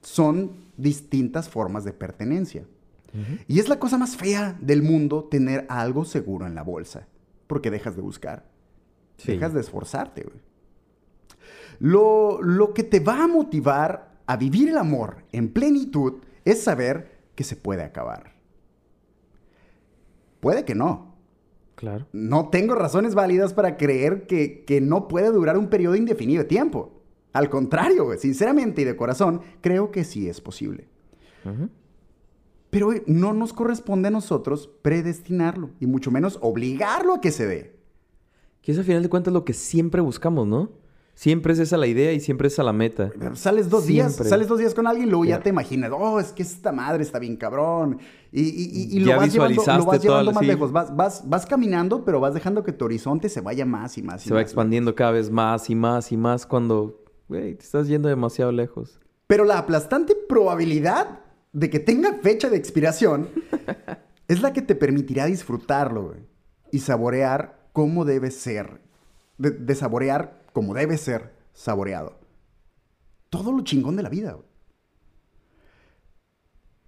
son 0.00 0.52
distintas 0.76 1.48
formas 1.48 1.84
de 1.84 1.92
pertenencia. 1.92 2.64
Y 3.46 3.58
es 3.58 3.68
la 3.68 3.78
cosa 3.78 3.98
más 3.98 4.16
fea 4.16 4.56
del 4.58 4.82
mundo 4.82 5.24
tener 5.24 5.66
algo 5.68 6.06
seguro 6.06 6.46
en 6.46 6.54
la 6.54 6.62
bolsa, 6.62 7.08
porque 7.46 7.70
dejas 7.70 7.94
de 7.94 8.00
buscar, 8.00 8.46
dejas 9.26 9.52
de 9.52 9.60
esforzarte. 9.60 10.24
Lo, 11.82 12.40
lo 12.40 12.74
que 12.74 12.84
te 12.84 13.00
va 13.00 13.24
a 13.24 13.26
motivar 13.26 14.12
a 14.26 14.36
vivir 14.36 14.68
el 14.68 14.78
amor 14.78 15.24
en 15.32 15.52
plenitud 15.52 16.20
es 16.44 16.62
saber 16.62 17.18
que 17.34 17.42
se 17.42 17.56
puede 17.56 17.82
acabar. 17.82 18.34
Puede 20.38 20.64
que 20.64 20.76
no. 20.76 21.16
Claro. 21.74 22.06
No 22.12 22.50
tengo 22.50 22.76
razones 22.76 23.16
válidas 23.16 23.52
para 23.52 23.76
creer 23.76 24.28
que, 24.28 24.62
que 24.64 24.80
no 24.80 25.08
puede 25.08 25.32
durar 25.32 25.58
un 25.58 25.70
periodo 25.70 25.96
indefinido 25.96 26.44
de 26.44 26.48
tiempo. 26.48 27.02
Al 27.32 27.50
contrario, 27.50 28.16
sinceramente 28.16 28.82
y 28.82 28.84
de 28.84 28.94
corazón, 28.94 29.40
creo 29.60 29.90
que 29.90 30.04
sí 30.04 30.28
es 30.28 30.40
posible. 30.40 30.86
Pero 32.70 32.92
no 33.06 33.32
nos 33.32 33.52
corresponde 33.52 34.06
a 34.06 34.12
nosotros 34.12 34.70
predestinarlo 34.82 35.70
y 35.80 35.86
mucho 35.86 36.12
menos 36.12 36.38
obligarlo 36.42 37.14
a 37.14 37.20
que 37.20 37.32
se 37.32 37.44
dé. 37.44 37.76
Que 38.60 38.70
es 38.70 38.78
al 38.78 38.84
final 38.84 39.02
de 39.02 39.08
cuentas 39.08 39.34
lo 39.34 39.44
que 39.44 39.52
siempre 39.52 40.00
buscamos, 40.00 40.46
¿no? 40.46 40.81
Siempre 41.14 41.52
es 41.52 41.58
esa 41.58 41.76
la 41.76 41.86
idea 41.86 42.12
y 42.12 42.20
siempre 42.20 42.48
es 42.48 42.54
esa 42.54 42.62
la 42.62 42.72
meta. 42.72 43.12
Sales 43.34 43.68
dos 43.68 43.86
días, 43.86 44.14
sales 44.16 44.48
dos 44.48 44.58
días 44.58 44.74
con 44.74 44.86
alguien 44.86 45.06
y 45.06 45.10
luego 45.10 45.24
ya 45.24 45.40
te 45.40 45.50
imaginas, 45.50 45.90
oh, 45.94 46.18
es 46.18 46.32
que 46.32 46.42
esta 46.42 46.72
madre 46.72 47.02
está 47.02 47.18
bien 47.18 47.36
cabrón. 47.36 47.98
Y, 48.32 48.98
lo, 49.00 49.16
vas 49.16 49.32
llevando, 49.32 49.62
más 50.32 50.46
lejos. 50.46 50.72
Vas, 50.72 51.22
vas, 51.28 51.46
caminando, 51.46 52.04
pero 52.04 52.18
vas 52.18 52.32
dejando 52.32 52.62
que 52.64 52.72
tu 52.72 52.86
horizonte 52.86 53.28
se 53.28 53.42
vaya 53.42 53.66
más 53.66 53.98
y 53.98 54.02
más. 54.02 54.22
se 54.22 54.32
va 54.32 54.40
expandiendo 54.40 54.94
cada 54.94 55.12
vez 55.12 55.30
más 55.30 55.68
y 55.68 55.74
más 55.74 56.10
y 56.12 56.16
más 56.16 56.46
cuando 56.46 57.02
Güey, 57.32 57.54
te 57.54 57.64
estás 57.64 57.88
yendo 57.88 58.10
demasiado 58.10 58.52
lejos. 58.52 59.00
Pero 59.26 59.46
la 59.46 59.56
aplastante 59.56 60.14
probabilidad 60.14 61.20
de 61.52 61.70
que 61.70 61.80
tenga 61.80 62.18
fecha 62.22 62.50
de 62.50 62.58
expiración 62.58 63.30
es 64.28 64.42
la 64.42 64.52
que 64.52 64.60
te 64.60 64.74
permitirá 64.74 65.24
disfrutarlo, 65.24 66.08
güey. 66.08 66.26
Y 66.70 66.80
saborear 66.80 67.68
como 67.72 68.04
debe 68.04 68.30
ser. 68.30 68.82
De, 69.38 69.74
saborear 69.74 70.41
como 70.52 70.74
debe 70.74 70.98
ser 70.98 71.34
saboreado. 71.52 72.18
Todo 73.30 73.52
lo 73.52 73.62
chingón 73.62 73.96
de 73.96 74.02
la 74.02 74.08
vida, 74.08 74.32
güey. 74.32 74.52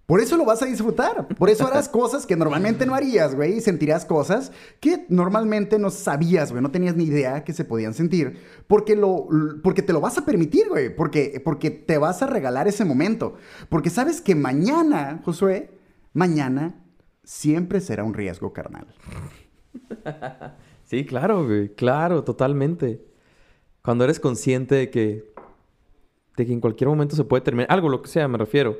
Por 0.05 0.19
eso 0.19 0.37
lo 0.37 0.45
vas 0.45 0.61
a 0.61 0.67
disfrutar. 0.67 1.27
Por 1.29 1.49
eso 1.49 1.65
harás 1.65 1.89
cosas 1.89 2.27
que 2.27 2.35
normalmente 2.35 2.85
no 2.85 2.93
harías, 2.93 3.33
güey. 3.33 3.57
Y 3.57 3.61
sentirás 3.61 4.05
cosas 4.05 4.51
que 4.79 5.07
normalmente 5.09 5.79
no 5.79 5.89
sabías, 5.89 6.51
güey. 6.51 6.61
No 6.61 6.69
tenías 6.69 6.95
ni 6.95 7.05
idea 7.05 7.43
que 7.43 7.53
se 7.53 7.65
podían 7.65 7.95
sentir. 7.95 8.37
Porque, 8.67 8.95
lo, 8.95 9.27
porque 9.63 9.81
te 9.81 9.93
lo 9.93 10.01
vas 10.01 10.19
a 10.19 10.25
permitir, 10.25 10.69
güey. 10.69 10.95
Porque, 10.95 11.41
porque 11.43 11.71
te 11.71 11.97
vas 11.97 12.21
a 12.21 12.27
regalar 12.27 12.67
ese 12.67 12.85
momento. 12.85 13.33
Porque 13.67 13.89
sabes 13.89 14.21
que 14.21 14.35
mañana, 14.35 15.21
Josué, 15.25 15.71
mañana 16.13 16.85
siempre 17.23 17.81
será 17.81 18.03
un 18.03 18.13
riesgo 18.13 18.53
carnal. 18.53 18.85
Sí, 20.83 21.03
claro, 21.03 21.45
güey. 21.47 21.73
Claro, 21.73 22.23
totalmente. 22.23 23.03
Cuando 23.85 24.03
eres 24.03 24.19
consciente 24.19 24.75
de 24.75 24.89
que, 24.89 25.31
de 26.35 26.45
que 26.45 26.51
en 26.51 26.59
cualquier 26.59 26.89
momento 26.89 27.15
se 27.15 27.23
puede 27.23 27.41
terminar. 27.41 27.71
Algo, 27.71 27.87
lo 27.87 28.01
que 28.01 28.09
sea, 28.09 28.27
me 28.27 28.37
refiero 28.37 28.75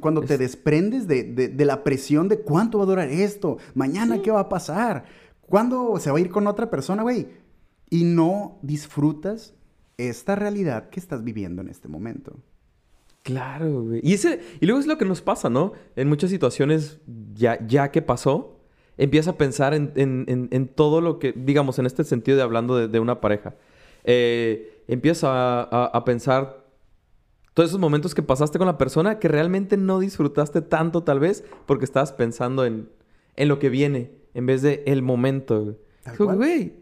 cuando, 0.00 0.22
te 0.22 0.38
desprendes 0.38 1.06
de, 1.06 1.64
la 1.64 1.84
presión 1.84 2.28
de 2.28 2.40
cuánto 2.40 2.78
va 2.78 2.84
a 2.84 2.86
durar 2.88 3.08
esto, 3.08 3.58
mañana 3.74 4.20
qué 4.22 4.30
va 4.30 4.40
a 4.40 4.48
pasar, 4.48 5.04
cuándo 5.40 5.98
se 6.00 6.10
va 6.10 6.18
a 6.18 6.20
ir 6.20 6.30
con 6.30 6.46
otra 6.48 6.68
persona, 6.68 7.02
güey. 7.02 7.28
Y 7.88 8.04
no 8.04 8.58
disfrutas 8.62 9.54
esta 9.96 10.34
realidad 10.34 10.90
que 10.90 10.98
estás 10.98 11.22
viviendo 11.22 11.62
en 11.62 11.68
este 11.68 11.88
momento. 11.88 12.36
Claro, 13.22 13.84
güey. 13.84 14.00
Y, 14.02 14.14
ese, 14.14 14.40
y 14.60 14.66
luego 14.66 14.80
es 14.80 14.86
lo 14.86 14.98
que 14.98 15.04
nos 15.04 15.22
pasa, 15.22 15.48
¿no? 15.48 15.72
En 15.94 16.08
muchas 16.08 16.30
situaciones, 16.30 16.98
ya, 17.34 17.64
ya 17.64 17.92
que 17.92 18.02
pasó, 18.02 18.58
empieza 18.96 19.30
a 19.30 19.38
pensar 19.38 19.74
en, 19.74 20.72
todo 20.74 21.00
lo 21.00 21.20
que, 21.20 21.32
digamos, 21.32 21.78
en 21.78 21.86
este 21.86 22.02
sentido 22.02 22.36
de 22.36 22.42
hablando 22.42 22.88
de, 22.88 23.00
una 23.00 23.20
pareja. 23.20 23.54
Eh, 24.10 24.84
empieza 24.88 25.28
a, 25.60 25.84
a, 25.84 26.04
pensar 26.06 26.64
todos 27.52 27.68
esos 27.68 27.78
momentos 27.78 28.14
que 28.14 28.22
pasaste 28.22 28.56
con 28.56 28.66
la 28.66 28.78
persona 28.78 29.18
que 29.18 29.28
realmente 29.28 29.76
no 29.76 29.98
disfrutaste 29.98 30.62
tanto 30.62 31.02
tal 31.02 31.20
vez 31.20 31.44
porque 31.66 31.84
estabas 31.84 32.14
pensando 32.14 32.64
en, 32.64 32.88
lo 33.36 33.58
que 33.58 33.68
viene 33.68 34.12
en 34.32 34.46
vez 34.46 34.62
de 34.62 34.82
el 34.86 35.02
momento. 35.02 35.76
Güey. 36.18 36.72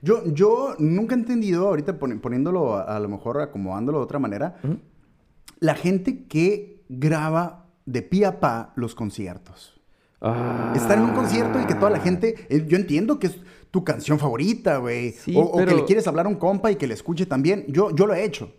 Yo, 0.00 0.24
yo 0.32 0.74
nunca 0.78 1.14
he 1.14 1.18
entendido, 1.18 1.68
ahorita 1.68 1.98
poniéndolo 1.98 2.78
a, 2.78 2.98
lo 2.98 3.08
mejor 3.10 3.42
acomodándolo 3.42 3.98
de 3.98 4.04
otra 4.04 4.18
manera, 4.18 4.56
la 5.60 5.74
gente 5.74 6.24
que 6.24 6.84
graba 6.88 7.66
de 7.84 8.00
pie 8.00 8.24
a 8.24 8.40
pa 8.40 8.72
los 8.76 8.94
conciertos. 8.94 9.78
Ah. 10.22 10.72
Estar 10.74 10.96
en 10.96 11.04
un 11.04 11.12
concierto 11.12 11.60
y 11.60 11.66
que 11.66 11.74
toda 11.74 11.90
la 11.90 12.00
gente. 12.00 12.46
eh, 12.48 12.64
Yo 12.66 12.78
entiendo 12.78 13.18
que 13.18 13.26
es 13.26 13.38
tu 13.72 13.82
canción 13.82 14.20
favorita, 14.20 14.76
güey. 14.76 15.10
Sí, 15.10 15.34
o, 15.36 15.40
o 15.40 15.58
que 15.66 15.74
le 15.74 15.84
quieres 15.84 16.06
hablar 16.06 16.26
a 16.26 16.28
un 16.28 16.36
compa 16.36 16.70
y 16.70 16.76
que 16.76 16.86
le 16.86 16.94
escuche 16.94 17.26
también. 17.26 17.64
Yo, 17.66 17.90
yo 17.92 18.06
lo 18.06 18.14
he 18.14 18.22
hecho. 18.24 18.52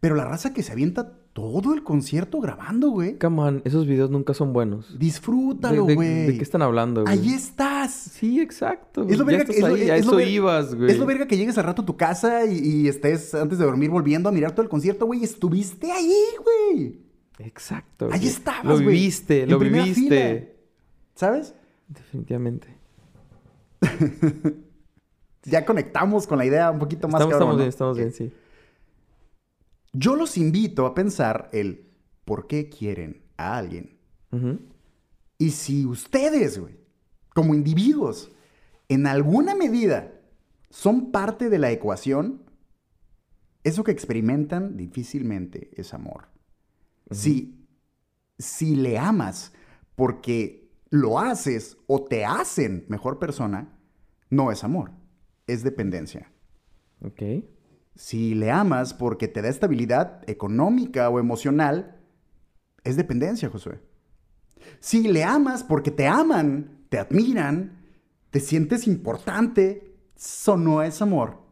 Pero 0.00 0.14
la 0.14 0.24
raza 0.24 0.52
que 0.54 0.62
se 0.62 0.72
avienta 0.72 1.18
todo 1.32 1.74
el 1.74 1.82
concierto 1.82 2.40
grabando, 2.40 2.90
güey. 2.90 3.18
Come 3.18 3.42
on, 3.42 3.62
esos 3.64 3.86
videos 3.86 4.08
nunca 4.10 4.34
son 4.34 4.52
buenos. 4.52 4.98
Disfrútalo, 4.98 5.82
¿De, 5.82 5.88
de- 5.88 5.94
güey. 5.94 6.26
de 6.28 6.36
qué 6.36 6.42
están 6.42 6.62
hablando, 6.62 7.02
güey? 7.02 7.12
Ahí 7.18 7.32
estás. 7.34 7.92
Sí, 7.92 8.40
exacto. 8.40 9.06
Es 9.08 9.18
lo 9.18 9.24
verga 9.24 9.44
que- 9.46 9.52
es 9.52 9.60
lo- 9.60 9.66
a 9.66 9.70
es 9.78 9.86
lo 9.88 9.94
eso 9.94 10.16
ver- 10.16 10.28
ibas, 10.28 10.74
güey. 10.74 10.90
Es 10.90 10.98
lo 10.98 11.06
verga 11.06 11.26
que 11.26 11.36
llegues 11.36 11.58
al 11.58 11.64
rato 11.64 11.82
a 11.82 11.86
tu 11.86 11.96
casa 11.96 12.44
y, 12.46 12.58
y 12.58 12.88
estés 12.88 13.34
antes 13.34 13.58
de 13.58 13.64
dormir 13.64 13.90
volviendo 13.90 14.28
a 14.28 14.32
mirar 14.32 14.52
todo 14.52 14.62
el 14.62 14.68
concierto, 14.68 15.06
güey. 15.06 15.24
Estuviste 15.24 15.90
ahí, 15.90 16.14
güey. 16.44 17.00
Exacto. 17.40 18.06
Ahí 18.12 18.20
güey. 18.20 18.28
estabas, 18.28 18.64
Lo 18.64 18.74
güey. 18.74 18.86
viviste, 18.86 19.42
En 19.42 19.50
lo 19.50 19.58
viviste. 19.58 20.56
¿Sabes? 21.14 21.54
Definitivamente. 21.88 22.75
Ya 25.46 25.64
conectamos 25.64 26.26
con 26.26 26.38
la 26.38 26.44
idea 26.44 26.70
un 26.72 26.80
poquito 26.80 27.06
más 27.06 27.20
Estamos, 27.20 27.38
cabrón, 27.38 27.68
estamos 27.68 27.96
bien, 27.96 28.08
estamos 28.08 28.20
bien, 28.20 28.32
sí. 28.32 28.32
Yo 29.92 30.16
los 30.16 30.36
invito 30.36 30.86
a 30.86 30.94
pensar 30.94 31.48
el 31.52 31.86
por 32.24 32.48
qué 32.48 32.68
quieren 32.68 33.22
a 33.36 33.56
alguien. 33.56 33.96
Y 35.38 35.50
si 35.50 35.86
ustedes, 35.86 36.58
güey, 36.58 36.76
como 37.32 37.54
individuos, 37.54 38.30
en 38.88 39.06
alguna 39.06 39.54
medida 39.54 40.20
son 40.68 41.12
parte 41.12 41.48
de 41.48 41.58
la 41.58 41.70
ecuación, 41.70 42.42
eso 43.64 43.84
que 43.84 43.92
experimentan 43.92 44.76
difícilmente 44.76 45.70
es 45.80 45.94
amor. 45.94 46.28
si, 47.10 47.66
si 48.38 48.76
le 48.76 48.98
amas 48.98 49.52
porque 49.94 50.65
lo 50.90 51.18
haces 51.18 51.76
o 51.86 52.04
te 52.04 52.24
hacen 52.24 52.84
mejor 52.88 53.18
persona, 53.18 53.78
no 54.30 54.50
es 54.50 54.64
amor, 54.64 54.92
es 55.46 55.62
dependencia. 55.62 56.32
Ok. 57.02 57.22
Si 57.94 58.34
le 58.34 58.50
amas 58.50 58.94
porque 58.94 59.28
te 59.28 59.42
da 59.42 59.48
estabilidad 59.48 60.28
económica 60.28 61.08
o 61.08 61.18
emocional, 61.18 62.00
es 62.84 62.96
dependencia, 62.96 63.48
Josué. 63.48 63.80
Si 64.80 65.08
le 65.08 65.24
amas 65.24 65.64
porque 65.64 65.90
te 65.90 66.06
aman, 66.06 66.86
te 66.88 66.98
admiran, 66.98 67.84
te 68.30 68.40
sientes 68.40 68.86
importante, 68.86 69.96
eso 70.16 70.56
no 70.56 70.82
es 70.82 71.00
amor, 71.02 71.42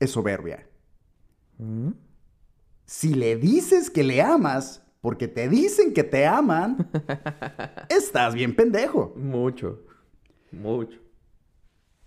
es 0.00 0.10
soberbia. 0.10 0.68
Mm. 1.58 1.90
Si 2.84 3.14
le 3.14 3.36
dices 3.36 3.90
que 3.90 4.04
le 4.04 4.22
amas 4.22 4.85
porque 5.06 5.28
te 5.28 5.48
dicen 5.48 5.94
que 5.94 6.02
te 6.02 6.26
aman, 6.26 6.90
estás 7.88 8.34
bien 8.34 8.56
pendejo. 8.56 9.14
Mucho. 9.14 9.84
Mucho. 10.50 10.98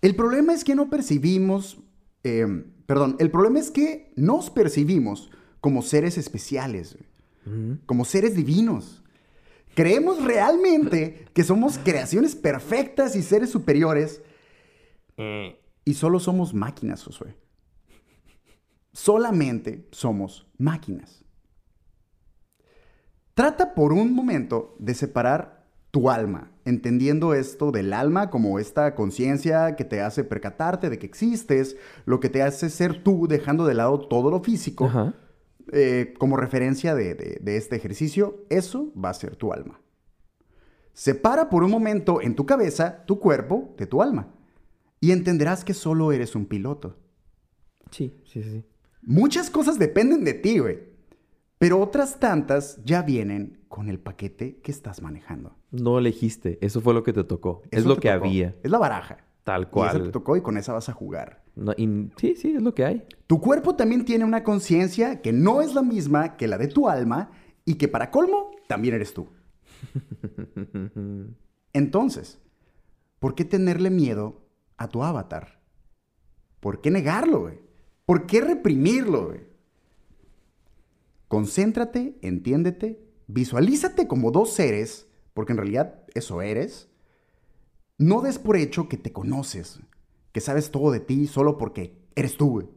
El 0.02 0.18
problema 0.18 0.54
es 0.54 0.66
que 0.66 0.76
no 0.76 0.90
percibimos, 0.90 1.78
eh, 2.26 2.66
perdón, 2.86 3.16
el 3.20 3.32
problema 3.32 3.58
es 3.58 3.72
que 3.72 4.12
nos 4.18 4.50
percibimos 4.50 5.32
como 5.62 5.82
seres 5.82 6.18
especiales, 6.18 6.98
como 7.86 8.04
seres 8.04 8.36
divinos. 8.36 9.02
Creemos 9.76 10.22
realmente 10.22 11.26
que 11.34 11.46
somos 11.46 11.78
creaciones 11.78 12.36
perfectas 12.36 13.16
y 13.16 13.22
seres 13.22 13.50
superiores 13.50 14.22
y 15.86 15.94
solo 15.94 16.20
somos 16.20 16.54
máquinas, 16.54 17.02
Josué. 17.06 17.34
Solamente 18.92 19.88
somos 19.92 20.48
máquinas. 20.58 21.24
Trata 23.34 23.74
por 23.74 23.94
un 23.94 24.14
momento 24.14 24.76
de 24.80 24.94
separar 24.94 25.66
tu 25.92 26.10
alma, 26.10 26.52
entendiendo 26.66 27.34
esto 27.34 27.72
del 27.72 27.94
alma 27.94 28.30
como 28.30 28.60
esta 28.60 28.94
conciencia 28.96 29.76
que 29.76 29.86
te 29.86 30.02
hace 30.02 30.24
percatarte 30.24 30.90
de 30.90 31.00
que 31.00 31.06
existes, 31.08 31.78
lo 32.06 32.20
que 32.20 32.30
te 32.30 32.44
hace 32.44 32.70
ser 32.70 33.02
tú, 33.04 33.28
dejando 33.28 33.66
de 33.66 33.74
lado 33.74 34.00
todo 34.08 34.30
lo 34.30 34.42
físico. 34.42 34.86
Ajá. 34.86 35.14
Eh, 35.72 36.14
como 36.18 36.36
referencia 36.36 36.96
de, 36.96 37.14
de- 37.16 37.40
de 37.42 37.58
este 37.58 37.76
ejercicio, 37.76 38.44
eso 38.50 38.92
va 38.94 39.10
a 39.10 39.14
ser 39.14 39.36
tu 39.36 39.54
alma. 39.54 39.80
Separa 40.94 41.50
por 41.50 41.64
un 41.64 41.72
momento 41.72 42.22
en 42.22 42.36
tu 42.36 42.46
cabeza 42.46 43.06
tu 43.06 43.20
cuerpo 43.20 43.74
de 43.78 43.86
tu 43.88 44.02
alma 44.02 44.28
y 45.00 45.12
entenderás 45.12 45.64
que 45.64 45.74
solo 45.74 46.12
eres 46.12 46.36
un 46.36 46.46
piloto. 46.46 46.98
Sí, 47.92 48.20
sí, 48.26 48.44
sí. 48.44 48.66
Muchas 49.02 49.50
cosas 49.50 49.80
dependen 49.80 50.24
de 50.26 50.34
ti, 50.34 50.60
güey. 50.60 50.89
Pero 51.60 51.80
otras 51.82 52.20
tantas 52.20 52.80
ya 52.84 53.02
vienen 53.04 53.60
con 53.68 53.90
el 53.90 54.00
paquete 54.00 54.60
que 54.64 54.72
estás 54.72 55.02
manejando. 55.02 55.56
No 55.72 56.00
elegiste. 56.00 56.58
Eso 56.66 56.82
fue 56.82 56.94
lo 56.96 57.04
que 57.04 57.14
te 57.14 57.24
tocó. 57.24 57.62
es 57.70 57.80
Eso 57.82 57.90
lo 57.90 57.96
que 57.98 58.10
tocó. 58.12 58.26
había. 58.26 58.56
Es 58.64 58.72
la 58.72 58.80
baraja. 58.80 59.18
Tal 59.44 59.62
Y 59.62 59.64
esa 59.66 59.92
te 59.94 60.00
cual. 60.00 60.12
tocó 60.12 60.38
y 60.38 60.42
con 60.42 60.58
esa 60.58 60.74
vas 60.74 60.90
a 60.90 60.94
jugar. 60.94 61.44
No, 61.56 61.74
y- 61.78 62.10
sí, 62.18 62.36
sí, 62.36 62.54
es 62.56 62.62
lo 62.62 62.74
que 62.74 62.86
hay. 62.86 63.04
Tu 63.28 63.40
cuerpo 63.42 63.76
también 63.76 64.06
tiene 64.06 64.24
una 64.26 64.44
conciencia 64.44 65.22
que 65.22 65.34
no 65.34 65.62
es 65.62 65.74
la 65.76 65.82
misma 65.82 66.38
que 66.38 66.48
la 66.48 66.58
de 66.58 66.68
tu 66.68 66.88
alma 66.88 67.32
y 67.66 67.76
que 67.76 67.88
para 67.88 68.10
colmo 68.10 68.52
también 68.68 68.96
eres 68.96 69.14
tú. 69.14 69.28
Entonces, 71.74 72.40
¿por 73.20 73.36
qué 73.36 73.44
tenerle 73.46 73.90
miedo 73.90 74.42
a 74.78 74.88
tu 74.88 75.04
avatar? 75.04 75.60
¿Por 76.60 76.82
qué 76.82 76.90
negarlo, 76.92 77.42
güey? 77.42 77.60
¿Por 78.06 78.26
qué 78.26 78.42
reprimirlo, 78.42 79.28
güey? 79.28 79.42
Concéntrate, 81.30 82.18
entiéndete, 82.24 83.00
visualízate 83.28 84.08
como 84.08 84.32
dos 84.32 84.52
seres, 84.52 85.08
porque 85.36 85.54
en 85.54 85.58
realidad 85.58 86.04
eso 86.16 86.42
eres. 86.42 86.90
No 88.00 88.22
des 88.22 88.40
por 88.40 88.58
hecho 88.58 88.90
que 88.90 88.98
te 88.98 89.14
conoces, 89.14 89.80
que 90.32 90.42
sabes 90.42 90.72
todo 90.72 90.92
de 90.92 91.00
ti 91.00 91.28
solo 91.28 91.58
porque 91.58 91.96
eres 92.16 92.36
tú, 92.36 92.50
güey. 92.50 92.68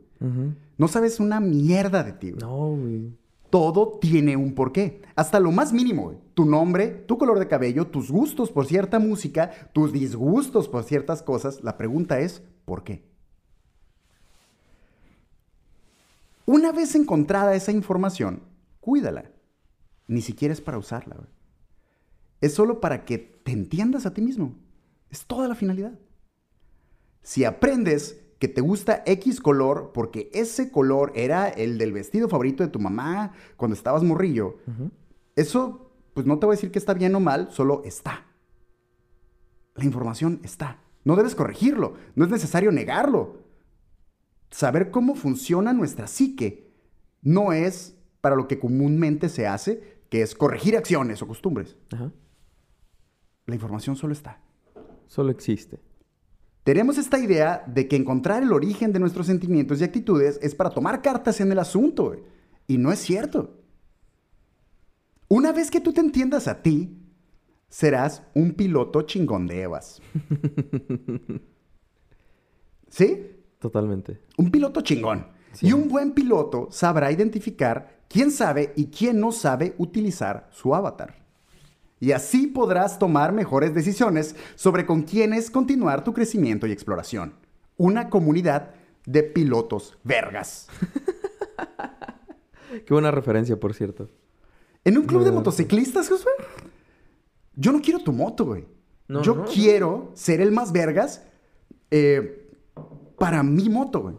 No 0.77 0.87
sabes 0.87 1.19
una 1.19 1.41
mierda 1.41 2.05
de 2.05 2.13
ti, 2.13 2.31
güey. 2.31 2.43
No, 2.43 2.77
güey. 2.77 3.17
Todo 3.49 3.99
tiene 4.01 4.37
un 4.37 4.55
porqué. 4.55 5.03
Hasta 5.17 5.41
lo 5.41 5.51
más 5.51 5.73
mínimo, 5.73 6.05
güey. 6.05 6.19
Tu 6.35 6.45
nombre, 6.45 6.89
tu 6.89 7.19
color 7.19 7.39
de 7.39 7.49
cabello, 7.49 7.87
tus 7.87 8.11
gustos 8.11 8.51
por 8.51 8.67
cierta 8.67 8.99
música, 8.99 9.51
tus 9.73 9.93
disgustos 9.93 10.69
por 10.69 10.85
ciertas 10.85 11.23
cosas. 11.23 11.65
La 11.65 11.79
pregunta 11.79 12.21
es, 12.21 12.43
¿por 12.67 12.85
qué? 12.85 13.03
Una 16.47 16.73
vez 16.73 16.95
encontrada 16.95 17.55
esa 17.55 17.73
información, 17.73 18.43
cuídala. 18.81 19.31
Ni 20.09 20.21
siquiera 20.21 20.53
es 20.53 20.61
para 20.61 20.79
usarla, 20.79 21.17
güey. 21.17 21.29
Es 22.41 22.55
solo 22.55 22.81
para 22.81 23.05
que 23.05 23.19
te 23.19 23.53
entiendas 23.53 24.05
a 24.05 24.13
ti 24.13 24.21
mismo. 24.21 24.57
Es 25.11 25.27
toda 25.27 25.47
la 25.47 25.55
finalidad. 25.55 25.99
Si 27.23 27.45
aprendes 27.45 28.21
que 28.41 28.49
te 28.49 28.61
gusta 28.61 29.05
X 29.07 29.41
color 29.41 29.93
porque 29.95 30.29
ese 30.35 30.73
color 30.73 31.13
era 31.15 31.49
el 31.49 31.79
del 31.79 31.93
vestido 31.93 32.29
favorito 32.29 32.65
de 32.65 32.71
tu 32.71 32.81
mamá 32.81 33.35
cuando 33.57 33.77
estabas 33.77 34.03
morrillo, 34.03 34.57
eso, 35.37 35.93
pues 36.15 36.27
no 36.27 36.41
te 36.41 36.47
voy 36.47 36.55
a 36.55 36.57
decir 36.57 36.73
que 36.73 36.81
está 36.81 36.95
bien 36.95 37.15
o 37.15 37.21
mal, 37.21 37.53
solo 37.53 37.83
está. 37.85 38.27
La 39.77 39.85
información 39.85 40.41
está. 40.43 40.81
No 41.05 41.15
debes 41.15 41.37
corregirlo, 41.37 41.95
no 42.17 42.25
es 42.25 42.31
necesario 42.33 42.73
negarlo. 42.73 43.42
Saber 44.53 44.91
cómo 44.91 45.15
funciona 45.15 45.73
nuestra 45.73 46.07
psique 46.07 46.71
no 47.23 47.53
es 47.55 47.97
para 48.21 48.37
lo 48.37 48.47
que 48.47 48.59
comúnmente 48.59 49.29
se 49.29 49.47
hace, 49.47 50.03
que 50.11 50.21
es 50.21 50.35
corregir 50.35 50.77
acciones 50.77 51.23
o 51.23 51.27
costumbres. 51.27 51.75
Ajá. 51.91 52.13
La 53.47 53.55
información 53.55 53.97
solo 53.97 54.13
está. 54.13 54.41
Solo 55.07 55.31
existe. 55.31 55.81
Tenemos 56.65 56.99
esta 56.99 57.19
idea 57.19 57.65
de 57.67 57.89
que 57.89 57.97
encontrar 57.97 58.43
el 58.43 58.53
origen 58.53 58.93
de 58.93 59.01
nuestros 59.01 59.27
sentimientos 59.27 59.81
y 59.81 59.85
actitudes 59.85 60.39
es 60.43 60.55
para 60.55 60.71
tomar 60.71 61.03
cartas 61.03 61.41
en 61.41 61.51
el 61.51 61.59
asunto, 61.59 62.09
güey. 62.09 62.21
y 62.69 62.77
no 62.77 62.93
es 62.93 63.01
cierto. 63.01 63.59
Una 65.29 65.51
vez 65.51 65.71
que 65.71 65.81
tú 65.81 65.93
te 65.93 66.01
entiendas 66.01 66.47
a 66.47 66.63
ti, 66.63 66.95
serás 67.69 68.23
un 68.35 68.53
piloto 68.53 69.03
chingón 69.03 69.47
de 69.47 69.63
Evas. 69.63 70.01
¿Sí? 72.91 73.42
Totalmente. 73.63 74.19
Un 74.37 74.51
piloto 74.51 74.81
chingón. 74.81 75.29
Sí. 75.53 75.69
Y 75.69 75.73
un 75.73 75.89
buen 75.89 76.13
piloto 76.13 76.69
sabrá 76.73 77.13
identificar 77.13 78.01
quién 78.09 78.33
sabe 78.33 78.73
y 78.75 78.87
quién 78.87 79.21
no 79.21 79.31
sabe 79.31 79.75
utilizar 79.79 80.49
su 80.51 80.75
avatar. 80.75 81.23
Y 82.01 82.11
así 82.11 82.49
podrás 82.49 82.99
tomar 82.99 83.33
mejores 83.33 83.73
decisiones 83.73 84.35
sobre 84.57 84.85
con 84.85 85.03
quiénes 85.03 85.51
continuar 85.51 86.03
tu 86.03 86.13
crecimiento 86.13 86.67
y 86.67 86.73
exploración. 86.73 87.35
Una 87.77 88.11
comunidad 88.11 88.75
de 89.07 89.23
pilotos 89.23 89.97
vergas. 90.03 90.67
Qué 92.85 92.93
buena 92.93 93.13
referencia, 93.13 93.61
por 93.61 93.75
cierto. 93.75 94.09
En 94.85 94.99
un 94.99 95.05
club 95.05 95.23
de 95.23 95.31
motociclistas, 95.31 96.09
Josué, 96.09 96.33
yo 97.55 97.71
no 97.71 97.81
quiero 97.81 98.01
tu 98.01 98.13
moto, 98.13 98.47
güey. 98.47 98.65
No, 99.07 99.23
yo 99.23 99.37
no. 99.37 99.45
quiero 99.45 100.11
ser 100.15 100.41
el 100.41 100.51
más 100.51 100.73
vergas 100.73 101.23
eh, 101.93 102.42
para 103.23 103.45
mi 103.45 103.69
moto, 103.69 104.01
güey. 104.01 104.17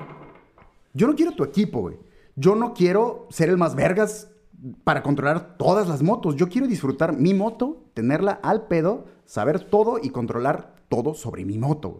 Yo 0.93 1.07
no 1.07 1.15
quiero 1.15 1.33
tu 1.33 1.43
equipo, 1.43 1.81
güey. 1.81 1.97
Yo 2.37 2.55
no 2.55 2.73
quiero 2.73 3.27
ser 3.31 3.49
el 3.49 3.57
más 3.57 3.75
vergas 3.75 4.31
para 4.85 5.03
controlar 5.03 5.57
todas 5.57 5.89
las 5.89 6.01
motos. 6.01 6.37
Yo 6.37 6.47
quiero 6.47 6.67
disfrutar 6.67 7.17
mi 7.17 7.33
moto, 7.33 7.83
tenerla 7.93 8.31
al 8.31 8.67
pedo, 8.67 9.03
saber 9.25 9.59
todo 9.59 9.99
y 10.01 10.11
controlar 10.11 10.75
todo 10.87 11.15
sobre 11.15 11.43
mi 11.43 11.57
moto. 11.57 11.99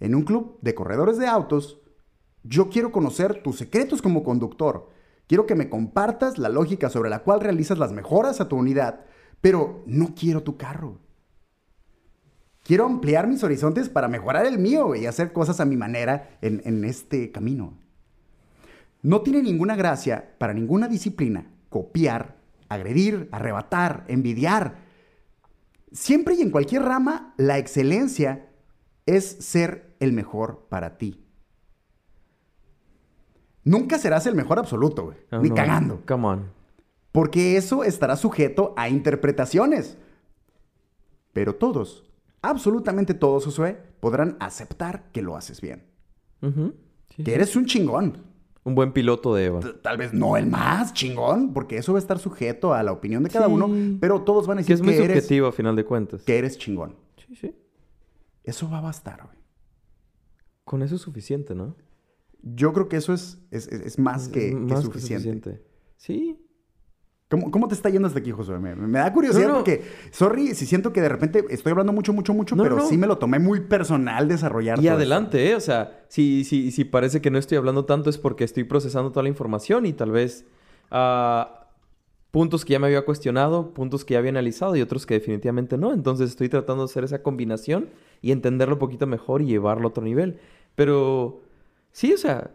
En 0.00 0.16
un 0.16 0.22
club 0.22 0.58
de 0.60 0.74
corredores 0.74 1.18
de 1.18 1.28
autos, 1.28 1.78
yo 2.42 2.68
quiero 2.68 2.90
conocer 2.90 3.44
tus 3.44 3.56
secretos 3.56 4.02
como 4.02 4.24
conductor. 4.24 4.88
Quiero 5.28 5.46
que 5.46 5.54
me 5.54 5.70
compartas 5.70 6.36
la 6.36 6.48
lógica 6.48 6.90
sobre 6.90 7.10
la 7.10 7.22
cual 7.22 7.38
realizas 7.38 7.78
las 7.78 7.92
mejoras 7.92 8.40
a 8.40 8.48
tu 8.48 8.56
unidad, 8.56 9.04
pero 9.40 9.84
no 9.86 10.16
quiero 10.16 10.42
tu 10.42 10.56
carro. 10.56 10.98
Quiero 12.66 12.84
ampliar 12.84 13.28
mis 13.28 13.44
horizontes 13.44 13.88
para 13.88 14.08
mejorar 14.08 14.44
el 14.44 14.58
mío 14.58 14.94
y 14.94 15.06
hacer 15.06 15.32
cosas 15.32 15.60
a 15.60 15.64
mi 15.64 15.76
manera 15.76 16.36
en, 16.42 16.62
en 16.64 16.84
este 16.84 17.30
camino. 17.30 17.74
No 19.02 19.20
tiene 19.20 19.42
ninguna 19.42 19.76
gracia 19.76 20.34
para 20.38 20.52
ninguna 20.52 20.88
disciplina 20.88 21.46
copiar, 21.68 22.36
agredir, 22.68 23.28
arrebatar, 23.32 24.04
envidiar. 24.08 24.78
Siempre 25.92 26.34
y 26.34 26.42
en 26.42 26.50
cualquier 26.50 26.82
rama, 26.82 27.34
la 27.36 27.58
excelencia 27.58 28.48
es 29.04 29.24
ser 29.24 29.94
el 30.00 30.12
mejor 30.12 30.66
para 30.68 30.98
ti. 30.98 31.22
Nunca 33.62 33.98
serás 33.98 34.26
el 34.26 34.34
mejor 34.34 34.58
absoluto, 34.58 35.04
güey. 35.04 35.18
Oh, 35.32 35.38
ni 35.40 35.50
no. 35.50 35.54
cagando. 35.54 36.02
Come 36.06 36.26
on. 36.26 36.52
Porque 37.12 37.56
eso 37.56 37.84
estará 37.84 38.16
sujeto 38.16 38.74
a 38.76 38.88
interpretaciones. 38.88 39.98
Pero 41.32 41.56
todos, 41.56 42.05
absolutamente 42.50 43.14
todos, 43.14 43.44
Josué, 43.44 43.78
podrán 44.00 44.36
aceptar 44.40 45.10
que 45.12 45.22
lo 45.22 45.36
haces 45.36 45.60
bien. 45.60 45.84
Sí, 46.42 46.50
Que 47.16 47.24
sí. 47.24 47.30
eres 47.32 47.56
un 47.56 47.66
chingón. 47.66 48.18
Un 48.64 48.74
buen 48.74 48.92
piloto 48.92 49.34
de 49.34 49.44
Eva. 49.44 49.60
Tal 49.82 49.96
vez 49.96 50.12
no 50.12 50.36
el 50.36 50.46
más 50.46 50.92
chingón, 50.92 51.52
porque 51.52 51.78
eso 51.78 51.92
va 51.92 51.98
a 51.98 52.02
estar 52.02 52.18
sujeto 52.18 52.74
a 52.74 52.82
la 52.82 52.90
opinión 52.92 53.22
de 53.22 53.30
cada 53.30 53.46
Sí. 53.46 53.52
uno, 53.52 53.98
pero 54.00 54.22
todos 54.22 54.46
van 54.48 54.58
a 54.58 54.60
Que 54.62 54.64
decir 54.64 54.74
es 54.74 54.82
muy 54.82 54.94
que, 54.94 55.04
eres, 55.04 55.16
subjetivo 55.24 55.46
a 55.46 55.52
final 55.52 55.76
de 55.76 55.84
cuentas. 55.84 56.22
que 56.24 56.36
eres 56.36 56.58
chingón. 56.58 56.96
Sí, 57.26 57.36
sí. 57.36 57.54
Eso 58.42 58.68
va 58.68 58.78
a 58.78 58.80
bastar, 58.80 59.22
güey. 59.24 59.36
Con 60.64 60.82
eso 60.82 60.96
es 60.96 61.00
suficiente, 61.02 61.54
¿no? 61.54 61.76
Yo 62.42 62.72
creo 62.72 62.88
que 62.88 62.96
eso 62.96 63.12
es, 63.12 63.38
es, 63.50 63.68
es- 63.68 63.98
más, 63.98 64.28
que, 64.28 64.56
que 64.68 64.76
suficiente. 64.78 65.62
Sí. 65.96 66.36
¿Cómo, 67.28 67.50
cómo 67.50 67.66
te 67.66 67.74
está 67.74 67.90
yendo 67.90 68.06
hasta 68.06 68.20
aquí, 68.20 68.30
Josué? 68.30 68.58
Me, 68.60 68.76
me 68.76 69.00
da 69.00 69.12
curiosidad 69.12 69.48
No, 69.48 69.48
no. 69.48 69.54
porque, 69.56 69.82
sorry, 70.12 70.54
si 70.54 70.64
siento 70.64 70.92
que 70.92 71.00
de 71.00 71.08
repente 71.08 71.44
estoy 71.50 71.72
hablando 71.72 71.92
mucho, 71.92 72.12
mucho, 72.12 72.32
mucho, 72.32 72.54
No, 72.54 72.62
pero 72.62 72.86
sí 72.86 72.96
me 72.96 73.08
lo 73.08 73.18
tomé 73.18 73.40
muy 73.40 73.60
personal 73.60 74.28
desarrollar. 74.28 74.78
Y 74.78 74.82
todo 74.82 74.94
adelante, 74.94 75.50
¿eh? 75.50 75.56
O 75.56 75.60
sea, 75.60 76.04
si, 76.08 76.44
si, 76.44 76.70
si 76.70 76.84
parece 76.84 77.20
que 77.20 77.32
no 77.32 77.38
estoy 77.38 77.58
hablando 77.58 77.84
tanto 77.84 78.10
es 78.10 78.18
porque 78.18 78.44
estoy 78.44 78.62
procesando 78.62 79.10
toda 79.10 79.24
la 79.24 79.28
información 79.28 79.86
y 79.86 79.92
tal 79.92 80.12
vez 80.12 80.46
ah, 80.92 81.66
puntos 82.30 82.64
que 82.64 82.74
ya 82.74 82.78
me 82.78 82.86
había 82.86 83.04
cuestionado, 83.04 83.74
puntos 83.74 84.04
que 84.04 84.12
ya 84.14 84.18
había 84.18 84.30
analizado 84.30 84.76
y 84.76 84.82
otros 84.82 85.04
que 85.04 85.14
definitivamente 85.14 85.76
no. 85.76 85.92
Entonces 85.92 86.30
estoy 86.30 86.48
tratando 86.48 86.84
de 86.86 86.90
hacer 86.92 87.02
esa 87.02 87.24
combinación 87.24 87.88
y 88.22 88.30
entenderlo 88.30 88.76
un 88.76 88.78
poquito 88.78 89.08
mejor 89.08 89.42
y 89.42 89.46
llevarlo 89.46 89.88
a 89.88 89.90
otro 89.90 90.04
nivel. 90.04 90.38
Pero 90.76 91.40
sí, 91.90 92.12
o 92.12 92.18
sea, 92.18 92.52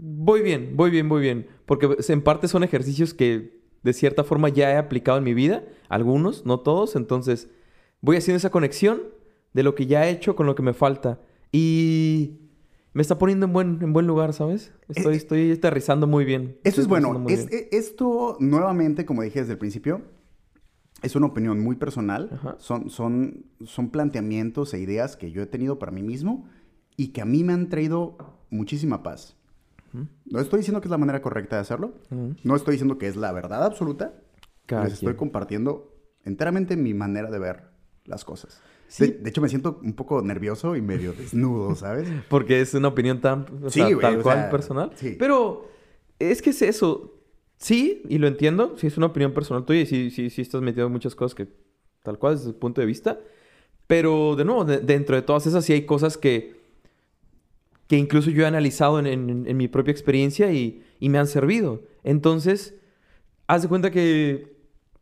voy 0.00 0.42
bien, 0.42 0.72
voy 0.76 0.90
bien, 0.90 1.08
voy 1.08 1.22
bien. 1.22 1.46
Porque 1.66 1.88
en 2.08 2.22
parte 2.22 2.48
son 2.48 2.62
ejercicios 2.64 3.14
que 3.14 3.58
de 3.82 3.92
cierta 3.92 4.24
forma 4.24 4.48
ya 4.48 4.70
he 4.72 4.76
aplicado 4.76 5.18
en 5.18 5.24
mi 5.24 5.34
vida, 5.34 5.64
algunos, 5.88 6.44
no 6.46 6.60
todos. 6.60 6.96
Entonces 6.96 7.48
voy 8.00 8.16
haciendo 8.16 8.36
esa 8.38 8.50
conexión 8.50 9.00
de 9.54 9.62
lo 9.62 9.74
que 9.74 9.86
ya 9.86 10.06
he 10.06 10.10
hecho 10.10 10.36
con 10.36 10.46
lo 10.46 10.54
que 10.54 10.62
me 10.62 10.72
falta. 10.74 11.20
Y 11.52 12.38
me 12.92 13.02
está 13.02 13.18
poniendo 13.18 13.46
en 13.46 13.52
buen, 13.52 13.78
en 13.82 13.92
buen 13.92 14.06
lugar, 14.06 14.32
¿sabes? 14.32 14.72
Estoy, 14.88 15.12
Eh, 15.12 15.14
eh, 15.14 15.18
estoy 15.18 15.52
aterrizando 15.52 16.06
muy 16.06 16.24
bien. 16.24 16.58
Eso 16.64 16.80
Estoy 16.80 16.82
es 16.82 16.88
bueno. 16.88 17.24
Es- 17.28 17.48
bien. 17.48 17.60
e- 17.70 17.76
esto, 17.76 18.36
nuevamente, 18.40 19.04
como 19.06 19.22
dije 19.22 19.40
desde 19.40 19.52
el 19.52 19.58
principio, 19.58 20.02
es 21.02 21.14
una 21.16 21.26
opinión 21.26 21.60
muy 21.60 21.76
personal. 21.76 22.30
Ajá. 22.32 22.56
Son, 22.58 22.90
son, 22.90 23.46
son 23.64 23.90
planteamientos 23.90 24.74
e 24.74 24.80
ideas 24.80 25.16
que 25.16 25.30
yo 25.30 25.42
he 25.42 25.46
tenido 25.46 25.78
para 25.78 25.92
mí 25.92 26.02
mismo 26.02 26.48
y 26.96 27.08
que 27.08 27.20
a 27.20 27.24
mí 27.24 27.44
me 27.44 27.52
han 27.52 27.68
traído 27.68 28.16
muchísima 28.50 29.02
paz. 29.02 29.36
No 30.26 30.40
estoy 30.40 30.58
diciendo 30.58 30.80
que 30.80 30.86
es 30.88 30.90
la 30.90 30.98
manera 30.98 31.22
correcta 31.22 31.56
de 31.56 31.62
hacerlo. 31.62 31.94
No 32.44 32.56
estoy 32.56 32.72
diciendo 32.72 32.98
que 32.98 33.06
es 33.08 33.16
la 33.16 33.32
verdad 33.32 33.64
absoluta. 33.64 34.14
Cada 34.66 34.84
Les 34.84 34.94
estoy 34.94 35.14
compartiendo 35.14 35.94
enteramente 36.24 36.76
mi 36.76 36.92
manera 36.94 37.30
de 37.30 37.38
ver 37.38 37.62
las 38.04 38.24
cosas. 38.24 38.60
Sí. 38.86 39.06
De, 39.06 39.12
de 39.18 39.30
hecho, 39.30 39.40
me 39.42 39.48
siento 39.48 39.80
un 39.82 39.94
poco 39.94 40.20
nervioso 40.22 40.74
y 40.76 40.82
medio 40.82 41.12
desnudo, 41.12 41.74
¿sabes? 41.76 42.08
Porque 42.28 42.60
es 42.60 42.72
una 42.74 42.88
opinión 42.88 43.20
tan, 43.20 43.46
o 43.62 43.70
Sí, 43.70 43.80
sea, 43.80 43.86
güey, 43.88 44.00
tal 44.00 44.18
o 44.20 44.22
cual 44.22 44.36
sea, 44.38 44.50
personal. 44.50 44.90
sí. 44.94 45.16
Pero 45.18 45.68
es 46.18 46.40
que 46.42 46.50
es 46.50 46.62
eso. 46.62 47.14
Sí, 47.56 48.02
y 48.08 48.18
lo 48.18 48.26
entiendo. 48.28 48.76
Sí, 48.78 48.86
es 48.86 48.96
una 48.96 49.06
opinión 49.06 49.32
personal 49.32 49.64
tuya 49.64 49.80
y 49.80 49.86
sí, 49.86 50.10
sí, 50.10 50.30
sí 50.30 50.42
estás 50.42 50.62
metido 50.62 50.86
en 50.86 50.92
muchas 50.92 51.14
cosas 51.14 51.34
que 51.34 51.48
tal 52.02 52.18
cual 52.18 52.36
desde 52.36 52.52
tu 52.52 52.58
punto 52.58 52.80
de 52.80 52.86
vista. 52.86 53.18
Pero 53.86 54.36
de 54.36 54.44
nuevo, 54.44 54.64
de- 54.64 54.78
dentro 54.80 55.16
de 55.16 55.22
todas 55.22 55.46
esas 55.46 55.64
sí 55.64 55.72
hay 55.72 55.86
cosas 55.86 56.16
que, 56.18 56.57
que 57.88 57.96
incluso 57.96 58.30
yo 58.30 58.44
he 58.44 58.46
analizado 58.46 59.00
en, 59.00 59.56
mi 59.56 59.66
propia 59.66 59.92
experiencia 59.92 60.52
y, 60.52 60.84
me 61.00 61.18
han 61.18 61.26
servido. 61.26 61.82
Entonces, 62.04 62.74
haz 63.46 63.62
de 63.62 63.68
cuenta 63.68 63.90
que 63.90 64.56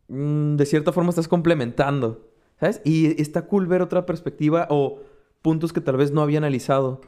mm, 0.09 0.55
de 0.55 0.67
cierta 0.67 0.93
forma 0.93 1.11
estás 1.11 1.29
complementando, 1.29 2.31
¿sabes? 2.61 2.81
Y 2.85 3.21
está 3.21 3.47
cool 3.47 3.67
ver 3.67 3.83
otra 3.83 4.07
perspectiva 4.07 4.69
o 4.71 5.01
puntos 5.43 5.73
que 5.73 5.81
tal 5.81 5.97
vez 5.97 6.13
no 6.13 6.23
había 6.23 6.39
analizado 6.39 7.01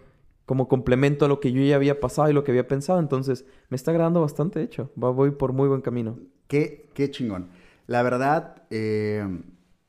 como 0.46 0.66
complemento 0.66 1.24
a 1.24 1.28
lo 1.28 1.38
que 1.38 1.52
yo 1.52 1.62
ya 1.62 1.76
había 1.76 2.00
pasado 2.00 2.28
y 2.28 2.32
lo 2.32 2.42
que 2.42 2.50
había 2.50 2.66
pensado. 2.66 2.98
Entonces, 2.98 3.44
me 3.68 3.76
está 3.76 3.92
agradando 3.92 4.20
bastante, 4.20 4.58
de 4.58 4.64
hecho. 4.64 4.90
Voy 4.96 5.30
por 5.30 5.52
muy 5.52 5.68
buen 5.68 5.80
camino. 5.80 6.18
Qué, 6.48 6.88
qué 6.94 7.10
chingón. 7.10 7.50
La 7.86 8.02
verdad, 8.02 8.64
eh, 8.70 9.24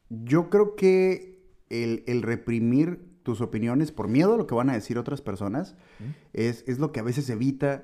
yo 0.09 0.49
creo 0.49 0.75
que 0.75 1.39
el 1.69 2.21
reprimir 2.21 3.08
tus 3.29 3.41
opiniones 3.41 3.91
por 3.91 4.07
miedo 4.07 4.33
a 4.33 4.37
lo 4.37 4.47
que 4.47 4.55
van 4.55 4.69
a 4.69 4.73
decir 4.73 4.97
otras 4.97 5.21
personas 5.21 5.75
es, 6.33 6.63
es 6.67 6.79
lo 6.79 6.91
que 6.91 6.99
a 6.99 7.03
veces 7.03 7.29
evita. 7.29 7.83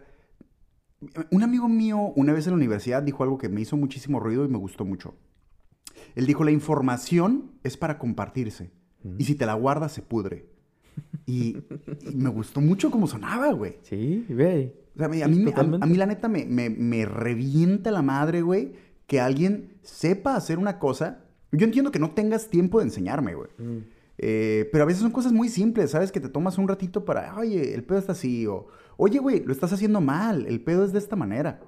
Un 1.30 1.44
amigo 1.44 1.68
mío 1.70 2.00
una 2.16 2.34
vez 2.34 2.48
en 2.48 2.52
la 2.52 2.58
universidad 2.58 3.04
dijo 3.04 3.24
algo 3.24 3.38
que 3.38 3.50
me 3.50 3.62
hizo 3.62 3.78
muchísimo 3.78 4.20
ruido 4.20 4.44
y 4.46 4.48
me 4.48 4.58
gustó 4.58 4.86
mucho. 4.86 5.14
Él 6.16 6.26
dijo, 6.26 6.44
la 6.44 6.52
información 6.52 7.52
es 7.64 7.78
para 7.78 7.98
compartirse. 8.00 8.72
Y 9.20 9.26
si 9.26 9.36
te 9.36 9.46
la 9.46 9.54
guardas, 9.54 9.92
se 9.92 10.02
pudre. 10.02 10.48
Y, 11.28 11.58
y 12.10 12.16
me 12.16 12.30
gustó 12.30 12.60
mucho 12.62 12.90
cómo 12.90 13.06
sonaba, 13.06 13.52
güey. 13.54 13.78
Sí, 13.84 14.26
ve. 14.30 14.74
O 14.96 14.98
sea, 14.98 15.08
a 15.08 15.10
mí, 15.10 15.22
a 15.84 15.86
mí 15.86 15.96
la 15.96 16.06
neta 16.08 16.28
me, 16.28 16.46
me- 16.46 16.70
me 16.72 17.06
revienta 17.06 17.92
la 17.92 18.02
madre, 18.02 18.42
güey, 18.42 18.72
que 19.06 19.20
alguien 19.20 19.74
sepa 19.84 20.36
hacer 20.36 20.58
una 20.58 20.80
cosa. 20.80 21.20
Yo 21.52 21.66
entiendo 21.66 21.92
que 21.92 22.00
no 22.00 22.12
tengas 22.12 22.50
tiempo 22.50 22.80
de 22.80 22.86
enseñarme, 22.86 23.36
güey. 23.36 23.50
Mm. 23.60 23.78
Eh, 24.18 24.70
pero 24.72 24.84
a 24.84 24.88
veces 24.88 25.02
son 25.02 25.12
cosas 25.12 25.32
muy 25.34 25.50
simples, 25.50 25.92
¿sabes? 25.92 26.12
Que 26.12 26.20
te 26.22 26.30
tomas 26.30 26.58
un 26.58 26.68
ratito 26.68 27.04
para, 27.06 27.36
oye, 27.38 27.74
el 27.74 27.84
pedo 27.84 27.98
está 28.00 28.14
así, 28.14 28.48
o, 28.48 28.68
oye, 28.98 29.20
güey, 29.20 29.44
lo 29.44 29.52
estás 29.52 29.74
haciendo 29.74 30.00
mal, 30.02 30.46
el 30.48 30.62
pedo 30.62 30.86
es 30.86 30.94
de 30.94 31.00
esta 31.00 31.16
manera. 31.16 31.60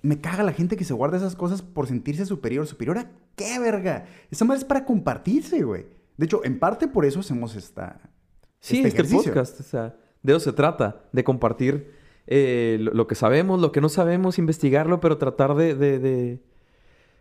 Me 0.00 0.20
caga 0.20 0.42
la 0.44 0.52
gente 0.52 0.76
que 0.76 0.84
se 0.84 0.94
guarda 0.94 1.16
esas 1.16 1.34
cosas 1.34 1.60
por 1.60 1.86
sentirse 1.86 2.24
superior. 2.24 2.66
¿Superior 2.66 2.98
a 2.98 3.10
qué, 3.36 3.58
verga? 3.58 4.06
Esa 4.30 4.44
madre 4.44 4.58
es 4.60 4.64
para 4.64 4.84
compartirse, 4.84 5.62
güey. 5.62 5.86
De 6.16 6.26
hecho, 6.26 6.44
en 6.44 6.58
parte 6.58 6.86
por 6.88 7.04
eso 7.04 7.20
hacemos 7.20 7.56
esta. 7.56 8.00
Sí, 8.60 8.76
este, 8.78 8.88
ejercicio. 8.88 9.24
podcast, 9.24 9.60
o 9.60 9.62
sea, 9.64 9.96
de 10.22 10.32
eso 10.32 10.40
se 10.40 10.52
trata, 10.52 11.02
de 11.12 11.24
compartir 11.24 11.92
eh, 12.26 12.78
lo, 12.80 12.92
lo 12.92 13.06
que 13.06 13.14
sabemos, 13.14 13.60
lo 13.60 13.72
que 13.72 13.80
no 13.80 13.88
sabemos, 13.88 14.38
investigarlo, 14.38 15.00
pero 15.00 15.18
tratar 15.18 15.54
de, 15.54 15.74
de, 15.74 15.98
de- 15.98 16.42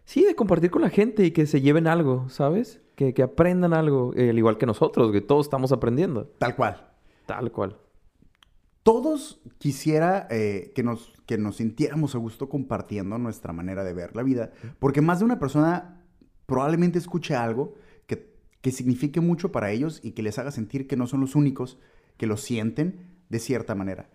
Sí, 0.06 0.24
de 0.24 0.36
compartir 0.36 0.72
con 0.72 0.82
la 0.82 0.90
gente 0.90 1.26
y 1.26 1.32
que 1.32 1.46
se 1.48 1.62
lleven 1.62 1.86
algo, 1.88 2.30
¿sabes? 2.30 2.80
Que, 2.98 3.14
que 3.14 3.22
aprendan 3.22 3.76
algo, 3.76 4.12
eh, 4.16 4.32
al 4.32 4.38
igual 4.40 4.58
que 4.58 4.66
nosotros, 4.66 5.12
que 5.12 5.22
todos 5.22 5.46
estamos 5.46 5.72
aprendiendo. 5.72 6.26
Tal 6.40 6.56
cual. 6.56 6.90
Tal 7.28 7.52
cual. 7.52 7.78
todos 8.82 9.40
quisiera 9.60 10.28
eh, 10.32 10.72
que, 10.74 10.82
nos, 10.82 11.14
que 11.26 11.38
nos 11.38 11.58
sintiéramos 11.58 12.16
a 12.16 12.18
gusto 12.18 12.50
compartiendo 12.50 13.18
nuestra 13.18 13.54
manera 13.54 13.84
de 13.84 13.94
ver 13.94 14.16
la 14.16 14.24
vida, 14.24 14.52
porque 14.80 15.02
más 15.02 15.20
de 15.20 15.26
una 15.26 15.40
persona 15.40 16.02
probablemente 16.46 16.98
escuche 16.98 17.36
algo 17.36 17.76
que, 18.08 18.34
que 18.62 18.72
signifique 18.72 19.20
mucho 19.22 19.52
para 19.52 19.72
ellos 19.72 20.00
y 20.02 20.14
que 20.14 20.24
les 20.24 20.40
haga 20.40 20.52
sentir 20.52 20.88
que 20.88 20.96
no 20.96 21.06
son 21.06 21.20
los 21.20 21.36
únicos 21.36 21.78
que 22.18 22.28
lo 22.28 22.38
sienten 22.38 23.18
de 23.30 23.40
cierta 23.40 23.76
manera. 23.76 24.10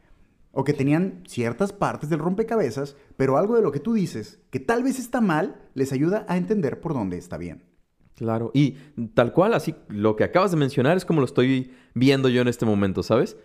O 0.53 0.64
que 0.64 0.72
tenían 0.72 1.22
ciertas 1.28 1.72
partes 1.72 2.09
del 2.09 2.18
rompecabezas, 2.18 2.97
pero 3.16 3.37
algo 3.37 3.55
de 3.57 3.62
lo 3.62 3.72
que 3.72 3.80
tú 3.80 3.93
dices, 3.93 4.41
que 4.51 4.59
tal 4.59 4.83
vez 4.83 4.99
está 4.99 5.20
mal, 5.20 5.61
les 5.74 5.93
ayuda 5.93 6.26
a 6.28 6.37
entender 6.37 6.80
por 6.80 6.95
dónde 6.95 7.16
está 7.16 7.37
bien. 7.37 7.70
Claro. 8.23 8.53
Y 8.55 8.77
tal 9.14 9.33
cual, 9.33 9.53
así, 9.53 9.75
lo 9.89 10.14
que 10.14 10.23
acabas 10.23 10.53
de 10.53 10.57
mencionar 10.57 10.97
es 10.97 11.05
como 11.05 11.20
lo 11.20 11.27
estoy 11.27 11.73
viendo 11.93 12.29
yo 12.29 12.41
en 12.41 12.47
este 12.47 12.64
momento, 12.64 13.03
¿sabes? 13.03 13.37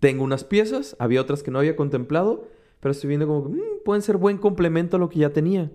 Tengo 0.00 0.24
unas 0.24 0.44
piezas, 0.44 0.96
había 0.98 1.20
otras 1.20 1.42
que 1.42 1.50
no 1.50 1.58
había 1.58 1.76
contemplado, 1.76 2.48
pero 2.80 2.92
estoy 2.92 3.08
viendo 3.08 3.26
como, 3.26 3.50
"Mm, 3.50 3.60
pueden 3.84 4.00
ser 4.00 4.16
buen 4.16 4.38
complemento 4.38 4.96
a 4.96 4.98
lo 5.00 5.10
que 5.10 5.18
ya 5.18 5.34
tenía. 5.34 5.70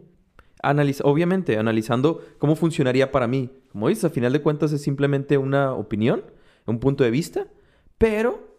Obviamente, 1.03 1.59
analizando 1.59 2.21
cómo 2.39 2.55
funcionaría 2.55 3.11
para 3.11 3.27
mí. 3.27 3.51
Como 3.71 3.87
dices, 3.87 4.05
a 4.05 4.09
final 4.09 4.33
de 4.33 4.41
cuentas 4.41 4.71
es 4.71 4.81
simplemente 4.81 5.37
una 5.37 5.73
opinión, 5.73 6.23
un 6.65 6.79
punto 6.79 7.03
de 7.03 7.11
vista, 7.11 7.45
pero 7.99 8.57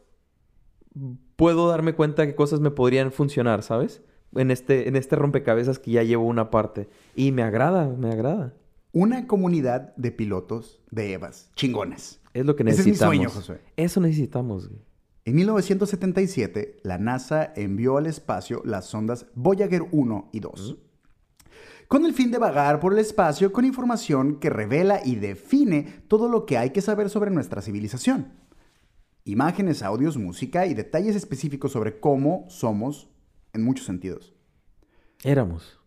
puedo 1.34 1.68
darme 1.68 1.94
cuenta 1.94 2.26
que 2.26 2.36
cosas 2.36 2.60
me 2.60 2.70
podrían 2.70 3.10
funcionar, 3.10 3.64
¿sabes? 3.64 4.02
en 4.36 4.50
este, 4.50 4.88
en 4.88 4.96
este 4.96 5.16
rompecabezas 5.16 5.78
que 5.78 5.92
ya 5.92 6.02
llevo 6.02 6.26
una 6.26 6.50
parte. 6.50 6.88
Y 7.16 7.32
me 7.32 7.42
agrada, 7.42 7.88
me 7.88 8.10
agrada. 8.10 8.54
Una 8.92 9.26
comunidad 9.26 9.94
de 9.96 10.10
pilotos 10.12 10.80
de 10.90 11.12
Evas, 11.12 11.50
chingones. 11.54 12.20
Es 12.32 12.46
lo 12.46 12.56
que 12.56 12.62
Ese 12.62 12.72
es 12.72 12.78
mi 12.78 12.92
necesitamos. 12.92 13.14
sueño, 13.16 13.30
Josué. 13.30 13.60
Eso 13.76 14.00
necesitamos, 14.00 14.68
güey. 14.68 14.80
En 15.24 15.34
1977, 15.34 16.80
la 16.84 16.96
NASA 16.98 17.52
envió 17.54 17.98
al 17.98 18.06
espacio 18.06 18.62
las 18.64 18.86
sondas 18.86 19.26
Voyager 19.34 19.82
1 19.92 20.30
y 20.32 20.40
2, 20.40 20.76
con 21.86 22.06
el 22.06 22.14
fin 22.14 22.30
de 22.30 22.38
vagar 22.38 22.80
por 22.80 22.94
el 22.94 22.98
espacio 22.98 23.52
con 23.52 23.66
información 23.66 24.40
que 24.40 24.48
revela 24.48 25.00
y 25.04 25.16
define 25.16 26.02
todo 26.08 26.28
lo 26.30 26.46
que 26.46 26.56
hay 26.56 26.70
que 26.70 26.80
saber 26.80 27.10
sobre 27.10 27.30
nuestra 27.30 27.60
civilización. 27.60 28.32
Imágenes, 29.24 29.82
audios, 29.82 30.16
música 30.16 30.66
y 30.66 30.72
detalles 30.72 31.14
específicos 31.14 31.72
sobre 31.72 32.00
cómo 32.00 32.46
somos 32.48 33.10
en 33.52 33.62
muchos 33.62 33.84
sentidos. 33.84 34.34
Éramos. 35.22 35.77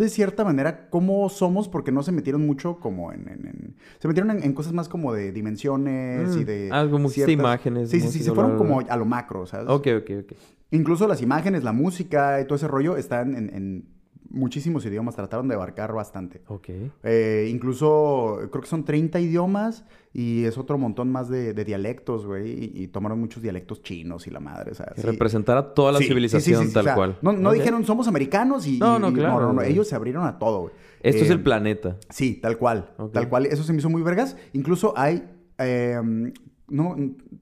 De 0.00 0.08
cierta 0.08 0.44
manera, 0.44 0.88
cómo 0.90 1.28
somos, 1.28 1.68
porque 1.68 1.92
no 1.92 2.02
se 2.02 2.12
metieron 2.12 2.46
mucho 2.46 2.78
como 2.80 3.12
en... 3.12 3.28
en- 3.28 3.46
en- 3.46 3.76
se 3.98 4.08
metieron 4.08 4.30
en, 4.30 4.42
en 4.42 4.52
cosas 4.54 4.72
más 4.72 4.88
como 4.88 5.12
de 5.12 5.32
dimensiones 5.32 6.36
y 6.36 6.40
Mm, 6.40 6.44
de... 6.46 6.68
algo, 6.72 6.98
música, 6.98 7.30
imágenes, 7.30 7.90
Sí, 7.90 8.00
sí, 8.00 8.08
sí, 8.10 8.24
se 8.24 8.32
fueron 8.32 8.56
como 8.56 8.80
a 8.80 8.96
lo 8.96 9.04
macro, 9.04 9.46
¿sabes? 9.46 9.68
Ok, 9.68 9.86
ok, 9.98 10.10
ok. 10.24 10.32
Incluso 10.72 11.06
las 11.08 11.20
imágenes, 11.22 11.64
la 11.64 11.72
música 11.72 12.40
y 12.40 12.44
todo 12.46 12.56
ese 12.56 12.68
rollo 12.68 12.96
están 12.96 13.34
en, 13.34 13.54
en 13.54 13.84
muchísimos 14.30 14.84
idiomas. 14.86 15.14
Trataron 15.16 15.46
de 15.48 15.54
abarcar 15.54 15.92
bastante. 15.92 16.40
Ok. 16.46 16.68
Eh, 17.02 17.48
incluso 17.50 18.38
creo 18.50 18.62
que 18.62 18.68
son 18.68 18.84
30 18.84 19.20
idiomas 19.20 19.84
y 20.12 20.44
es 20.44 20.56
otro 20.58 20.78
montón 20.78 21.10
más 21.12 21.28
de, 21.28 21.52
de 21.54 21.64
dialectos, 21.64 22.26
güey. 22.26 22.50
Y, 22.76 22.82
y 22.84 22.88
tomaron 22.88 23.20
muchos 23.20 23.42
dialectos 23.42 23.82
chinos 23.82 24.26
y 24.26 24.30
la 24.30 24.40
madre, 24.40 24.72
o 24.72 24.74
sea, 24.74 24.92
sí. 24.96 25.02
representara 25.02 25.74
toda 25.74 25.92
la 25.92 25.98
Sí, 25.98 26.06
civilización 26.06 26.66
sí, 26.68 26.72
tal 26.72 26.82
o 26.82 26.84
sea, 26.84 26.94
cual. 26.94 27.18
No, 27.22 27.52
dijeron 27.52 27.84
somos 27.84 28.08
americanos 28.08 28.66
y... 28.66 28.78
No, 28.78 28.98
no, 28.98 29.10
y- 29.10 29.14
claro, 29.14 29.40
no, 29.40 29.52
no. 29.52 29.62
Ellos 29.62 29.86
se 29.88 29.94
abrieron 29.94 30.24
a 30.26 30.38
todo, 30.38 30.62
güey. 30.62 30.74
Esto 31.02 31.22
es 31.24 31.30
Eh, 31.30 31.34
el 31.34 31.42
planeta. 31.42 31.96
Sí, 32.08 32.34
tal 32.34 32.58
cual. 32.58 32.90
Tal 33.12 33.28
cual. 33.28 33.46
Eso 33.46 33.62
se 33.64 33.72
me 33.72 33.78
hizo 33.78 33.88
muy 33.90 34.02
vergas. 34.02 34.36
Incluso 34.52 34.92
hay. 34.96 35.24
eh, 35.58 35.98
no, 36.70 36.96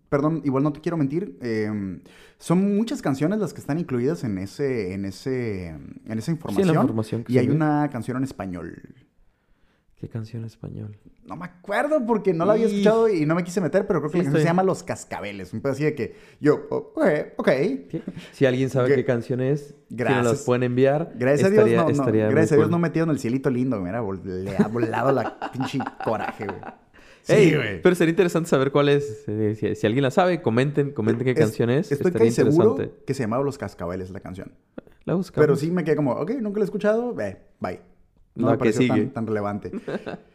perdón, 0.08 0.42
igual 0.44 0.62
no 0.64 0.72
te 0.72 0.80
quiero 0.80 0.96
mentir. 0.96 1.38
eh, 1.42 2.00
son 2.38 2.76
muchas 2.76 3.02
canciones 3.02 3.38
las 3.40 3.52
que 3.52 3.60
están 3.60 3.78
incluidas 3.78 4.22
en 4.24 4.38
ese, 4.38 4.92
en 4.94 5.04
ese, 5.04 5.68
en 5.68 6.18
esa 6.18 6.30
información. 6.30 6.74
información 6.74 7.24
que 7.24 7.32
y 7.32 7.38
hay 7.38 7.48
una 7.48 7.88
canción 7.90 8.16
en 8.16 8.24
español. 8.24 8.94
¿Qué 9.96 10.08
canción 10.08 10.42
en 10.42 10.46
español? 10.46 10.96
No 11.26 11.34
me 11.34 11.44
acuerdo 11.46 12.06
porque 12.06 12.32
no 12.32 12.44
la 12.44 12.52
había 12.52 12.66
escuchado 12.66 13.08
y 13.08 13.26
no 13.26 13.34
me 13.34 13.42
quise 13.42 13.60
meter, 13.60 13.84
pero 13.88 13.98
creo 13.98 14.12
que 14.12 14.18
Sí, 14.18 14.18
la 14.18 14.24
canción 14.26 14.36
estoy- 14.36 14.42
se 14.42 14.48
llama 14.48 14.62
Los 14.62 14.84
Cascabeles. 14.84 15.52
Un 15.52 15.60
así 15.64 15.82
de 15.82 15.94
que 15.96 16.14
yo, 16.40 16.66
ok, 16.70 17.00
ok. 17.36 17.48
Si 18.30 18.46
alguien 18.46 18.70
sabe 18.70 18.90
¿Qué? 18.90 18.94
qué 18.94 19.04
canción 19.04 19.40
es, 19.40 19.74
si 19.88 19.96
nos 19.96 19.98
las 20.06 20.22
Gracias. 20.22 20.42
pueden 20.44 20.62
enviar. 20.62 21.12
Gracias 21.16 21.50
estaría- 21.50 21.80
a 21.82 21.84
Dios, 21.86 21.98
no, 21.98 22.04
no, 22.04 22.12
gracias 22.30 22.52
a 22.52 22.54
Dios 22.54 22.66
cool. 22.66 22.70
no 22.70 22.78
metido 22.78 23.02
en 23.04 23.10
el 23.10 23.18
cielito 23.18 23.50
lindo, 23.50 23.80
mira, 23.80 24.00
le 24.24 24.56
ha 24.56 24.68
volado 24.68 25.10
la 25.10 25.36
pinche 25.52 25.80
coraje, 26.04 26.44
güey. 26.46 26.60
Sí, 27.28 27.34
Ey, 27.34 27.80
pero 27.82 27.94
sería 27.94 28.10
interesante 28.10 28.48
saber 28.48 28.72
cuál 28.72 28.88
es. 28.88 29.24
eh, 29.28 29.54
Si, 29.58 29.74
si 29.74 29.86
alguien 29.86 30.02
la 30.02 30.10
sabe, 30.10 30.40
comenten, 30.42 30.92
comenten 30.92 31.24
qué 31.24 31.32
Es- 31.32 31.38
canción 31.38 31.70
es. 31.70 31.92
Estoy 31.92 32.12
casi 32.12 32.30
seguro 32.30 32.76
que 33.06 33.14
se 33.14 33.22
llamaba 33.22 33.44
Los 33.44 33.58
Cascabeles 33.58 34.10
la 34.10 34.20
canción. 34.20 34.52
La 35.04 35.14
buscamos. 35.14 35.42
Pero 35.46 35.56
sí 35.56 35.70
me 35.70 35.84
quedé 35.84 35.96
como, 35.96 36.12
ok, 36.12 36.32
nunca 36.40 36.58
la 36.58 36.64
he 36.64 36.66
escuchado, 36.66 37.18
eh, 37.20 37.38
bye. 37.60 37.80
No 38.34 38.50
me 38.50 38.58
pareció 38.58 38.82
sigue. 38.82 39.02
tan, 39.06 39.12
tan 39.12 39.26
relevante. 39.26 39.70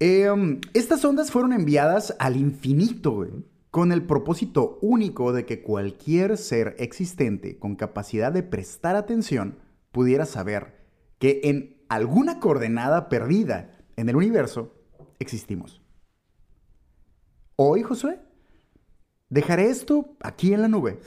Eh, 0.00 0.30
um, 0.30 0.60
estas 0.74 1.04
ondas 1.04 1.32
fueron 1.32 1.52
enviadas 1.52 2.14
al 2.20 2.36
infinito, 2.36 3.10
güey, 3.16 3.30
con 3.72 3.90
el 3.90 4.02
propósito 4.02 4.78
único 4.80 5.32
de 5.32 5.44
que 5.44 5.60
cualquier 5.60 6.36
ser 6.38 6.76
existente 6.78 7.58
con 7.58 7.74
capacidad 7.74 8.30
de 8.30 8.44
prestar 8.44 8.94
atención 8.94 9.58
pudiera 9.90 10.24
saber 10.24 10.76
que 11.18 11.40
en 11.42 11.82
alguna 11.88 12.38
coordenada 12.38 13.08
perdida 13.08 13.76
en 13.96 14.08
el 14.08 14.14
universo 14.14 14.72
existimos. 15.18 15.82
Hoy, 17.60 17.82
Josué, 17.82 18.20
dejaré 19.30 19.68
esto 19.68 20.14
aquí 20.20 20.54
en 20.54 20.62
la 20.62 20.68
nube. 20.68 21.00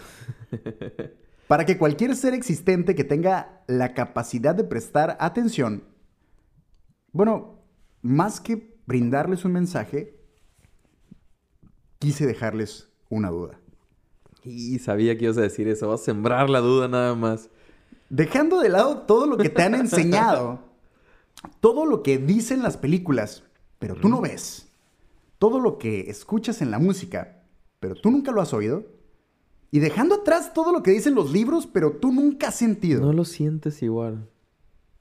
Para 1.47 1.65
que 1.65 1.77
cualquier 1.77 2.13
ser 2.13 2.33
existente 2.33 2.93
que 2.93 3.05
tenga 3.05 3.63
la 3.67 3.93
capacidad 3.93 4.53
de 4.53 4.65
prestar 4.65 5.15
atención, 5.21 5.85
bueno, 7.13 7.63
más 8.01 8.41
que 8.41 8.75
brindarles 8.85 9.45
un 9.45 9.53
mensaje, 9.53 10.19
quise 11.99 12.25
dejarles 12.25 12.89
una 13.07 13.29
duda. 13.29 13.57
Y 14.43 14.77
sabía 14.79 15.17
que 15.17 15.23
ibas 15.23 15.37
a 15.37 15.41
decir 15.41 15.69
eso. 15.69 15.87
Vas 15.87 16.01
a 16.01 16.05
sembrar 16.05 16.49
la 16.49 16.59
duda 16.59 16.89
nada 16.89 17.15
más. 17.15 17.49
Dejando 18.09 18.59
de 18.59 18.67
lado 18.67 19.03
todo 19.03 19.25
lo 19.25 19.37
que 19.37 19.47
te 19.47 19.63
han 19.63 19.75
enseñado, 19.75 20.59
todo 21.61 21.85
lo 21.85 22.03
que 22.03 22.17
dicen 22.17 22.61
las 22.61 22.75
películas, 22.75 23.43
pero 23.79 23.95
tú 23.95 24.09
no 24.09 24.19
ves, 24.19 24.70
todo 25.41 25.59
lo 25.59 25.79
que 25.79 26.01
escuchas 26.01 26.61
en 26.61 26.69
la 26.69 26.77
música, 26.77 27.41
pero 27.79 27.95
tú 27.95 28.11
nunca 28.11 28.31
lo 28.31 28.43
has 28.43 28.53
oído, 28.53 28.85
y 29.71 29.79
dejando 29.79 30.13
atrás 30.13 30.53
todo 30.53 30.71
lo 30.71 30.83
que 30.83 30.91
dicen 30.91 31.15
los 31.15 31.31
libros, 31.31 31.65
pero 31.65 31.93
tú 31.93 32.11
nunca 32.11 32.49
has 32.49 32.55
sentido. 32.55 33.01
No 33.01 33.11
lo 33.11 33.25
sientes 33.25 33.81
igual. 33.81 34.29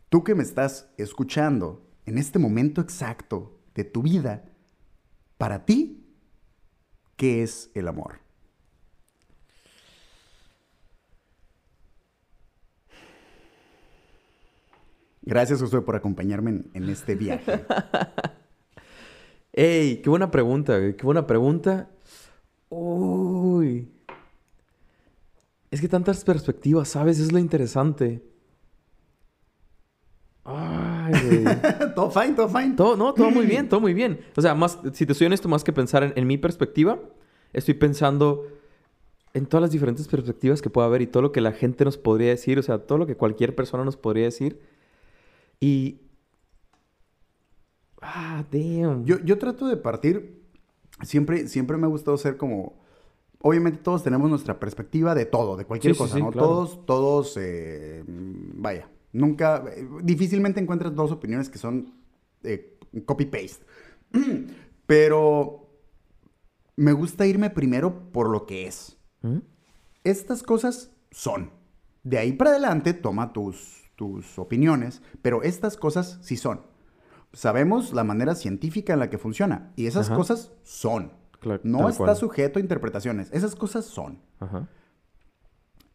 Tú 0.08 0.24
que 0.24 0.34
me 0.34 0.42
estás 0.42 0.88
escuchando 0.96 1.86
en 2.06 2.16
este 2.16 2.38
momento 2.38 2.80
exacto 2.80 3.60
de 3.74 3.84
tu 3.84 4.00
vida, 4.00 4.50
para 5.36 5.66
ti, 5.66 6.06
¿qué 7.16 7.42
es 7.42 7.70
el 7.74 7.86
amor? 7.86 8.20
Gracias, 15.20 15.60
Josué, 15.60 15.82
por 15.82 15.96
acompañarme 15.96 16.48
en, 16.48 16.70
en 16.72 16.88
este 16.88 17.14
viaje. 17.14 17.66
¡Ey! 19.52 19.96
¡Qué 19.96 20.08
buena 20.10 20.30
pregunta, 20.30 20.78
güey! 20.78 20.96
¡Qué 20.96 21.04
buena 21.04 21.26
pregunta! 21.26 21.90
¡Uy! 22.68 23.88
Es 25.70 25.80
que 25.80 25.88
tantas 25.88 26.24
perspectivas, 26.24 26.88
¿sabes? 26.88 27.18
Es 27.18 27.32
lo 27.32 27.38
interesante. 27.38 28.22
¡Ay, 30.44 31.12
güey! 31.12 31.44
todo 31.94 32.10
fine, 32.10 32.34
todo 32.34 32.48
fine. 32.48 32.74
todo, 32.76 32.96
no, 32.96 33.12
todo 33.12 33.30
muy 33.30 33.46
bien, 33.46 33.68
todo 33.68 33.80
muy 33.80 33.94
bien. 33.94 34.20
O 34.36 34.42
sea, 34.42 34.54
más, 34.54 34.78
si 34.92 35.04
te 35.04 35.14
soy 35.14 35.26
honesto, 35.26 35.48
más 35.48 35.64
que 35.64 35.72
pensar 35.72 36.04
en, 36.04 36.12
en 36.16 36.26
mi 36.26 36.38
perspectiva, 36.38 37.00
estoy 37.52 37.74
pensando 37.74 38.46
en 39.34 39.46
todas 39.46 39.62
las 39.62 39.70
diferentes 39.70 40.08
perspectivas 40.08 40.62
que 40.62 40.70
pueda 40.70 40.86
haber 40.86 41.02
y 41.02 41.06
todo 41.06 41.22
lo 41.22 41.32
que 41.32 41.40
la 41.40 41.52
gente 41.52 41.84
nos 41.84 41.98
podría 41.98 42.30
decir, 42.30 42.58
o 42.58 42.62
sea, 42.62 42.78
todo 42.78 42.98
lo 42.98 43.06
que 43.06 43.16
cualquier 43.16 43.54
persona 43.54 43.84
nos 43.84 43.96
podría 43.96 44.24
decir. 44.24 44.60
Y... 45.58 46.00
Ah, 48.00 48.44
damn. 48.50 49.04
Yo, 49.04 49.18
yo 49.20 49.38
trato 49.38 49.66
de 49.66 49.76
partir, 49.76 50.42
siempre, 51.02 51.48
siempre 51.48 51.76
me 51.76 51.86
ha 51.86 51.88
gustado 51.90 52.16
ser 52.16 52.36
como, 52.36 52.80
obviamente 53.40 53.78
todos 53.82 54.02
tenemos 54.02 54.28
nuestra 54.30 54.58
perspectiva 54.58 55.14
de 55.14 55.26
todo, 55.26 55.56
de 55.56 55.64
cualquier 55.64 55.94
Sí, 55.94 55.98
cosa, 55.98 56.16
sí, 56.16 56.22
¿no? 56.22 56.30
claro. 56.30 56.48
Todos, 56.48 56.86
todos, 56.86 57.36
eh, 57.38 58.04
vaya, 58.06 58.88
nunca, 59.12 59.64
eh, 59.74 59.86
difícilmente 60.02 60.60
encuentras 60.60 60.94
dos 60.94 61.12
opiniones 61.12 61.48
que 61.50 61.58
son 61.58 61.94
eh, 62.42 62.78
copy-paste. 63.04 63.64
Pero 64.86 65.68
me 66.76 66.92
gusta 66.92 67.26
irme 67.26 67.50
primero 67.50 68.10
por 68.12 68.28
lo 68.28 68.46
que 68.46 68.66
es. 68.66 68.96
¿Mm? 69.22 69.38
Estas 70.04 70.42
cosas 70.42 70.90
son. 71.10 71.50
De 72.02 72.18
ahí 72.18 72.32
para 72.32 72.50
adelante 72.50 72.94
toma 72.94 73.32
tus, 73.32 73.90
tus 73.94 74.38
opiniones, 74.38 75.02
pero 75.20 75.42
estas 75.42 75.76
cosas 75.76 76.18
sí 76.22 76.38
son. 76.38 76.62
Sabemos 77.32 77.92
la 77.92 78.04
manera 78.04 78.34
científica 78.34 78.92
en 78.92 78.98
la 78.98 79.08
que 79.10 79.18
funciona 79.18 79.72
y 79.76 79.86
esas 79.86 80.06
Ajá. 80.08 80.16
cosas 80.16 80.52
son. 80.62 81.12
Claro, 81.40 81.60
No 81.64 81.88
está 81.88 82.04
cual. 82.04 82.16
sujeto 82.16 82.58
a 82.58 82.62
interpretaciones. 82.62 83.28
Esas 83.32 83.54
cosas 83.54 83.84
son. 83.86 84.18
Ajá. 84.40 84.68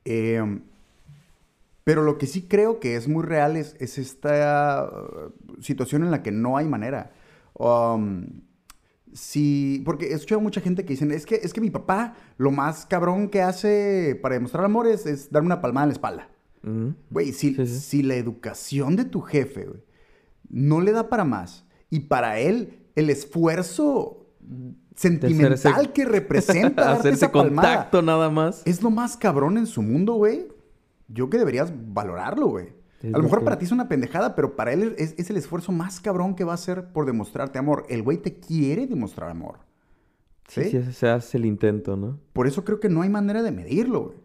Eh, 0.05 0.61
pero 1.83 2.01
lo 2.03 2.17
que 2.17 2.25
sí 2.25 2.43
creo 2.47 2.79
que 2.79 2.95
es 2.95 3.07
muy 3.07 3.23
real 3.23 3.57
es, 3.57 3.75
es 3.79 3.97
esta 3.97 4.89
uh, 4.91 5.61
situación 5.61 6.03
en 6.03 6.11
la 6.11 6.23
que 6.23 6.31
no 6.31 6.57
hay 6.57 6.65
manera. 6.67 7.11
Um, 7.53 8.25
si, 9.13 9.81
porque 9.86 10.07
he 10.07 10.13
escuchado 10.13 10.41
mucha 10.41 10.61
gente 10.61 10.83
que 10.83 10.93
dicen, 10.93 11.11
es 11.11 11.25
que, 11.25 11.36
es 11.36 11.53
que 11.53 11.61
mi 11.61 11.69
papá 11.69 12.15
lo 12.38 12.51
más 12.51 12.86
cabrón 12.86 13.29
que 13.29 13.41
hace 13.41 14.17
para 14.21 14.33
demostrar 14.36 14.65
amor 14.65 14.88
es, 14.88 15.05
es 15.05 15.31
darme 15.31 15.45
una 15.47 15.61
palmada 15.61 15.86
en 15.86 15.89
la 15.89 15.93
espalda. 15.93 16.29
Mm. 16.63 16.88
Güey, 17.11 17.31
si, 17.33 17.53
Sí, 17.53 17.67
sí. 17.67 17.79
si 17.79 18.03
la 18.03 18.15
educación 18.15 18.95
de 18.95 19.05
tu 19.05 19.21
jefe, 19.21 19.65
güey, 19.65 19.83
no 20.56 20.82
le 20.82 20.91
da 20.93 21.10
para 21.10 21.24
más, 21.26 21.66
y 21.89 21.99
para 22.01 22.39
él 22.39 22.88
el 22.95 23.10
esfuerzo 23.10 24.26
sentimental 24.95 25.82
ese- 25.82 25.91
que 25.93 26.06
representa 26.06 26.91
Hacerse 26.93 27.26
esa 27.26 27.32
palmada 27.32 27.68
contacto 27.76 28.01
nada 28.01 28.30
más. 28.30 28.62
es 28.66 28.82
lo 28.82 28.89
más 28.89 29.18
cabrón 29.18 29.58
en 29.58 29.68
su 29.68 29.82
mundo, 29.82 30.14
güey. 30.14 30.47
Yo 31.08 31.30
que 31.30 31.38
deberías 31.38 31.72
valorarlo, 31.93 32.47
güey. 32.47 32.70
A 33.03 33.18
lo 33.18 33.24
mejor 33.24 33.39
que- 33.39 33.45
para 33.45 33.60
ti 33.60 33.66
es 33.66 33.72
una 33.72 33.88
pendejada, 33.89 34.36
pero 34.36 34.56
para 34.56 34.72
él 34.74 34.95
es, 34.97 35.14
es 35.18 35.30
el 35.30 35.38
esfuerzo 35.38 35.72
más 35.72 35.99
cabrón 35.99 36.36
que 36.36 36.43
va 36.43 36.53
a 36.53 36.56
hacer 36.56 36.91
por 36.93 37.06
demostrarte 37.06 37.60
amor. 37.60 37.86
El 37.89 38.01
güey 38.01 38.18
te 38.18 38.39
quiere 38.39 38.88
demostrar 38.88 39.30
amor. 39.30 39.60
Sí, 40.47 40.64
¿Sí? 40.66 40.82
sí, 40.84 40.93
se 40.93 41.10
hace 41.10 41.38
el 41.38 41.45
intento, 41.45 41.97
¿no? 41.97 42.20
Por 42.34 42.47
eso 42.47 42.64
creo 42.64 42.80
que 42.80 42.88
no 42.89 43.01
hay 43.01 43.10
manera 43.10 43.43
de 43.43 43.51
medirlo, 43.51 44.06
güey. 44.06 44.18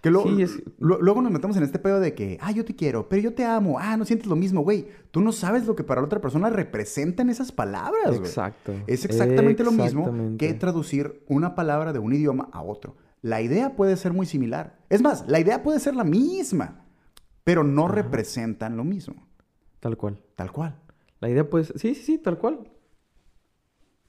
Que 0.00 0.10
lo- 0.10 0.22
Sí, 0.22 0.40
es- 0.42 0.62
lo- 0.78 0.98
luego 1.00 1.20
nos 1.20 1.30
metemos 1.30 1.56
en 1.58 1.62
este 1.62 1.78
pedo 1.78 2.00
de 2.00 2.14
que, 2.14 2.38
ah, 2.40 2.52
yo 2.52 2.64
te 2.64 2.74
quiero, 2.74 3.08
pero 3.08 3.20
yo 3.20 3.34
te 3.34 3.44
amo, 3.44 3.78
ah, 3.78 3.96
no 3.98 4.04
sientes 4.06 4.26
lo 4.28 4.36
mismo, 4.36 4.62
güey. 4.62 4.86
Tú 5.10 5.20
no 5.20 5.30
sabes 5.32 5.66
lo 5.66 5.76
que 5.76 5.84
para 5.84 6.00
la 6.00 6.06
otra 6.06 6.20
persona 6.20 6.48
representan 6.48 7.28
esas 7.28 7.52
palabras, 7.52 8.06
güey. 8.08 8.18
Exacto. 8.20 8.72
Es 8.86 9.04
exactamente 9.04 9.62
lo 9.62 9.72
mismo 9.72 10.36
que 10.38 10.54
traducir 10.54 11.22
una 11.28 11.54
palabra 11.54 11.92
de 11.92 11.98
un 11.98 12.14
idioma 12.14 12.48
a 12.52 12.62
otro. 12.62 12.96
La 13.22 13.42
idea 13.42 13.76
puede 13.76 13.96
ser 13.98 14.14
muy 14.14 14.24
similar. 14.24 14.78
Es 14.88 15.02
más, 15.02 15.26
la 15.28 15.38
idea 15.38 15.62
puede 15.62 15.80
ser 15.80 15.94
la 15.94 16.04
misma, 16.04 16.86
pero 17.44 17.62
no 17.64 17.86
representan 17.86 18.78
lo 18.78 18.84
mismo. 18.84 19.26
Tal 19.80 19.98
cual. 19.98 20.18
Tal 20.34 20.50
cual. 20.50 20.80
La 21.20 21.28
idea 21.28 21.48
puede 21.50 21.64
ser... 21.64 21.78
Sí, 21.78 21.94
sí, 21.94 22.02
sí, 22.02 22.18
tal 22.18 22.38
cual. 22.38 22.60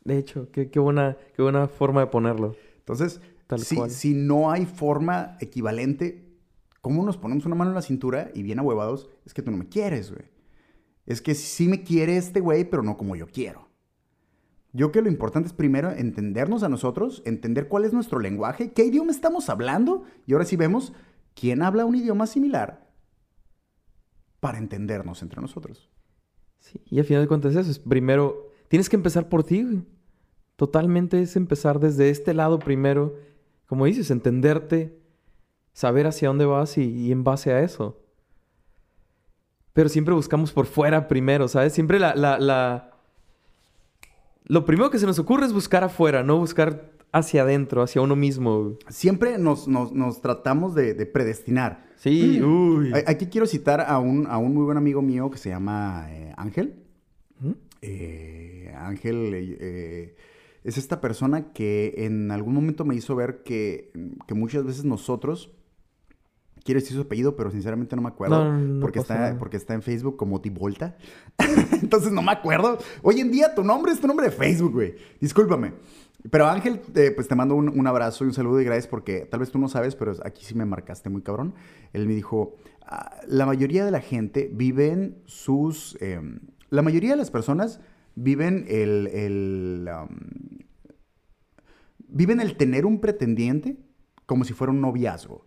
De 0.06 0.18
hecho, 0.18 0.50
qué, 0.52 0.70
qué 0.72 0.80
buena, 0.80 1.18
qué 1.36 1.42
buena 1.42 1.68
forma 1.68 2.02
de 2.02 2.08
ponerlo. 2.08 2.56
Entonces, 2.80 3.20
Tal 3.52 3.60
si, 3.60 3.76
cual. 3.76 3.92
si 3.92 4.14
no 4.14 4.50
hay 4.50 4.66
forma 4.66 5.36
equivalente, 5.42 6.38
¿cómo 6.80 7.04
nos 7.04 7.18
ponemos 7.18 7.46
una 7.46 7.56
mano 7.56 7.72
en 7.72 7.76
la 7.76 7.82
cintura 7.82 8.32
y 8.34 8.44
bien 8.44 8.60
ahuevados? 8.60 9.10
Es 9.26 9.34
que 9.34 9.42
tú 9.42 9.52
no 9.52 9.58
me 9.58 9.68
quieres, 9.68 10.10
güey. 10.10 10.24
Es 11.06 11.22
que 11.22 11.36
sí 11.36 11.68
me 11.68 11.84
quiere 11.84 12.16
este 12.16 12.40
güey, 12.40 12.70
pero 12.70 12.82
no 12.82 12.96
como 12.96 13.18
yo 13.18 13.28
quiero. 13.28 13.68
Yo 14.72 14.90
creo 14.90 14.92
que 14.92 15.02
lo 15.02 15.12
importante 15.12 15.48
es 15.48 15.54
primero 15.54 15.92
entendernos 15.92 16.64
a 16.64 16.70
nosotros, 16.70 17.22
entender 17.26 17.68
cuál 17.68 17.84
es 17.84 17.92
nuestro 17.92 18.20
lenguaje, 18.20 18.72
qué 18.72 18.86
idioma 18.86 19.12
estamos 19.12 19.50
hablando, 19.50 20.06
y 20.26 20.32
ahora 20.32 20.46
sí 20.46 20.56
vemos 20.56 20.94
quién 21.34 21.62
habla 21.62 21.84
un 21.84 21.96
idioma 21.96 22.28
similar 22.28 22.90
para 24.40 24.60
entendernos 24.60 25.22
entre 25.24 25.42
nosotros. 25.42 25.90
Sí, 26.60 26.80
y 26.86 27.00
al 27.00 27.06
final 27.06 27.24
de 27.24 27.28
cuentas 27.28 27.54
eso 27.54 27.70
es 27.70 27.80
primero, 27.80 28.50
tienes 28.70 28.88
que 28.88 28.96
empezar 28.96 29.28
por 29.28 29.44
ti, 29.44 29.64
güey. 29.64 29.84
Totalmente 30.56 31.22
es 31.22 31.36
empezar 31.36 31.82
desde 31.82 32.12
este 32.12 32.34
lado 32.34 32.60
primero, 32.60 33.18
como 33.72 33.86
dices, 33.86 34.12
entenderte, 34.12 35.00
saber 35.72 36.06
hacia 36.06 36.28
dónde 36.28 36.44
vas 36.44 36.78
y, 36.78 36.84
y 36.84 37.14
en 37.14 37.24
base 37.24 37.54
a 37.54 37.62
eso. 37.62 38.02
Pero 39.72 39.88
siempre 39.88 40.14
buscamos 40.14 40.52
por 40.52 40.66
fuera 40.66 41.08
primero, 41.08 41.48
¿sabes? 41.48 41.72
Siempre 41.72 41.98
la, 41.98 42.14
la, 42.14 42.38
la... 42.38 42.92
Lo 44.44 44.66
primero 44.66 44.90
que 44.90 45.00
se 45.00 45.06
nos 45.06 45.20
ocurre 45.20 45.46
es 45.46 45.54
buscar 45.54 45.86
afuera, 45.86 46.22
no 46.22 46.38
buscar 46.38 46.92
hacia 47.14 47.44
adentro, 47.44 47.82
hacia 47.82 48.02
uno 48.02 48.18
mismo. 48.18 48.74
Siempre 48.90 49.38
nos, 49.38 49.70
nos- 49.70 49.94
nos 49.94 50.20
tratamos 50.20 50.76
de, 50.76 50.94
de 50.94 51.06
predestinar. 51.06 51.86
Sí, 51.96 52.42
uy. 52.44 52.92
A- 52.92 53.10
Aquí 53.10 53.28
quiero 53.28 53.48
citar 53.48 53.80
a 53.80 54.00
un, 54.00 54.28
a 54.28 54.38
un 54.38 54.54
muy 54.54 54.66
buen 54.66 54.78
amigo 54.78 55.02
mío 55.02 55.32
que 55.32 55.38
se 55.38 55.48
llama 55.48 56.08
eh, 56.10 56.34
Ángel. 56.36 56.76
¿Mm? 57.40 57.52
Eh, 57.82 58.74
Ángel 58.78 59.32
eh, 59.34 60.16
es 60.64 60.78
esta 60.78 61.02
persona 61.02 61.52
que 61.54 61.94
en 61.98 62.32
algún 62.32 62.54
momento 62.54 62.86
me 62.86 62.96
hizo 62.96 63.16
ver 63.16 63.44
que, 63.44 63.92
que 64.28 64.34
muchas 64.34 64.64
veces 64.64 64.86
nosotros, 64.86 65.52
quiero 66.64 66.80
decir 66.80 66.96
su 66.96 67.02
apellido, 67.02 67.36
pero 67.36 67.50
sinceramente 67.52 67.96
no 67.96 68.02
me 68.04 68.10
acuerdo, 68.10 68.44
No, 68.44 68.52
no, 68.54 68.60
no 68.76 68.80
porque, 68.82 69.00
está, 69.00 69.36
porque 69.40 69.58
está 69.58 69.74
en 69.74 69.82
Facebook 69.82 70.18
como 70.18 70.42
Tivolta. 70.42 70.98
Entonces 71.82 72.12
no 72.12 72.22
me 72.22 72.32
acuerdo. 72.32 72.78
Hoy 73.02 73.20
en 73.20 73.32
día 73.32 73.56
tu 73.56 73.64
nombre 73.64 73.92
es 73.92 74.00
tu 74.00 74.08
nombre 74.08 74.28
de 74.28 74.32
Facebook, 74.32 74.74
güey. 74.74 74.96
Discúlpame. 75.20 75.74
Pero 76.30 76.46
Ángel, 76.46 76.82
eh, 76.94 77.12
pues 77.16 77.28
te 77.28 77.34
mando 77.34 77.56
un, 77.56 77.68
un 77.68 77.88
abrazo 77.88 78.24
y 78.24 78.28
un 78.28 78.34
saludo 78.36 78.62
y 78.62 78.64
gracias 78.64 78.86
porque 78.86 79.22
tal 79.26 79.40
vez 79.40 79.50
tú 79.50 79.58
no 79.58 79.68
sabes, 79.68 79.96
pero 79.96 80.14
aquí 80.24 80.46
sí 80.46 80.54
me 80.54 80.66
marcaste 80.66 81.10
muy 81.10 81.24
cabrón. 81.24 81.56
Él 81.94 82.06
me 82.06 82.14
dijo, 82.14 82.58
"Ah, 82.86 83.20
la 83.28 83.48
mayoría 83.48 83.84
de 83.84 83.90
la 83.90 84.02
gente 84.02 84.48
viven 84.54 85.18
sus... 85.26 85.98
em, 86.00 86.42
la 86.70 86.84
mayoría 86.84 87.10
de 87.10 87.16
las 87.18 87.32
personas 87.32 87.80
viven 88.16 88.66
el... 88.70 89.08
el, 89.08 89.88
am, 89.90 90.10
viven 92.08 92.40
el 92.42 92.58
tener 92.58 92.86
un 92.86 93.00
pretendiente 93.00 93.78
como 94.26 94.44
si 94.44 94.54
fuera 94.54 94.72
un 94.72 94.82
noviazgo. 94.82 95.46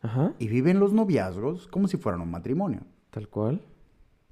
Ajá, 0.00 0.34
Y 0.38 0.48
viven 0.48 0.80
los 0.80 0.92
noviazgos 0.92 1.68
como 1.68 1.86
si 1.88 1.96
fueran 1.96 2.20
un 2.20 2.30
matrimonio. 2.30 2.80
tal 3.10 3.28
cual. 3.28 3.62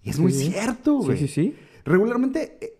Y 0.03 0.11
es 0.11 0.16
Sí, 0.16 0.22
muy 0.22 0.33
sí. 0.33 0.51
cierto, 0.51 1.01
Sí, 1.01 1.07
güey. 1.07 1.18
sí, 1.18 1.28
sí. 1.28 1.57
Regularmente 1.85 2.59
eh, 2.61 2.72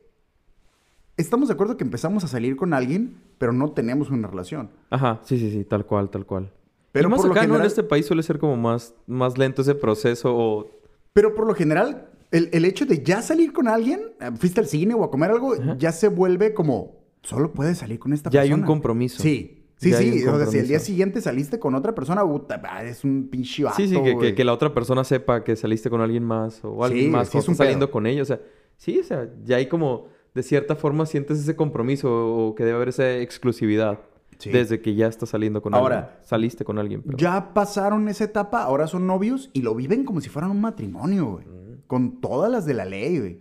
estamos 1.17 1.49
de 1.49 1.55
acuerdo 1.55 1.77
que 1.77 1.85
empezamos 1.85 2.25
a 2.25 2.29
salir 2.29 2.57
con 2.57 2.73
alguien, 2.75 3.17
pero 3.39 3.53
no 3.53 3.71
tenemos 3.73 4.11
una 4.11 4.27
relación. 4.27 4.71
Ajá, 4.91 5.21
sí, 5.25 5.39
sí, 5.39 5.51
sí, 5.51 5.65
tal 5.65 5.87
cual, 5.87 6.11
tal 6.11 6.27
cual. 6.27 6.53
Pero 6.93 7.09
y 7.09 7.11
más 7.11 7.19
por 7.21 7.27
lo 7.29 7.33
acá, 7.33 7.43
¿no? 7.43 7.47
general- 7.55 7.61
En 7.63 7.67
este 7.69 7.83
país 7.85 8.07
suele 8.07 8.23
ser 8.25 8.39
como 8.39 8.57
más, 8.57 8.95
más 9.07 9.39
lento 9.39 9.63
ese 9.63 9.75
proceso 9.77 10.35
o... 10.37 10.67
Pero 11.13 11.35
por 11.35 11.47
lo 11.47 11.55
general, 11.55 12.10
el, 12.31 12.49
el 12.53 12.65
hecho 12.65 12.87
de 12.87 13.03
ya 13.03 13.23
salir 13.23 13.53
con 13.53 13.69
alguien, 13.69 14.01
eh, 14.21 14.31
fuiste 14.39 14.61
al 14.61 14.67
cine 14.67 14.95
o 14.95 15.05
a 15.05 15.11
comer 15.11 15.31
algo, 15.31 15.55
Ajá. 15.55 15.77
ya 15.79 15.93
se 15.93 16.09
vuelve 16.09 16.55
como, 16.55 17.01
solo 17.23 17.53
puedes 17.53 17.79
salir 17.79 17.99
con 17.99 18.13
esta 18.13 18.31
Ya 18.31 18.41
hay 18.43 18.49
persona. 18.51 18.65
un 18.65 18.67
compromiso. 18.67 19.23
Sí, 19.23 19.65
sí, 19.77 19.91
Ya 19.91 19.99
hay 19.99 20.19
sí. 20.21 20.27
O 20.27 20.37
sea, 20.39 20.47
si 20.47 20.59
el 20.59 20.69
día 20.69 20.79
siguiente 20.79 21.21
saliste 21.21 21.59
con 21.59 21.75
otra 21.75 21.95
persona, 21.95 22.25
puta, 22.25 22.61
es 22.85 23.03
un 23.05 23.29
pinche 23.31 23.65
vato, 23.65 23.77
Sí, 23.77 23.89
sí, 23.89 23.97
que, 24.21 24.35
que, 24.35 24.45
la 24.45 24.53
otra 24.53 24.73
persona 24.73 25.03
sepa 25.05 25.43
que 25.45 25.57
saliste 25.57 25.91
con 25.91 26.01
alguien 26.01 26.25
más 26.25 26.61
o 26.65 26.85
alguien 26.85 27.07
Sí, 27.07 27.11
más 27.11 27.29
sí, 27.29 27.39
es 27.39 27.45
saliendo 27.57 27.87
pedo. 27.87 27.93
con 27.93 28.07
ella. 28.07 28.23
O 28.23 28.27
sea, 28.27 28.41
sí, 28.77 28.99
o 29.01 29.05
sea, 29.05 29.29
ya 29.45 29.57
hay 29.57 29.67
como, 29.67 30.07
de 30.35 30.43
cierta 30.43 30.77
forma 30.77 31.07
sientes 31.07 31.39
ese 31.41 31.57
compromiso 31.57 32.09
o 32.13 32.55
que 32.55 32.65
debe 32.65 32.77
haber 32.77 32.91
esa 32.91 33.17
exclusividad 33.19 33.99
Sí. 34.39 34.49
desde 34.51 34.81
que 34.81 34.95
ya 34.95 35.07
estás 35.07 35.29
saliendo 35.29 35.61
con 35.61 35.75
Ahora, 35.75 35.99
alguien. 35.99 36.17
Saliste 36.25 36.65
con 36.65 36.79
alguien. 36.79 37.03
perdón. 37.03 37.19
Ya 37.19 37.53
pasaron 37.53 38.09
esa 38.09 38.25
etapa, 38.25 38.63
ahora 38.63 38.87
son 38.87 39.07
novios 39.07 39.51
y 39.53 39.61
lo 39.61 39.75
viven 39.75 40.05
como 40.05 40.23
si 40.23 40.31
fueran 40.31 40.51
un 40.53 40.63
matrimonio, 40.63 41.27
güey. 41.33 41.45
Con 41.91 42.21
todas 42.21 42.53
las 42.53 42.67
de 42.67 42.75
la 42.75 42.85
ley, 42.85 43.19
güey. 43.19 43.41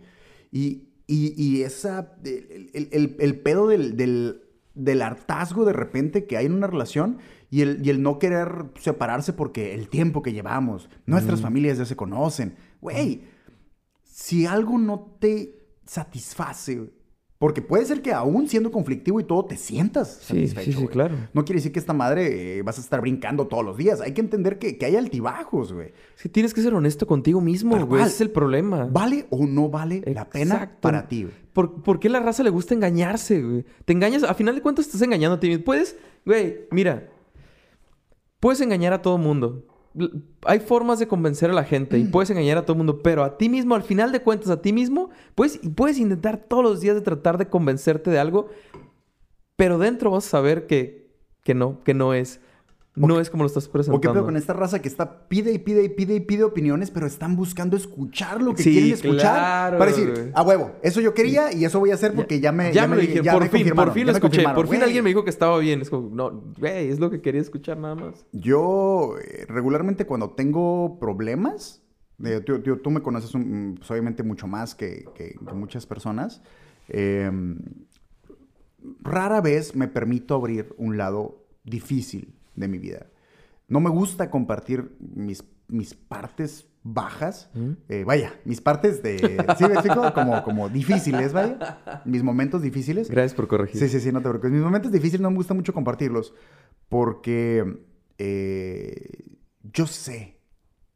Y, 0.50 0.88
y, 1.06 1.40
y 1.40 1.62
esa. 1.62 2.16
El, 2.24 2.88
el- 2.90 3.16
el- 3.20 3.40
pedo 3.40 3.68
del, 3.68 3.96
del, 3.96 4.42
del 4.74 5.02
hartazgo 5.02 5.64
de 5.64 5.72
repente 5.72 6.26
que 6.26 6.36
hay 6.36 6.46
en 6.46 6.54
una 6.54 6.66
relación 6.66 7.18
y 7.48 7.60
el, 7.60 7.80
y 7.86 7.90
el 7.90 8.02
no 8.02 8.18
querer 8.18 8.64
separarse 8.80 9.32
porque 9.32 9.72
el 9.74 9.88
tiempo 9.88 10.20
que 10.22 10.32
llevamos, 10.32 10.88
nuestras 11.06 11.40
familias 11.40 11.78
ya 11.78 11.84
se 11.84 11.94
conocen. 11.94 12.56
Güey, 12.80 13.22
si 14.02 14.46
algo 14.46 14.78
no 14.78 15.16
te 15.20 15.68
satisface, 15.86 16.74
güey, 16.76 16.90
porque 17.40 17.62
puede 17.62 17.86
ser 17.86 18.02
que 18.02 18.12
aún 18.12 18.48
siendo 18.48 18.70
conflictivo 18.70 19.18
y 19.18 19.24
todo 19.24 19.46
te 19.46 19.56
sientas 19.56 20.18
Sí, 20.20 20.46
satisfecho. 20.46 20.72
sí, 20.72 20.84
sí, 20.84 20.88
claro. 20.88 21.16
No 21.32 21.42
quiere 21.46 21.56
decir 21.56 21.72
que 21.72 21.78
esta 21.78 21.94
madre 21.94 22.58
eh, 22.58 22.62
vas 22.62 22.76
a 22.76 22.82
estar 22.82 23.00
brincando 23.00 23.46
todos 23.46 23.64
los 23.64 23.78
días. 23.78 24.02
Hay 24.02 24.12
que 24.12 24.20
entender 24.20 24.58
que, 24.58 24.76
que 24.76 24.84
hay 24.84 24.96
altibajos, 24.96 25.72
güey. 25.72 25.94
Que 26.22 26.28
tienes 26.28 26.52
que 26.52 26.60
ser 26.60 26.74
honesto 26.74 27.06
contigo 27.06 27.40
mismo, 27.40 27.82
güey. 27.86 28.02
Ese 28.02 28.10
es 28.12 28.20
el 28.20 28.30
problema. 28.30 28.86
¿Vale 28.92 29.26
o 29.30 29.46
no 29.46 29.70
vale 29.70 30.02
la 30.14 30.28
pena 30.28 30.76
para 30.82 31.08
ti, 31.08 31.22
güey? 31.22 31.34
¿Por, 31.54 31.82
por 31.82 31.98
qué 31.98 32.08
a 32.08 32.10
la 32.10 32.20
raza 32.20 32.42
le 32.42 32.50
gusta 32.50 32.74
engañarse, 32.74 33.40
güey? 33.40 33.64
Te 33.86 33.94
engañas, 33.94 34.22
a 34.22 34.34
final 34.34 34.54
de 34.54 34.60
cuentas 34.60 34.84
estás 34.84 35.00
engañando 35.00 35.36
a 35.36 35.40
ti 35.40 35.48
mismo. 35.48 35.64
Puedes, 35.64 35.96
güey, 36.26 36.66
mira, 36.70 37.08
puedes 38.38 38.60
engañar 38.60 38.92
a 38.92 39.00
todo 39.00 39.16
mundo. 39.16 39.64
Hay 40.46 40.60
formas 40.60 40.98
de 40.98 41.08
convencer 41.08 41.50
a 41.50 41.52
la 41.52 41.64
gente 41.64 41.96
Mm. 41.98 42.00
y 42.00 42.04
puedes 42.04 42.30
engañar 42.30 42.58
a 42.58 42.64
todo 42.64 42.76
mundo, 42.76 43.02
pero 43.02 43.24
a 43.24 43.36
ti 43.36 43.48
mismo, 43.48 43.74
al 43.74 43.82
final 43.82 44.12
de 44.12 44.20
cuentas, 44.22 44.50
a 44.50 44.62
ti 44.62 44.72
mismo, 44.72 45.10
puedes, 45.34 45.60
puedes 45.74 45.98
intentar 45.98 46.36
todos 46.36 46.62
los 46.62 46.80
días 46.80 46.94
de 46.94 47.00
tratar 47.00 47.38
de 47.38 47.48
convencerte 47.48 48.10
de 48.10 48.18
algo, 48.18 48.48
pero 49.56 49.78
dentro 49.78 50.10
vas 50.10 50.26
a 50.26 50.30
saber 50.30 50.66
que, 50.66 51.10
que 51.42 51.54
no, 51.54 51.82
que 51.84 51.94
no 51.94 52.14
es. 52.14 52.40
No 53.08 53.20
es 53.20 53.30
como 53.30 53.42
lo 53.44 53.46
estás 53.48 53.66
¿O 53.68 53.72
presentando. 53.72 54.00
qué 54.00 54.08
pedo 54.12 54.24
con 54.24 54.36
esta 54.36 54.52
raza 54.52 54.80
que 54.82 54.88
está 54.88 55.28
pide 55.28 55.52
y 55.52 55.58
pide 55.58 55.84
y 55.84 55.88
pide 55.88 56.14
y 56.16 56.20
pide 56.20 56.44
opiniones, 56.44 56.90
pero 56.90 57.06
están 57.06 57.36
buscando 57.36 57.76
escuchar 57.76 58.42
lo 58.42 58.54
que 58.54 58.62
Sí, 58.62 58.72
quieren 58.72 58.92
escuchar? 58.92 59.34
claro, 59.34 59.78
para 59.78 59.90
decir, 59.90 60.32
a 60.34 60.42
huevo, 60.42 60.72
eso 60.82 61.00
yo 61.00 61.14
quería 61.14 61.52
y 61.52 61.64
eso 61.64 61.78
voy 61.80 61.90
a 61.90 61.94
hacer 61.94 62.14
porque 62.14 62.40
ya, 62.40 62.52
me 62.52 62.72
Ya, 62.72 62.86
me 62.86 62.96
lo 62.96 63.00
dije, 63.02 63.22
ya 63.22 63.32
por 63.32 63.42
me 63.42 63.48
fin, 63.48 63.70
por 63.74 63.92
fin 63.92 64.06
lo 64.06 64.12
me 64.12 64.18
escuché. 64.18 64.42
Por 64.54 64.68
fin 64.68 64.82
alguien 64.82 65.02
me 65.04 65.10
dijo 65.10 65.24
que 65.24 65.30
estaba 65.30 65.58
bien. 65.58 65.80
Es 65.80 65.90
como, 65.90 66.08
no, 66.14 66.42
güey, 66.58 66.88
es 66.90 66.98
lo 67.00 67.10
que 67.10 67.20
quería 67.20 67.40
escuchar 67.40 67.78
nada 67.78 67.94
más. 67.94 68.26
Yo 68.32 69.14
eh, 69.22 69.46
regularmente 69.48 70.06
cuando 70.06 70.30
tengo 70.30 70.98
problemas, 70.98 71.82
eh, 72.22 72.40
tú, 72.44 72.90
me 72.90 73.00
conoces 73.02 73.34
un- 73.34 73.76
pues, 73.78 73.90
obviamente 73.90 74.22
mucho 74.22 74.46
más 74.46 74.74
que, 74.74 75.06
que- 75.14 75.36
que 75.46 75.54
muchas 75.54 75.86
personas, 75.86 76.42
eh, 76.88 77.30
rara 79.02 79.40
vez 79.40 79.74
me 79.74 79.88
permito 79.88 80.34
abrir 80.34 80.74
un 80.78 80.96
lado 80.96 81.44
difícil 81.64 82.34
de 82.60 82.68
mi 82.68 82.78
vida. 82.78 83.06
No 83.68 83.80
me 83.80 83.90
gusta 83.90 84.30
compartir 84.30 84.96
mis, 84.98 85.44
mis 85.68 85.94
partes 85.94 86.66
bajas, 86.82 87.50
¿Mm? 87.54 87.70
eh, 87.88 88.04
vaya, 88.04 88.34
mis 88.44 88.60
partes 88.60 89.02
de, 89.02 89.44
¿sí 89.58 89.64
me 89.64 89.74
explico? 89.74 90.12
Como, 90.14 90.42
como 90.42 90.68
difíciles, 90.68 91.32
vaya, 91.32 92.02
mis 92.04 92.22
momentos 92.22 92.62
difíciles. 92.62 93.10
Gracias 93.10 93.34
por 93.34 93.48
corregir. 93.48 93.80
Sí, 93.80 93.88
sí, 93.88 94.00
sí, 94.00 94.12
no 94.12 94.20
te 94.20 94.28
preocupes. 94.28 94.50
Mis 94.50 94.62
momentos 94.62 94.90
difíciles 94.90 95.20
no 95.20 95.30
me 95.30 95.36
gusta 95.36 95.54
mucho 95.54 95.72
compartirlos 95.72 96.34
porque 96.88 97.84
eh, 98.18 99.38
yo 99.62 99.86
sé 99.86 100.40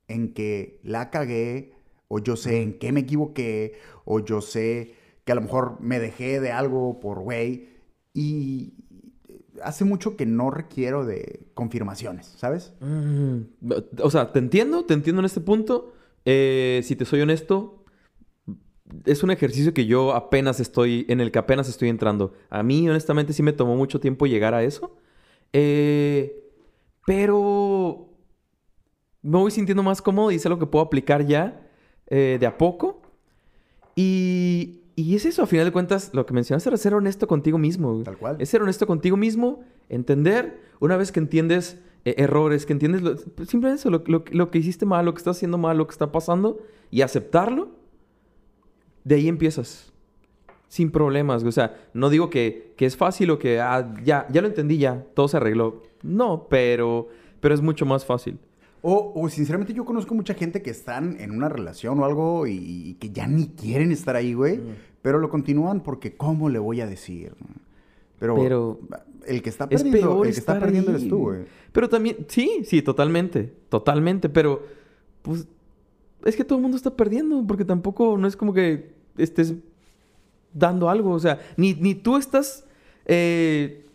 en 0.09 0.33
que 0.33 0.81
la 0.83 1.11
cagué 1.11 1.75
o 2.09 2.19
yo 2.19 2.37
sé 2.37 2.63
en 2.63 2.79
qué 2.79 2.93
me 2.93 3.01
equivoqué 3.01 3.75
o 4.05 4.21
yo 4.21 4.41
sé 4.41 4.95
que 5.25 5.33
a 5.33 5.35
lo 5.35 5.41
mejor 5.41 5.81
me 5.81 5.99
dejé 5.99 6.41
de 6.41 6.53
algo 6.53 7.01
por 7.01 7.21
güey 7.21 7.69
y 8.13 8.84
hace 9.65 9.85
mucho 9.85 10.17
que 10.17 10.27
no 10.27 10.51
requiero 10.51 11.05
de 11.05 11.47
confirmaciones, 11.55 12.35
¿sabes? 12.37 12.73
Mm, 12.81 13.41
o 14.03 14.11
sea, 14.11 14.33
te 14.33 14.39
entiendo, 14.39 14.85
te 14.85 14.95
entiendo 14.95 15.21
en 15.21 15.27
este 15.27 15.41
punto. 15.41 15.93
Eh, 16.25 16.81
si 16.85 16.97
te 16.97 17.05
soy 17.05 17.21
honesto, 17.21 17.85
es 19.05 19.23
un 19.23 19.31
ejercicio 19.31 19.75
que 19.75 19.87
yo 19.87 20.15
apenas 20.15 20.61
estoy, 20.61 21.07
en 21.09 21.21
el 21.21 21.31
que 21.31 21.39
apenas 21.39 21.69
estoy 21.69 21.89
entrando. 21.89 22.35
A 22.51 22.63
mí, 22.63 22.89
honestamente, 22.89 23.33
sí 23.33 23.43
me 23.43 23.53
tomó 23.53 23.77
mucho 23.77 24.01
tiempo 24.01 24.27
llegar 24.27 24.55
a 24.55 24.63
eso. 24.63 24.97
Eh, 25.53 26.45
pero 27.07 28.09
me 29.23 29.39
voy 29.39 29.51
sintiendo 29.51 29.83
más 29.83 30.03
cómodo 30.03 30.31
y 30.31 30.37
es 30.37 30.47
algo 30.47 30.59
que 30.59 30.67
puedo 30.67 30.85
aplicar 30.85 31.27
ya 31.27 31.67
eh, 32.07 32.37
de 32.39 32.47
a 32.47 32.59
poco. 32.59 33.03
Y, 33.97 34.84
y 34.97 35.15
es 35.17 35.25
eso, 35.25 35.43
a 35.43 35.47
final 35.47 35.65
de 35.67 35.73
cuentas, 35.73 36.11
lo 36.13 36.25
que 36.27 36.35
mencionaste 36.35 36.69
era 36.71 36.77
ser 36.77 36.95
honesto 36.95 37.27
contigo 37.27 37.59
mismo. 37.59 38.03
Tal 38.05 38.17
cual. 38.17 38.37
Es 38.39 38.49
ser 38.49 38.63
honesto 38.63 38.87
contigo 38.87 39.17
mismo, 39.17 39.63
entender, 39.89 40.61
una 40.81 40.97
vez 40.97 41.11
que 41.13 41.21
entiendes 41.21 41.79
eh, 42.05 42.15
errores, 42.19 42.65
que 42.67 42.73
entiendes 42.75 43.03
lo- 43.03 43.17
simplemente 43.17 43.75
eso, 43.81 43.91
lo, 43.91 44.03
lo- 44.07 44.25
lo 44.31 44.51
que 44.51 44.59
hiciste 44.59 44.87
mal, 44.87 45.05
lo 45.07 45.15
que 45.15 45.19
estás 45.19 45.37
haciendo 45.39 45.59
mal, 45.59 45.77
lo 45.79 45.87
que 45.87 45.93
está 45.93 46.13
pasando, 46.13 46.59
y 46.91 47.01
aceptarlo, 47.03 47.71
de 49.05 49.17
ahí 49.17 49.29
empiezas. 49.29 49.93
Sin 50.69 50.91
problemas. 50.91 51.45
O 51.45 51.53
sea, 51.53 51.77
no 51.93 52.11
digo 52.11 52.31
que, 52.31 52.75
que 52.77 52.87
es 52.87 52.97
fácil 52.97 53.31
o 53.31 53.39
que 53.39 53.61
ah, 53.61 53.95
ya, 54.05 54.27
ya 54.31 54.41
lo 54.43 54.49
entendí, 54.49 54.79
ya, 54.79 55.05
todo 55.15 55.29
se 55.29 55.37
arregló. 55.37 55.83
No, 56.03 56.47
pero, 56.51 57.09
pero 57.41 57.55
es 57.55 57.61
mucho 57.61 57.87
más 57.87 58.05
fácil. 58.05 58.39
O, 58.87 59.13
o 59.17 59.31
sinceramente 59.31 59.73
yo 59.73 59.87
conozco 59.87 60.15
mucha 60.15 60.35
gente 60.35 60.61
que 60.61 60.69
están 60.69 61.19
en 61.19 61.31
una 61.31 61.49
relación 61.49 61.99
o 62.01 62.05
algo 62.05 62.47
y, 62.47 62.53
y 62.59 62.95
que 62.97 63.09
ya 63.09 63.27
ni 63.27 63.47
quieren 63.47 63.91
estar 63.93 64.15
ahí, 64.15 64.35
güey. 64.35 64.61
Pero 65.01 65.19
lo 65.19 65.31
continúan 65.31 65.81
porque 65.81 66.19
¿cómo 66.19 66.51
le 66.51 66.59
voy 66.59 66.83
a 66.83 66.87
decir? 66.87 67.33
Pero, 68.19 68.35
Pero 68.37 68.79
el 69.27 69.41
que 69.41 69.49
está 69.49 69.67
Es 69.71 69.83
perdiendo, 69.83 70.11
peor 70.11 70.27
el 70.27 70.35
que 70.35 70.39
está 70.39 70.61
perdiendo 70.61 70.91
ahí, 70.91 70.97
eres 70.99 71.09
tú, 71.09 71.19
güey. 71.19 71.37
güey. 71.39 71.49
Pero 71.73 71.89
también, 71.89 72.27
sí, 72.29 72.61
sí, 72.65 72.83
totalmente, 72.83 73.55
totalmente, 73.71 74.29
pero 74.29 74.63
pues 75.23 75.47
es 76.27 76.37
que 76.37 76.45
todo 76.45 76.59
el 76.59 76.63
mundo 76.63 76.77
está 76.77 76.95
perdiendo 76.95 77.43
porque 77.47 77.65
tampoco 77.65 78.19
no 78.19 78.29
es 78.29 78.37
como 78.37 78.53
que 78.53 78.93
estés 79.17 79.55
dando 80.53 80.91
algo, 80.91 81.13
o 81.13 81.19
sea, 81.21 81.41
ni, 81.57 81.73
ni 81.73 81.95
tú 81.95 82.19
estás 82.19 82.67
eh, 83.07 83.87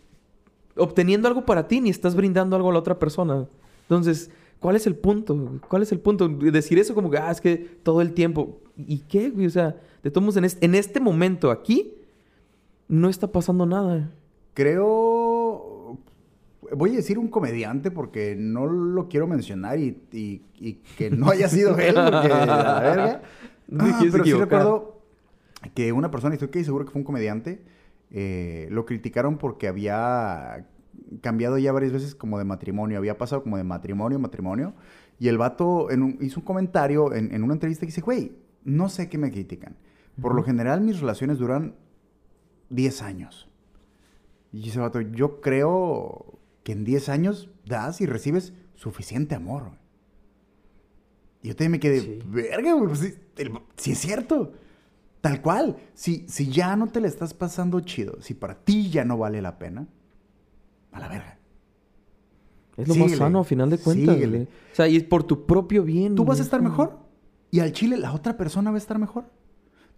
obteniendo 0.76 1.28
algo 1.28 1.46
para 1.46 1.68
ti, 1.68 1.80
ni 1.80 1.90
estás 1.90 2.16
brindando 2.16 2.56
algo 2.56 2.70
a 2.70 2.72
la 2.72 2.80
otra 2.80 2.98
persona. 2.98 3.46
Entonces, 3.82 4.32
¿cuál 4.60 4.76
es 4.76 4.86
el 4.86 4.94
punto? 4.94 5.58
¿Cuál 5.68 5.82
es 5.82 5.90
el 5.92 5.98
punto? 6.00 6.28
Decir 6.28 6.78
eso 6.78 6.94
como 6.94 7.10
que, 7.10 7.18
ah, 7.18 7.30
es 7.32 7.40
que 7.40 7.56
todo 7.82 8.00
el 8.02 8.12
tiempo. 8.14 8.60
¿Y 8.76 8.98
qué, 9.00 9.30
güey? 9.30 9.46
O 9.46 9.50
sea, 9.50 9.76
de 10.02 10.10
todos 10.10 10.22
modos, 10.22 10.36
en 10.36 10.44
este, 10.44 10.64
en 10.64 10.74
este 10.74 11.00
momento 11.00 11.50
aquí, 11.50 11.94
no 12.88 13.08
está 13.08 13.26
pasando 13.32 13.66
nada. 13.66 14.10
Creo. 14.54 15.98
Voy 16.76 16.92
a 16.92 16.96
decir 16.96 17.18
un 17.18 17.28
comediante 17.28 17.90
porque 17.90 18.36
no 18.38 18.66
lo 18.66 19.08
quiero 19.08 19.26
mencionar 19.26 19.78
y, 19.80 20.02
y- 20.12 20.42
y 20.60 20.74
que 20.96 21.10
no 21.10 21.28
haya 21.30 21.48
sido 21.48 21.76
él, 21.78 21.94
porque 21.94 22.28
la 22.28 22.80
verga. 22.80 23.22
No 23.70 23.84
Ah, 23.84 23.98
pero 24.00 24.12
sí 24.12 24.30
equivocar. 24.30 24.48
recuerdo 24.48 25.00
que 25.76 25.92
una 25.92 26.10
persona, 26.10 26.34
y 26.34 26.38
estoy 26.42 26.64
seguro 26.64 26.84
que 26.84 26.90
fue 26.90 26.98
un 27.00 27.04
comediante, 27.04 27.62
eh, 28.10 28.66
lo 28.70 28.84
criticaron 28.84 29.38
porque 29.38 29.68
había 29.68 30.66
cambiado 31.22 31.58
ya 31.58 31.72
varias 31.72 31.92
veces 31.92 32.14
como 32.14 32.38
de 32.38 32.44
matrimonio, 32.44 32.98
había 32.98 33.18
pasado 33.18 33.42
como 33.42 33.56
de 33.56 33.64
matrimonio 33.64 34.18
a 34.18 34.20
matrimonio, 34.20 34.74
y 35.18 35.28
el 35.28 35.38
vato 35.38 35.90
en 35.90 36.02
un- 36.02 36.18
hizo 36.20 36.40
un 36.40 36.46
comentario 36.46 37.12
en, 37.14 37.34
en 37.34 37.42
una 37.42 37.54
entrevista 37.54 37.80
que 37.82 37.86
dice, 37.88 38.00
güey, 38.00 38.32
no 38.64 38.88
sé 38.88 39.08
qué 39.08 39.18
me 39.18 39.30
critican. 39.30 39.76
Por 40.20 40.34
lo 40.34 40.42
general 40.42 40.80
mis 40.80 41.00
relaciones 41.00 41.38
duran 41.38 41.74
10 42.68 43.02
años. 43.02 43.48
Y 44.52 44.62
dice 44.62 44.78
vato, 44.80 45.00
yo 45.00 45.40
creo 45.40 46.38
que 46.62 46.72
en 46.72 46.84
10 46.84 47.08
años 47.08 47.50
das 47.66 48.00
y 48.00 48.06
recibes 48.06 48.52
suficiente 48.74 49.34
amor. 49.34 49.64
güey". 49.64 49.78
Y 51.42 51.48
yo 51.48 51.56
también 51.56 51.72
me 51.72 51.80
quedé, 51.80 52.00
Sí. 52.00 52.18
verga, 52.26 52.72
güey, 52.74 52.86
pues 52.88 52.98
sí, 53.00 53.14
el- 53.36 53.52
sí 53.76 53.92
es 53.92 53.98
cierto. 53.98 54.52
Tal 55.20 55.40
cual. 55.42 55.76
Si, 55.94 56.24
si 56.28 56.50
ya 56.50 56.76
no 56.76 56.86
te 56.88 57.00
la 57.00 57.08
estás 57.08 57.34
pasando 57.34 57.80
chido, 57.80 58.20
si 58.22 58.34
para 58.34 58.54
ti 58.54 58.90
ya 58.90 59.04
no 59.04 59.16
vale 59.18 59.40
la 59.42 59.58
pena, 59.58 59.86
a 60.92 61.00
la 61.00 61.08
verga. 61.08 61.38
Es 62.76 62.88
lo 62.88 62.94
más 62.94 63.12
sano 63.12 63.40
a 63.40 63.44
final 63.44 63.68
de 63.70 63.78
cuentas. 63.78 64.14
síguele. 64.14 64.42
O 64.72 64.74
sea, 64.76 64.88
y 64.88 64.96
es 64.96 65.04
por 65.04 65.22
tu 65.24 65.44
propio 65.46 65.82
bien. 65.84 66.14
Tú 66.14 66.24
vas 66.24 66.40
a 66.40 66.42
estar 66.42 66.62
mejor 66.62 66.98
y 67.50 67.60
al 67.60 67.72
chile 67.72 67.96
la 67.98 68.12
otra 68.14 68.36
persona 68.36 68.70
va 68.70 68.76
a 68.76 68.78
estar 68.78 68.98
mejor. 68.98 69.24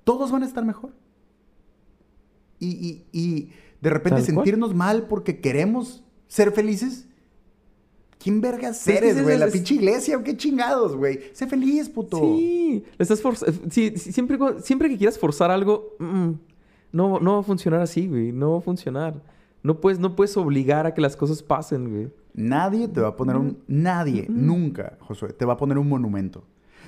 Todos 0.04 0.32
van 0.32 0.42
a 0.42 0.46
estar 0.46 0.64
mejor. 0.64 0.90
Y, 2.58 2.68
y- 2.68 3.04
y 3.12 3.50
de 3.80 3.90
repente 3.90 4.20
Tal 4.22 4.34
cual. 4.34 4.44
sentirnos 4.46 4.74
mal 4.74 5.06
porque 5.08 5.40
queremos 5.40 6.02
ser 6.28 6.52
felices. 6.52 7.08
¿Quién 8.18 8.40
vergas 8.40 8.84
que 8.84 8.96
eres, 8.96 9.16
es- 9.16 9.22
güey? 9.22 9.36
¿La 9.38 9.48
pinche 9.48 9.74
iglesia 9.74 10.22
qué 10.22 10.36
chingados, 10.36 10.94
güey? 10.96 11.20
Sé 11.32 11.46
feliz, 11.48 11.88
puto. 11.88 12.18
Sí, 12.18 12.84
estás 12.98 13.20
eh, 13.20 13.52
sí, 13.68 13.92
sí, 13.96 14.12
siempre, 14.12 14.38
siempre 14.62 14.88
que 14.88 14.96
quieras 14.96 15.18
forzar 15.18 15.50
algo, 15.50 15.96
mm, 15.98 16.30
no, 16.92 17.18
no 17.18 17.34
va 17.34 17.40
a 17.40 17.42
funcionar 17.42 17.80
así, 17.80 18.06
güey. 18.06 18.30
No 18.30 18.52
va 18.52 18.58
a 18.58 18.60
funcionar. 18.60 19.20
No 19.62 19.80
puedes, 19.80 19.98
no 20.00 20.16
puedes 20.16 20.36
obligar 20.36 20.86
a 20.86 20.94
que 20.94 21.00
las 21.00 21.16
cosas 21.16 21.42
pasen, 21.42 21.88
güey. 21.90 22.12
Nadie 22.34 22.88
te 22.88 23.00
va 23.00 23.08
a 23.08 23.16
poner 23.16 23.36
un... 23.36 23.58
Nadie, 23.68 24.26
nunca, 24.28 24.96
Josué, 25.00 25.32
te 25.32 25.44
va 25.44 25.52
a 25.54 25.56
poner 25.56 25.78
un 25.78 25.88
monumento. 25.88 26.44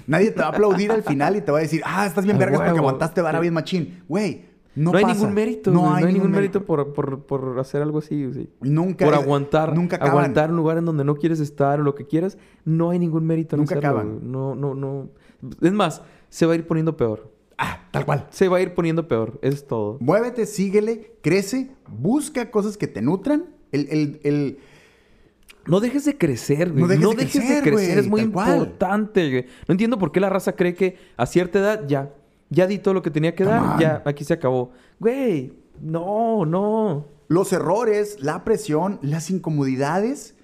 Nadie 0.06 0.30
te 0.32 0.40
va 0.40 0.46
a 0.46 0.50
aplaudir 0.50 0.90
al 0.90 1.02
final 1.02 1.36
y 1.36 1.40
te 1.40 1.52
va 1.52 1.58
a 1.58 1.60
decir, 1.62 1.82
ah, 1.84 2.06
estás 2.06 2.24
bien 2.24 2.36
A 2.36 2.40
vergas 2.40 2.60
porque 2.60 2.78
aguantaste 2.78 3.20
vara 3.22 3.40
bien 3.40 3.54
machín. 3.54 4.02
Güey, 4.08 4.46
no, 4.74 4.90
No, 4.90 4.98
hay 4.98 5.04
pasa. 5.04 5.14
ningún 5.14 5.34
mérito, 5.34 5.70
güey. 5.72 5.82
No 5.82 5.94
hay, 5.94 6.04
ningún 6.12 6.30
mérito, 6.32 6.58
mérito. 6.60 6.64
por, 6.66 6.92
por, 6.92 7.20
por 7.26 7.58
hacer 7.60 7.80
algo 7.80 7.98
así, 7.98 8.26
güey. 8.26 8.48
Nunca. 8.60 9.04
Por 9.04 9.14
aguantar, 9.14 9.74
Nunca 9.74 9.96
acaban. 9.96 10.12
aguantar 10.12 10.50
un 10.50 10.56
lugar 10.56 10.78
en 10.78 10.84
donde 10.84 11.04
no 11.04 11.14
quieres 11.14 11.40
estar 11.40 11.80
o 11.80 11.84
lo 11.84 11.94
que 11.94 12.06
quieras, 12.06 12.38
no 12.64 12.90
hay 12.90 12.98
ningún 12.98 13.24
mérito 13.24 13.54
en 13.56 13.60
Nunca 13.60 13.76
hacerlo, 13.76 13.98
acaban. 14.00 14.32
No, 14.32 14.54
no, 14.54 14.74
no. 14.74 15.08
Es 15.60 15.72
más, 15.72 16.02
se 16.28 16.44
va 16.46 16.52
a 16.54 16.56
ir 16.56 16.66
poniendo 16.66 16.96
peor. 16.96 17.30
Ah, 17.58 17.86
tal 17.90 18.04
cual. 18.04 18.26
Se 18.30 18.48
va 18.48 18.58
a 18.58 18.60
ir 18.60 18.74
poniendo 18.74 19.06
peor. 19.08 19.38
Es 19.42 19.66
todo. 19.66 19.98
Muévete, 20.00 20.46
síguele, 20.46 21.12
crece, 21.22 21.70
busca 21.88 22.50
cosas 22.50 22.76
que 22.76 22.86
te 22.88 23.00
nutran. 23.02 23.46
El, 23.72 23.88
el, 23.90 24.20
el- 24.24 24.58
No 25.66 25.80
dejes 25.80 26.04
de 26.04 26.18
crecer, 26.18 26.72
güey. 26.72 26.82
No 26.82 26.88
No 26.88 27.10
dejes 27.14 27.34
dejes, 27.34 27.48
de 27.48 27.54
de 27.56 27.62
crecer, 27.62 27.72
güey, 27.72 27.90
es 27.98 28.08
muy 28.08 28.22
tal 28.22 28.32
cual. 28.32 28.48
importante, 28.58 29.30
güey. 29.30 29.46
No 29.68 29.72
entiendo 29.72 29.98
por 29.98 30.12
qué 30.12 30.20
la 30.20 30.30
raza 30.30 30.52
cree 30.56 30.74
que 30.74 30.96
a 31.16 31.26
cierta 31.26 31.58
edad 31.60 31.84
ya, 31.86 32.12
ya 32.50 32.66
di 32.66 32.78
todo 32.78 32.94
lo 32.94 33.02
que 33.02 33.10
tenía 33.10 33.34
que 33.34 33.44
Come 33.44 33.56
dar, 33.56 33.74
on. 33.74 33.78
ya, 33.80 34.02
aquí 34.04 34.24
se 34.24 34.34
acabó. 34.34 34.72
Güey, 34.98 35.52
no, 35.80 36.44
no. 36.46 37.06
los 37.28 37.52
errores, 37.52 38.16
la 38.20 38.44
presión, 38.44 38.98
las 39.02 39.30
incomodidades. 39.30 40.34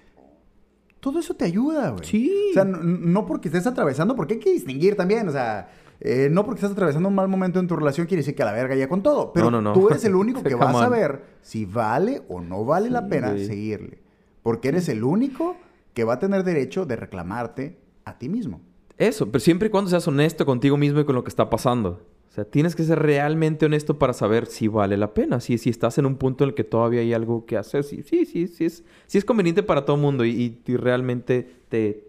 Todo 1.00 1.18
eso 1.18 1.34
te 1.34 1.44
ayuda, 1.46 1.90
güey. 1.90 2.04
Sí. 2.04 2.32
O 2.50 2.54
sea, 2.54 2.64
no, 2.64 2.78
no 2.82 3.26
porque 3.26 3.48
estés 3.48 3.66
atravesando, 3.66 4.14
porque 4.16 4.34
hay 4.34 4.40
que 4.40 4.52
distinguir 4.52 4.96
también. 4.96 5.28
O 5.28 5.32
sea, 5.32 5.70
eh, 6.00 6.28
no 6.30 6.44
porque 6.44 6.60
estés 6.60 6.72
atravesando 6.72 7.08
un 7.08 7.14
mal 7.14 7.28
momento 7.28 7.60
en 7.60 7.66
tu 7.68 7.76
relación 7.76 8.06
quiere 8.06 8.20
decir 8.22 8.34
que 8.34 8.42
a 8.42 8.46
la 8.46 8.52
verga 8.52 8.74
ya 8.74 8.88
con 8.88 9.02
todo. 9.02 9.32
Pero 9.32 9.50
No, 9.50 9.60
no, 9.60 9.70
no. 9.70 9.72
tú 9.72 9.88
eres 9.88 10.04
el 10.04 10.14
único 10.14 10.42
que 10.44 10.54
vas 10.54 10.74
a 10.76 10.88
ver 10.88 11.22
si 11.42 11.64
vale 11.66 12.22
o 12.28 12.40
no 12.40 12.64
vale 12.64 12.90
la 12.90 13.06
pena 13.08 13.32
güey. 13.32 13.46
seguirle. 13.46 13.98
Porque 14.42 14.68
eres 14.68 14.88
el 14.88 15.04
único 15.04 15.56
que 15.94 16.04
va 16.04 16.14
a 16.14 16.18
tener 16.18 16.44
derecho 16.44 16.86
de 16.86 16.96
reclamarte 16.96 17.76
a 18.04 18.16
ti 18.18 18.28
mismo. 18.28 18.60
Eso, 18.96 19.26
pero 19.26 19.40
siempre 19.40 19.68
y 19.68 19.70
cuando 19.70 19.90
seas 19.90 20.06
honesto 20.08 20.44
contigo 20.46 20.76
mismo 20.76 21.00
y 21.00 21.04
con 21.04 21.14
lo 21.14 21.24
que 21.24 21.28
está 21.30 21.48
pasando. 21.50 22.02
O 22.28 22.32
sea, 22.32 22.44
tienes 22.44 22.76
que 22.76 22.84
ser 22.84 22.98
realmente 23.00 23.66
honesto 23.66 23.98
para 23.98 24.12
saber 24.12 24.46
si 24.46 24.68
vale 24.68 24.96
la 24.96 25.14
pena. 25.14 25.40
Si, 25.40 25.58
si 25.58 25.68
estás 25.68 25.98
en 25.98 26.06
un 26.06 26.16
punto 26.16 26.44
en 26.44 26.50
el 26.50 26.54
que 26.54 26.62
todavía 26.64 27.00
hay 27.00 27.12
algo 27.12 27.44
que 27.44 27.56
hacer. 27.56 27.82
Sí, 27.82 28.02
sí, 28.04 28.24
sí, 28.24 28.46
sí 28.46 28.64
es, 28.66 28.84
sí 29.06 29.18
es 29.18 29.24
conveniente 29.24 29.62
para 29.64 29.84
todo 29.84 29.96
el 29.96 30.02
mundo 30.02 30.24
y, 30.24 30.30
y- 30.30 30.62
y 30.64 30.76
realmente 30.76 31.50
te, 31.68 32.06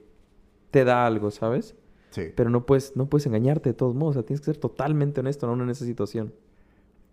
te 0.70 0.84
da 0.86 1.06
algo, 1.08 1.32
¿sabes? 1.32 1.76
Sí. 2.12 2.24
Pero 2.36 2.50
no 2.50 2.66
puedes, 2.66 2.96
no 2.96 3.08
puedes 3.10 3.26
engañarte 3.26 3.70
de 3.70 3.74
todos 3.74 3.96
modos. 3.96 4.12
O 4.18 4.20
sea, 4.20 4.26
tienes 4.26 4.42
que 4.42 4.46
ser 4.46 4.58
totalmente 4.58 5.20
honesto 5.22 5.54
¿no? 5.54 5.62
en 5.64 5.70
esa 5.70 5.86
situación. 5.86 6.32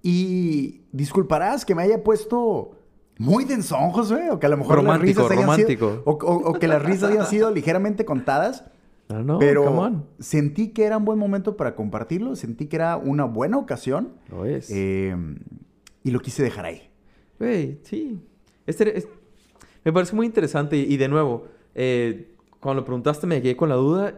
Y 0.03 0.83
disculparás 0.93 1.65
que 1.65 1.75
me 1.75 1.83
haya 1.83 2.03
puesto 2.05 2.73
muy 3.19 3.45
densón, 3.45 3.91
José, 3.91 4.31
o 4.31 4.39
que 4.39 4.47
a 4.47 4.49
lo 4.49 4.57
mejor 4.57 4.77
Romántico, 4.77 5.23
las 5.23 5.31
risas 5.31 5.31
hayan 5.33 5.43
romántico. 5.51 5.91
sido, 5.91 6.03
o, 6.05 6.11
o- 6.13 6.51
o 6.51 6.53
que 6.55 6.69
las 6.69 6.83
risas 6.83 7.11
hayan 7.11 7.27
sido 7.27 7.51
ligeramente 7.51 8.05
contadas, 8.05 8.65
No, 9.09 9.25
no, 9.25 9.39
pero 9.41 9.65
come 9.65 9.79
on. 9.81 10.07
sentí 10.21 10.69
que 10.69 10.85
era 10.85 10.99
un 10.99 11.05
buen 11.05 11.19
momento 11.19 11.57
para 11.57 11.75
compartirlo, 11.75 12.37
sentí 12.37 12.67
que 12.67 12.77
era 12.77 12.97
una 12.97 13.25
buena 13.25 13.59
ocasión 13.59 14.11
Lo 14.31 14.45
es. 14.45 14.71
eh, 14.71 15.17
y 16.05 16.11
lo 16.13 16.21
quise 16.21 16.45
dejar 16.45 16.67
ahí. 16.67 16.91
Güey, 17.41 17.81
sí. 17.83 18.21
Este, 18.67 18.97
es- 18.99 19.09
me 19.85 19.93
parece 19.93 20.15
muy 20.15 20.27
interesante 20.27 20.77
y, 20.77 20.83
y 20.83 20.97
de 20.97 21.09
nuevo, 21.09 21.47
eh, 21.75 22.35
cuando 22.61 22.83
lo 22.83 22.85
preguntaste 22.85 23.27
me 23.27 23.43
quedé 23.43 23.57
con 23.57 23.69
la 23.69 23.75
duda, 23.77 24.15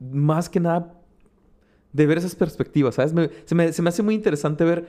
más 0.00 0.48
que 0.48 0.60
nada 0.60 0.94
de 1.92 2.06
ver 2.06 2.18
esas 2.18 2.34
perspectivas, 2.34 2.96
¿sabes? 2.96 3.12
Se, 3.44 3.54
me, 3.54 3.72
se 3.72 3.82
me 3.82 3.88
hace 3.88 4.02
muy 4.02 4.14
interesante 4.14 4.64
ver 4.64 4.88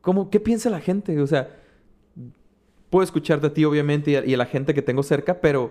cómo, 0.00 0.30
qué 0.30 0.40
piensa 0.40 0.70
la 0.70 0.80
gente. 0.80 1.20
O 1.20 1.26
sea, 1.26 1.50
puedo 2.88 3.04
escucharte 3.04 3.46
a 3.46 3.54
ti, 3.54 3.64
obviamente, 3.64 4.10
y 4.10 4.16
a, 4.16 4.24
y 4.24 4.36
la 4.36 4.46
gente 4.46 4.74
que 4.74 4.82
tengo 4.82 5.02
cerca, 5.02 5.40
pero 5.40 5.70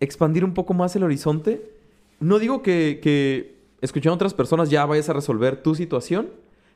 expandir 0.00 0.44
un 0.44 0.54
poco 0.54 0.74
más 0.74 0.96
el 0.96 1.04
horizonte. 1.04 1.70
No 2.18 2.38
digo 2.38 2.62
que, 2.62 3.00
que 3.02 3.56
escuchando 3.80 4.14
a 4.14 4.16
otras 4.16 4.34
personas 4.34 4.70
ya 4.70 4.86
vayas 4.86 5.08
a 5.08 5.12
resolver 5.12 5.62
tu 5.62 5.74
situación, 5.74 6.30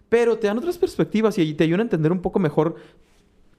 pero 0.08 0.38
te 0.38 0.46
dan 0.46 0.58
otras 0.58 0.78
perspectivas 0.78 1.38
y 1.38 1.54
te 1.54 1.64
ayudan 1.64 1.80
a 1.80 1.82
entender 1.84 2.12
un 2.12 2.20
poco 2.20 2.38
mejor 2.38 2.76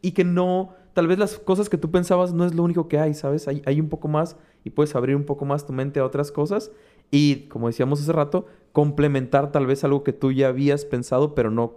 y 0.01 0.11
que 0.11 0.23
no, 0.23 0.75
tal 0.93 1.07
vez 1.07 1.17
las 1.17 1.37
cosas 1.39 1.69
que 1.69 1.77
tú 1.77 1.89
pensabas 1.91 2.33
no 2.33 2.45
es 2.45 2.53
lo 2.53 2.63
único 2.63 2.87
que 2.87 2.99
hay, 2.99 3.13
¿sabes? 3.13 3.47
Hay, 3.47 3.61
hay 3.65 3.79
un 3.79 3.89
poco 3.89 4.07
más 4.07 4.35
y 4.63 4.69
puedes 4.71 4.95
abrir 4.95 5.15
un 5.15 5.25
poco 5.25 5.45
más 5.45 5.65
tu 5.65 5.73
mente 5.73 5.99
a 5.99 6.05
otras 6.05 6.31
cosas 6.31 6.71
y, 7.09 7.47
como 7.49 7.67
decíamos 7.67 8.01
hace 8.01 8.11
rato, 8.11 8.45
complementar 8.71 9.51
tal 9.51 9.65
vez 9.67 9.83
algo 9.83 10.03
que 10.03 10.13
tú 10.13 10.31
ya 10.31 10.47
habías 10.49 10.85
pensado, 10.85 11.35
pero 11.35 11.51
no, 11.51 11.73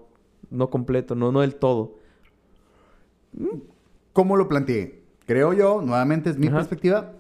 no 0.51 0.71
completo, 0.71 1.15
no, 1.15 1.33
no 1.33 1.41
del 1.41 1.57
todo. 1.57 1.97
¿Cómo 4.13 4.37
lo 4.37 4.49
planteé? 4.49 5.03
Creo 5.27 5.53
yo, 5.53 5.81
nuevamente 5.83 6.31
es 6.31 6.39
mi 6.39 6.49
Ajá. 6.49 6.57
perspectiva, 6.59 7.13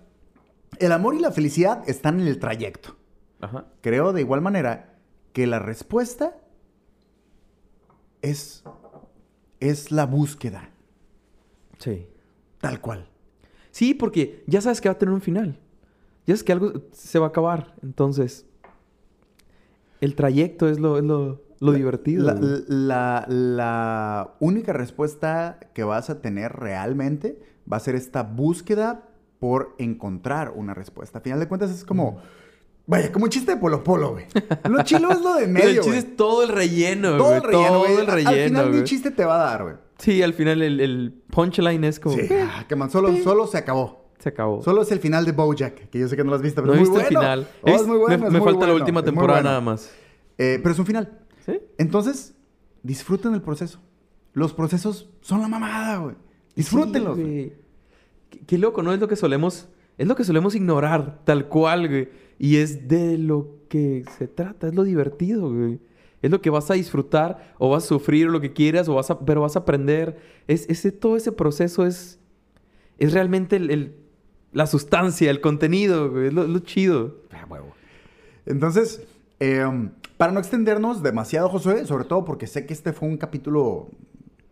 El 0.78 0.92
amor 0.92 1.14
y 1.14 1.20
la 1.20 1.30
felicidad 1.30 1.82
están 1.88 2.20
en 2.20 2.26
el 2.26 2.38
trayecto. 2.38 2.96
Ajá. 3.40 3.66
Creo 3.80 4.12
de 4.12 4.20
igual 4.20 4.40
manera 4.40 4.94
que 5.32 5.46
la 5.46 5.58
respuesta 5.58 6.36
es, 8.22 8.64
es 9.60 9.90
la 9.92 10.06
búsqueda, 10.06 10.70
Sí. 11.78 12.06
tal 12.60 12.80
cual. 12.80 13.08
Sí, 13.74 13.92
porque 13.92 14.44
ya 14.46 14.60
sabes 14.60 14.80
que 14.80 14.88
va 14.88 14.92
a 14.92 14.98
tener 14.98 15.12
un 15.12 15.20
final. 15.20 15.58
Ya 16.28 16.34
sabes 16.34 16.44
que 16.44 16.52
algo 16.52 16.72
se 16.92 17.18
va 17.18 17.26
a 17.26 17.28
acabar. 17.30 17.74
Entonces, 17.82 18.46
el 20.00 20.14
trayecto 20.14 20.68
es 20.68 20.78
lo, 20.78 20.96
es 20.98 21.02
lo, 21.02 21.42
lo 21.58 21.72
divertido. 21.72 22.24
La, 22.24 22.34
la- 22.68 23.26
la 23.28 24.34
única 24.38 24.72
respuesta 24.72 25.58
que 25.74 25.82
vas 25.82 26.08
a 26.08 26.20
tener 26.20 26.52
realmente 26.52 27.40
va 27.70 27.78
a 27.78 27.80
ser 27.80 27.96
esta 27.96 28.22
búsqueda 28.22 29.08
por 29.40 29.74
encontrar 29.78 30.52
una 30.54 30.72
respuesta. 30.72 31.18
A 31.18 31.22
final 31.22 31.40
de 31.40 31.48
cuentas 31.48 31.72
es 31.72 31.84
como, 31.84 32.18
vaya, 32.86 33.10
como 33.10 33.24
un 33.24 33.30
chiste 33.30 33.54
de 33.54 33.60
polo 33.60 33.82
polo, 33.82 34.12
güey. 34.12 34.26
Lo 34.70 34.84
chilo 34.84 35.10
es 35.10 35.20
lo 35.20 35.34
de 35.34 35.40
Pero 35.48 35.52
medio, 35.52 35.68
el 35.70 35.80
chiste 35.80 35.98
es 35.98 36.16
todo 36.16 36.44
el 36.44 36.48
relleno, 36.50 37.16
Todo 37.16 37.24
güey. 37.26 37.36
el 37.38 37.42
relleno, 37.42 37.78
güey. 37.80 37.90
Todo 37.92 38.02
el 38.02 38.08
Al 38.10 38.14
relleno, 38.14 38.48
final 38.50 38.66
ni 38.66 38.72
güey. 38.76 38.84
chiste 38.84 39.10
te 39.10 39.24
va 39.24 39.34
a 39.34 39.50
dar, 39.50 39.62
güey. 39.64 39.74
Sí, 39.98 40.22
al 40.22 40.34
final 40.34 40.62
el, 40.62 40.80
el 40.80 41.14
punchline 41.30 41.84
es 41.84 42.00
como... 42.00 42.16
Sí, 42.16 42.22
"Eh, 42.22 42.42
ah, 42.42 42.64
que 42.68 42.76
man, 42.76 42.90
solo, 42.90 43.14
solo 43.22 43.46
se 43.46 43.58
acabó. 43.58 44.04
Se 44.18 44.30
acabó. 44.30 44.62
Solo 44.62 44.82
es 44.82 44.90
el 44.92 45.00
final 45.00 45.24
de 45.24 45.32
Bojack, 45.32 45.88
que 45.90 45.98
yo 45.98 46.08
sé 46.08 46.16
que 46.16 46.24
no 46.24 46.30
lo 46.30 46.36
has 46.36 46.42
visto, 46.42 46.62
no 46.62 46.68
pero 46.72 46.82
es 46.82 46.88
muy 46.88 46.98
visto 46.98 47.08
el 47.08 47.14
bueno. 47.14 47.20
final. 47.20 47.48
Oh, 47.62 47.68
es 47.68 47.86
muy 47.86 47.98
bueno, 47.98 48.18
me 48.18 48.26
es 48.26 48.32
me 48.32 48.38
muy 48.38 48.44
falta 48.46 48.60
la 48.66 48.72
bueno, 48.72 48.84
última 48.84 49.02
temporada 49.02 49.40
bueno. 49.40 49.48
nada 49.50 49.60
más. 49.60 49.90
Eh, 50.38 50.58
pero 50.62 50.72
es 50.72 50.78
un 50.78 50.86
final. 50.86 51.18
¿Sí? 51.44 51.60
Entonces, 51.78 52.34
disfruten 52.82 53.34
el 53.34 53.42
proceso. 53.42 53.80
Los 54.32 54.52
procesos 54.54 55.10
son 55.20 55.42
la 55.42 55.48
mamada, 55.48 55.98
güey. 55.98 56.16
Disfrútenlos. 56.56 57.16
Sí, 57.16 57.22
güey. 57.22 57.52
Qué, 58.30 58.40
qué 58.46 58.58
loco, 58.58 58.82
¿no? 58.82 58.92
Es 58.92 59.00
lo 59.00 59.08
que 59.08 59.16
solemos... 59.16 59.68
Es 59.96 60.08
lo 60.08 60.16
que 60.16 60.24
solemos 60.24 60.56
ignorar, 60.56 61.20
tal 61.24 61.48
cual, 61.48 61.88
güey. 61.88 62.08
Y 62.38 62.56
es 62.56 62.88
de 62.88 63.16
lo 63.18 63.58
que 63.68 64.04
se 64.18 64.26
trata, 64.26 64.66
es 64.66 64.74
lo 64.74 64.82
divertido, 64.82 65.52
güey. 65.52 65.78
Es 66.24 66.30
lo 66.30 66.40
que 66.40 66.50
vas 66.50 66.70
a 66.70 66.74
disfrutar, 66.74 67.54
o 67.58 67.68
vas 67.70 67.84
a 67.84 67.86
sufrir, 67.88 68.28
o 68.28 68.30
lo 68.30 68.40
que 68.40 68.52
quieras, 68.52 68.88
o 68.88 68.94
vas 68.94 69.10
a... 69.10 69.18
Pero 69.20 69.42
vas 69.42 69.56
a 69.56 69.60
aprender. 69.60 70.16
Es, 70.48 70.66
ese, 70.70 70.90
todo 70.90 71.16
ese 71.16 71.32
proceso 71.32 71.84
es... 71.86 72.18
Es 72.98 73.12
realmente 73.12 73.56
el, 73.56 73.70
el- 73.70 73.96
la 74.52 74.66
sustancia, 74.66 75.30
el 75.30 75.40
contenido, 75.40 76.10
güey. 76.10 76.28
Es 76.28 76.32
lo, 76.32 76.46
lo 76.46 76.58
chido. 76.60 77.16
Ah, 77.32 77.44
huevo. 77.48 77.74
Entonces, 78.46 79.02
eh, 79.40 79.64
para 80.16 80.32
no 80.32 80.38
extendernos 80.40 81.02
demasiado, 81.02 81.48
Josué, 81.48 81.86
sobre 81.86 82.04
todo 82.04 82.24
porque 82.24 82.46
sé 82.46 82.64
que 82.66 82.72
este 82.72 82.92
fue 82.92 83.08
un 83.08 83.16
capítulo 83.16 83.88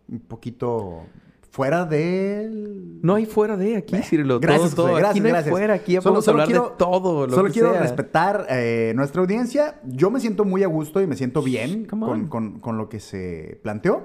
un 0.09 0.19
poquito 0.19 1.05
fuera 1.53 1.85
del... 1.85 2.99
No 3.03 3.13
hay 3.13 3.27
fuera 3.27 3.55
de 3.55 3.77
aquí, 3.77 3.95
Eh, 3.95 4.01
Cirilo. 4.01 4.39
gracias, 4.39 4.73
todo, 4.73 4.87
todo. 4.87 4.95
Gracias, 4.95 5.11
aquí 5.11 5.19
no 5.19 5.25
hay 5.27 5.31
gracias. 5.33 5.51
fuera. 5.51 5.73
Aquí 5.75 5.93
ya 5.93 6.01
Solo- 6.01 6.13
podemos 6.13 6.25
solo 6.25 6.33
hablar 6.41 6.47
quiero- 6.47 6.69
de 6.71 6.75
todo, 6.77 7.27
lo 7.27 7.33
Solo 7.35 7.47
que 7.47 7.53
quiero 7.53 7.71
sea. 7.73 7.81
respetar 7.81 8.47
eh, 8.49 8.93
nuestra 8.95 9.21
audiencia. 9.21 9.79
Yo 9.85 10.09
me 10.09 10.19
siento 10.19 10.45
muy 10.45 10.63
a 10.63 10.67
gusto 10.67 10.99
y 10.99 11.05
me 11.05 11.15
siento 11.15 11.43
bien 11.43 11.85
con, 11.85 12.01
on. 12.03 12.27
con- 12.27 12.59
con 12.59 12.77
lo 12.77 12.89
que 12.89 12.99
se 12.99 13.59
planteó. 13.61 14.01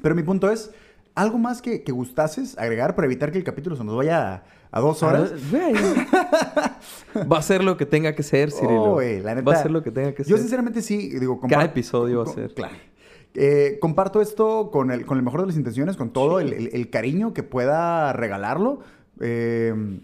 Pero 0.00 0.14
mi 0.14 0.22
punto 0.22 0.50
es, 0.50 0.70
¿algo 1.14 1.36
más 1.36 1.60
que, 1.60 1.82
que 1.82 1.92
gustases 1.92 2.56
agregar 2.58 2.94
para 2.94 3.04
evitar 3.06 3.30
que 3.32 3.38
el 3.38 3.44
capítulo 3.44 3.76
se 3.76 3.84
nos 3.84 3.94
vaya 3.94 4.34
a, 4.36 4.44
a 4.70 4.80
dos 4.80 5.02
horas? 5.02 5.32
Ah, 5.34 5.38
güey. 5.50 5.74
Va 7.30 7.38
a 7.38 7.42
ser 7.42 7.62
lo 7.64 7.76
que 7.76 7.84
tenga 7.86 8.14
que 8.14 8.22
ser, 8.22 8.50
Cirilo. 8.50 8.82
Oh, 8.82 8.92
güey, 8.94 9.20
la 9.20 9.34
neta, 9.34 9.50
Va 9.50 9.58
a 9.58 9.62
ser 9.62 9.70
lo 9.70 9.82
que 9.82 9.90
tenga 9.90 10.12
que 10.14 10.22
Yo 10.24 10.36
ser. 10.36 10.38
sinceramente 10.40 10.80
sí, 10.80 11.18
digo... 11.18 11.38
Cada 11.48 11.64
episodio 11.64 12.24
va 12.24 12.30
a 12.30 12.34
ser. 12.34 12.54
Claro. 12.54 12.74
Eh, 13.36 13.78
comparto 13.80 14.20
esto 14.22 14.70
con 14.70 14.90
el, 14.90 15.04
con 15.06 15.18
el 15.18 15.22
mejor 15.24 15.42
de 15.42 15.46
las 15.48 15.56
intenciones, 15.56 15.96
con 15.96 16.10
todo 16.10 16.40
el, 16.40 16.52
el- 16.54 16.70
el 16.72 16.90
cariño 16.90 17.32
que 17.34 17.42
pueda 17.42 18.12
regalarlo. 18.12 18.80
eh, 19.20 20.00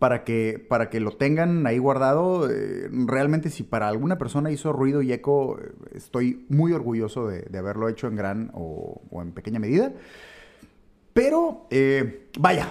para 0.00 0.24
que, 0.24 0.58
para 0.68 0.90
que 0.90 0.98
lo 0.98 1.12
tengan 1.12 1.64
ahí 1.64 1.78
guardado. 1.78 2.50
eh, 2.50 2.88
realmente, 3.06 3.50
si 3.50 3.62
para 3.62 3.86
alguna 3.86 4.18
persona 4.18 4.50
hizo 4.50 4.72
ruido 4.72 5.00
y 5.00 5.12
eco, 5.12 5.58
estoy 5.94 6.44
muy 6.48 6.72
orgulloso 6.72 7.28
de, 7.28 7.42
de 7.42 7.58
haberlo 7.58 7.88
hecho 7.88 8.08
en 8.08 8.16
gran 8.16 8.50
o, 8.54 9.00
o 9.10 9.22
en 9.22 9.30
pequeña 9.30 9.60
medida. 9.60 9.92
Pero, 11.12 11.66
eh, 11.70 12.28
vaya, 12.38 12.68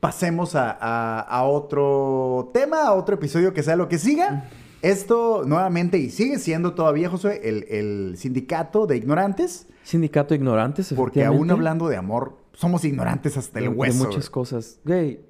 pasemos 0.00 0.54
a, 0.56 0.76
a- 0.80 1.20
a 1.20 1.44
otro 1.44 2.50
tema, 2.52 2.82
a 2.84 2.94
otro 2.94 3.14
episodio 3.14 3.54
que 3.54 3.62
sea 3.62 3.76
lo 3.76 3.88
que 3.88 3.98
siga. 3.98 4.48
Esto 4.82 5.44
nuevamente, 5.46 5.98
y 5.98 6.10
sigue 6.10 6.38
siendo 6.38 6.74
todavía, 6.74 7.10
Josué, 7.10 7.40
el, 7.44 7.64
el 7.68 8.16
sindicato 8.16 8.86
de 8.86 8.96
ignorantes, 8.96 9.66
Sindicato 9.82 10.30
de 10.30 10.36
ignorantes, 10.36 10.92
porque 10.94 11.24
aún 11.24 11.50
hablando 11.50 11.88
de 11.88 11.96
amor, 11.96 12.36
somos 12.52 12.84
ignorantes 12.84 13.36
hasta 13.36 13.58
el 13.58 13.64
de, 13.66 13.70
de 13.70 13.76
hueso. 13.76 14.04
muchas 14.04 14.26
güey. 14.26 14.32
cosas. 14.32 14.80
Güey, 14.84 15.20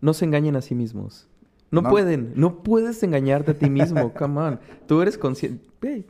no 0.00 0.12
se 0.14 0.24
engañen 0.24 0.56
a 0.56 0.60
sí 0.60 0.74
mismos. 0.74 1.26
No, 1.70 1.82
No. 1.82 1.90
pueden. 1.90 2.32
No 2.34 2.62
puedes 2.62 3.02
engañarte 3.02 3.52
a 3.52 3.58
ti 3.58 3.70
mismo. 3.70 4.12
Come 4.18 4.40
on. 4.40 4.60
Tú 4.86 5.00
eres 5.02 5.16
consciente. 5.16 5.64
Güey, 5.80 6.04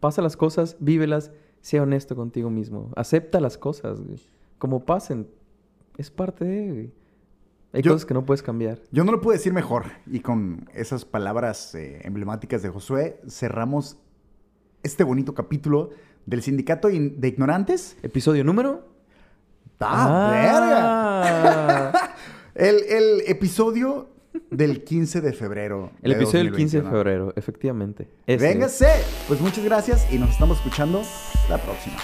pasa 0.00 0.22
las 0.22 0.36
cosas, 0.36 0.76
vívelas, 0.80 1.30
sea 1.60 1.82
honesto 1.82 2.14
contigo 2.16 2.50
mismo. 2.50 2.90
Acepta 2.96 3.40
las 3.40 3.56
cosas, 3.58 4.00
güey. 4.00 4.18
Como 4.58 4.84
pasen. 4.84 5.28
Es 5.96 6.10
parte 6.10 6.44
de, 6.44 6.72
güey. 6.72 6.90
Hay 7.72 7.82
Yo- 7.82 7.92
cosas 7.92 8.06
que 8.06 8.14
no 8.14 8.24
puedes 8.24 8.42
cambiar. 8.42 8.78
Yo 8.90 9.04
no 9.04 9.12
lo 9.12 9.20
puedo 9.20 9.36
decir 9.36 9.52
mejor. 9.52 9.84
Y 10.06 10.20
con 10.20 10.68
esas 10.74 11.04
palabras 11.04 11.74
eh, 11.74 12.00
emblemáticas 12.04 12.62
de 12.62 12.70
Josué, 12.70 13.20
cerramos 13.28 13.98
este 14.82 15.04
bonito 15.04 15.34
capítulo 15.34 15.90
del 16.26 16.42
sindicato 16.42 16.88
in- 16.90 17.20
de 17.20 17.28
ignorantes. 17.28 17.96
Episodio 18.02 18.42
número. 18.44 18.88
¡Ah, 19.80 20.30
verga! 20.32 21.92
Ah. 21.92 22.14
El, 22.54 22.76
el 22.88 23.22
episodio 23.28 24.08
del 24.50 24.82
15 24.82 25.20
de 25.20 25.32
febrero. 25.32 25.92
El 26.02 26.10
de 26.12 26.16
episodio 26.16 26.44
del 26.44 26.56
15 26.56 26.78
de 26.78 26.82
2021. 26.82 26.90
febrero, 26.90 27.32
efectivamente. 27.36 28.08
Ese 28.26 28.34
es. 28.34 28.40
Véngase. 28.54 28.88
Pues 29.28 29.40
muchas 29.40 29.64
gracias 29.64 30.12
y 30.12 30.18
nos 30.18 30.30
estamos 30.30 30.56
escuchando 30.58 31.02
la 31.48 31.58
próxima. 31.58 31.96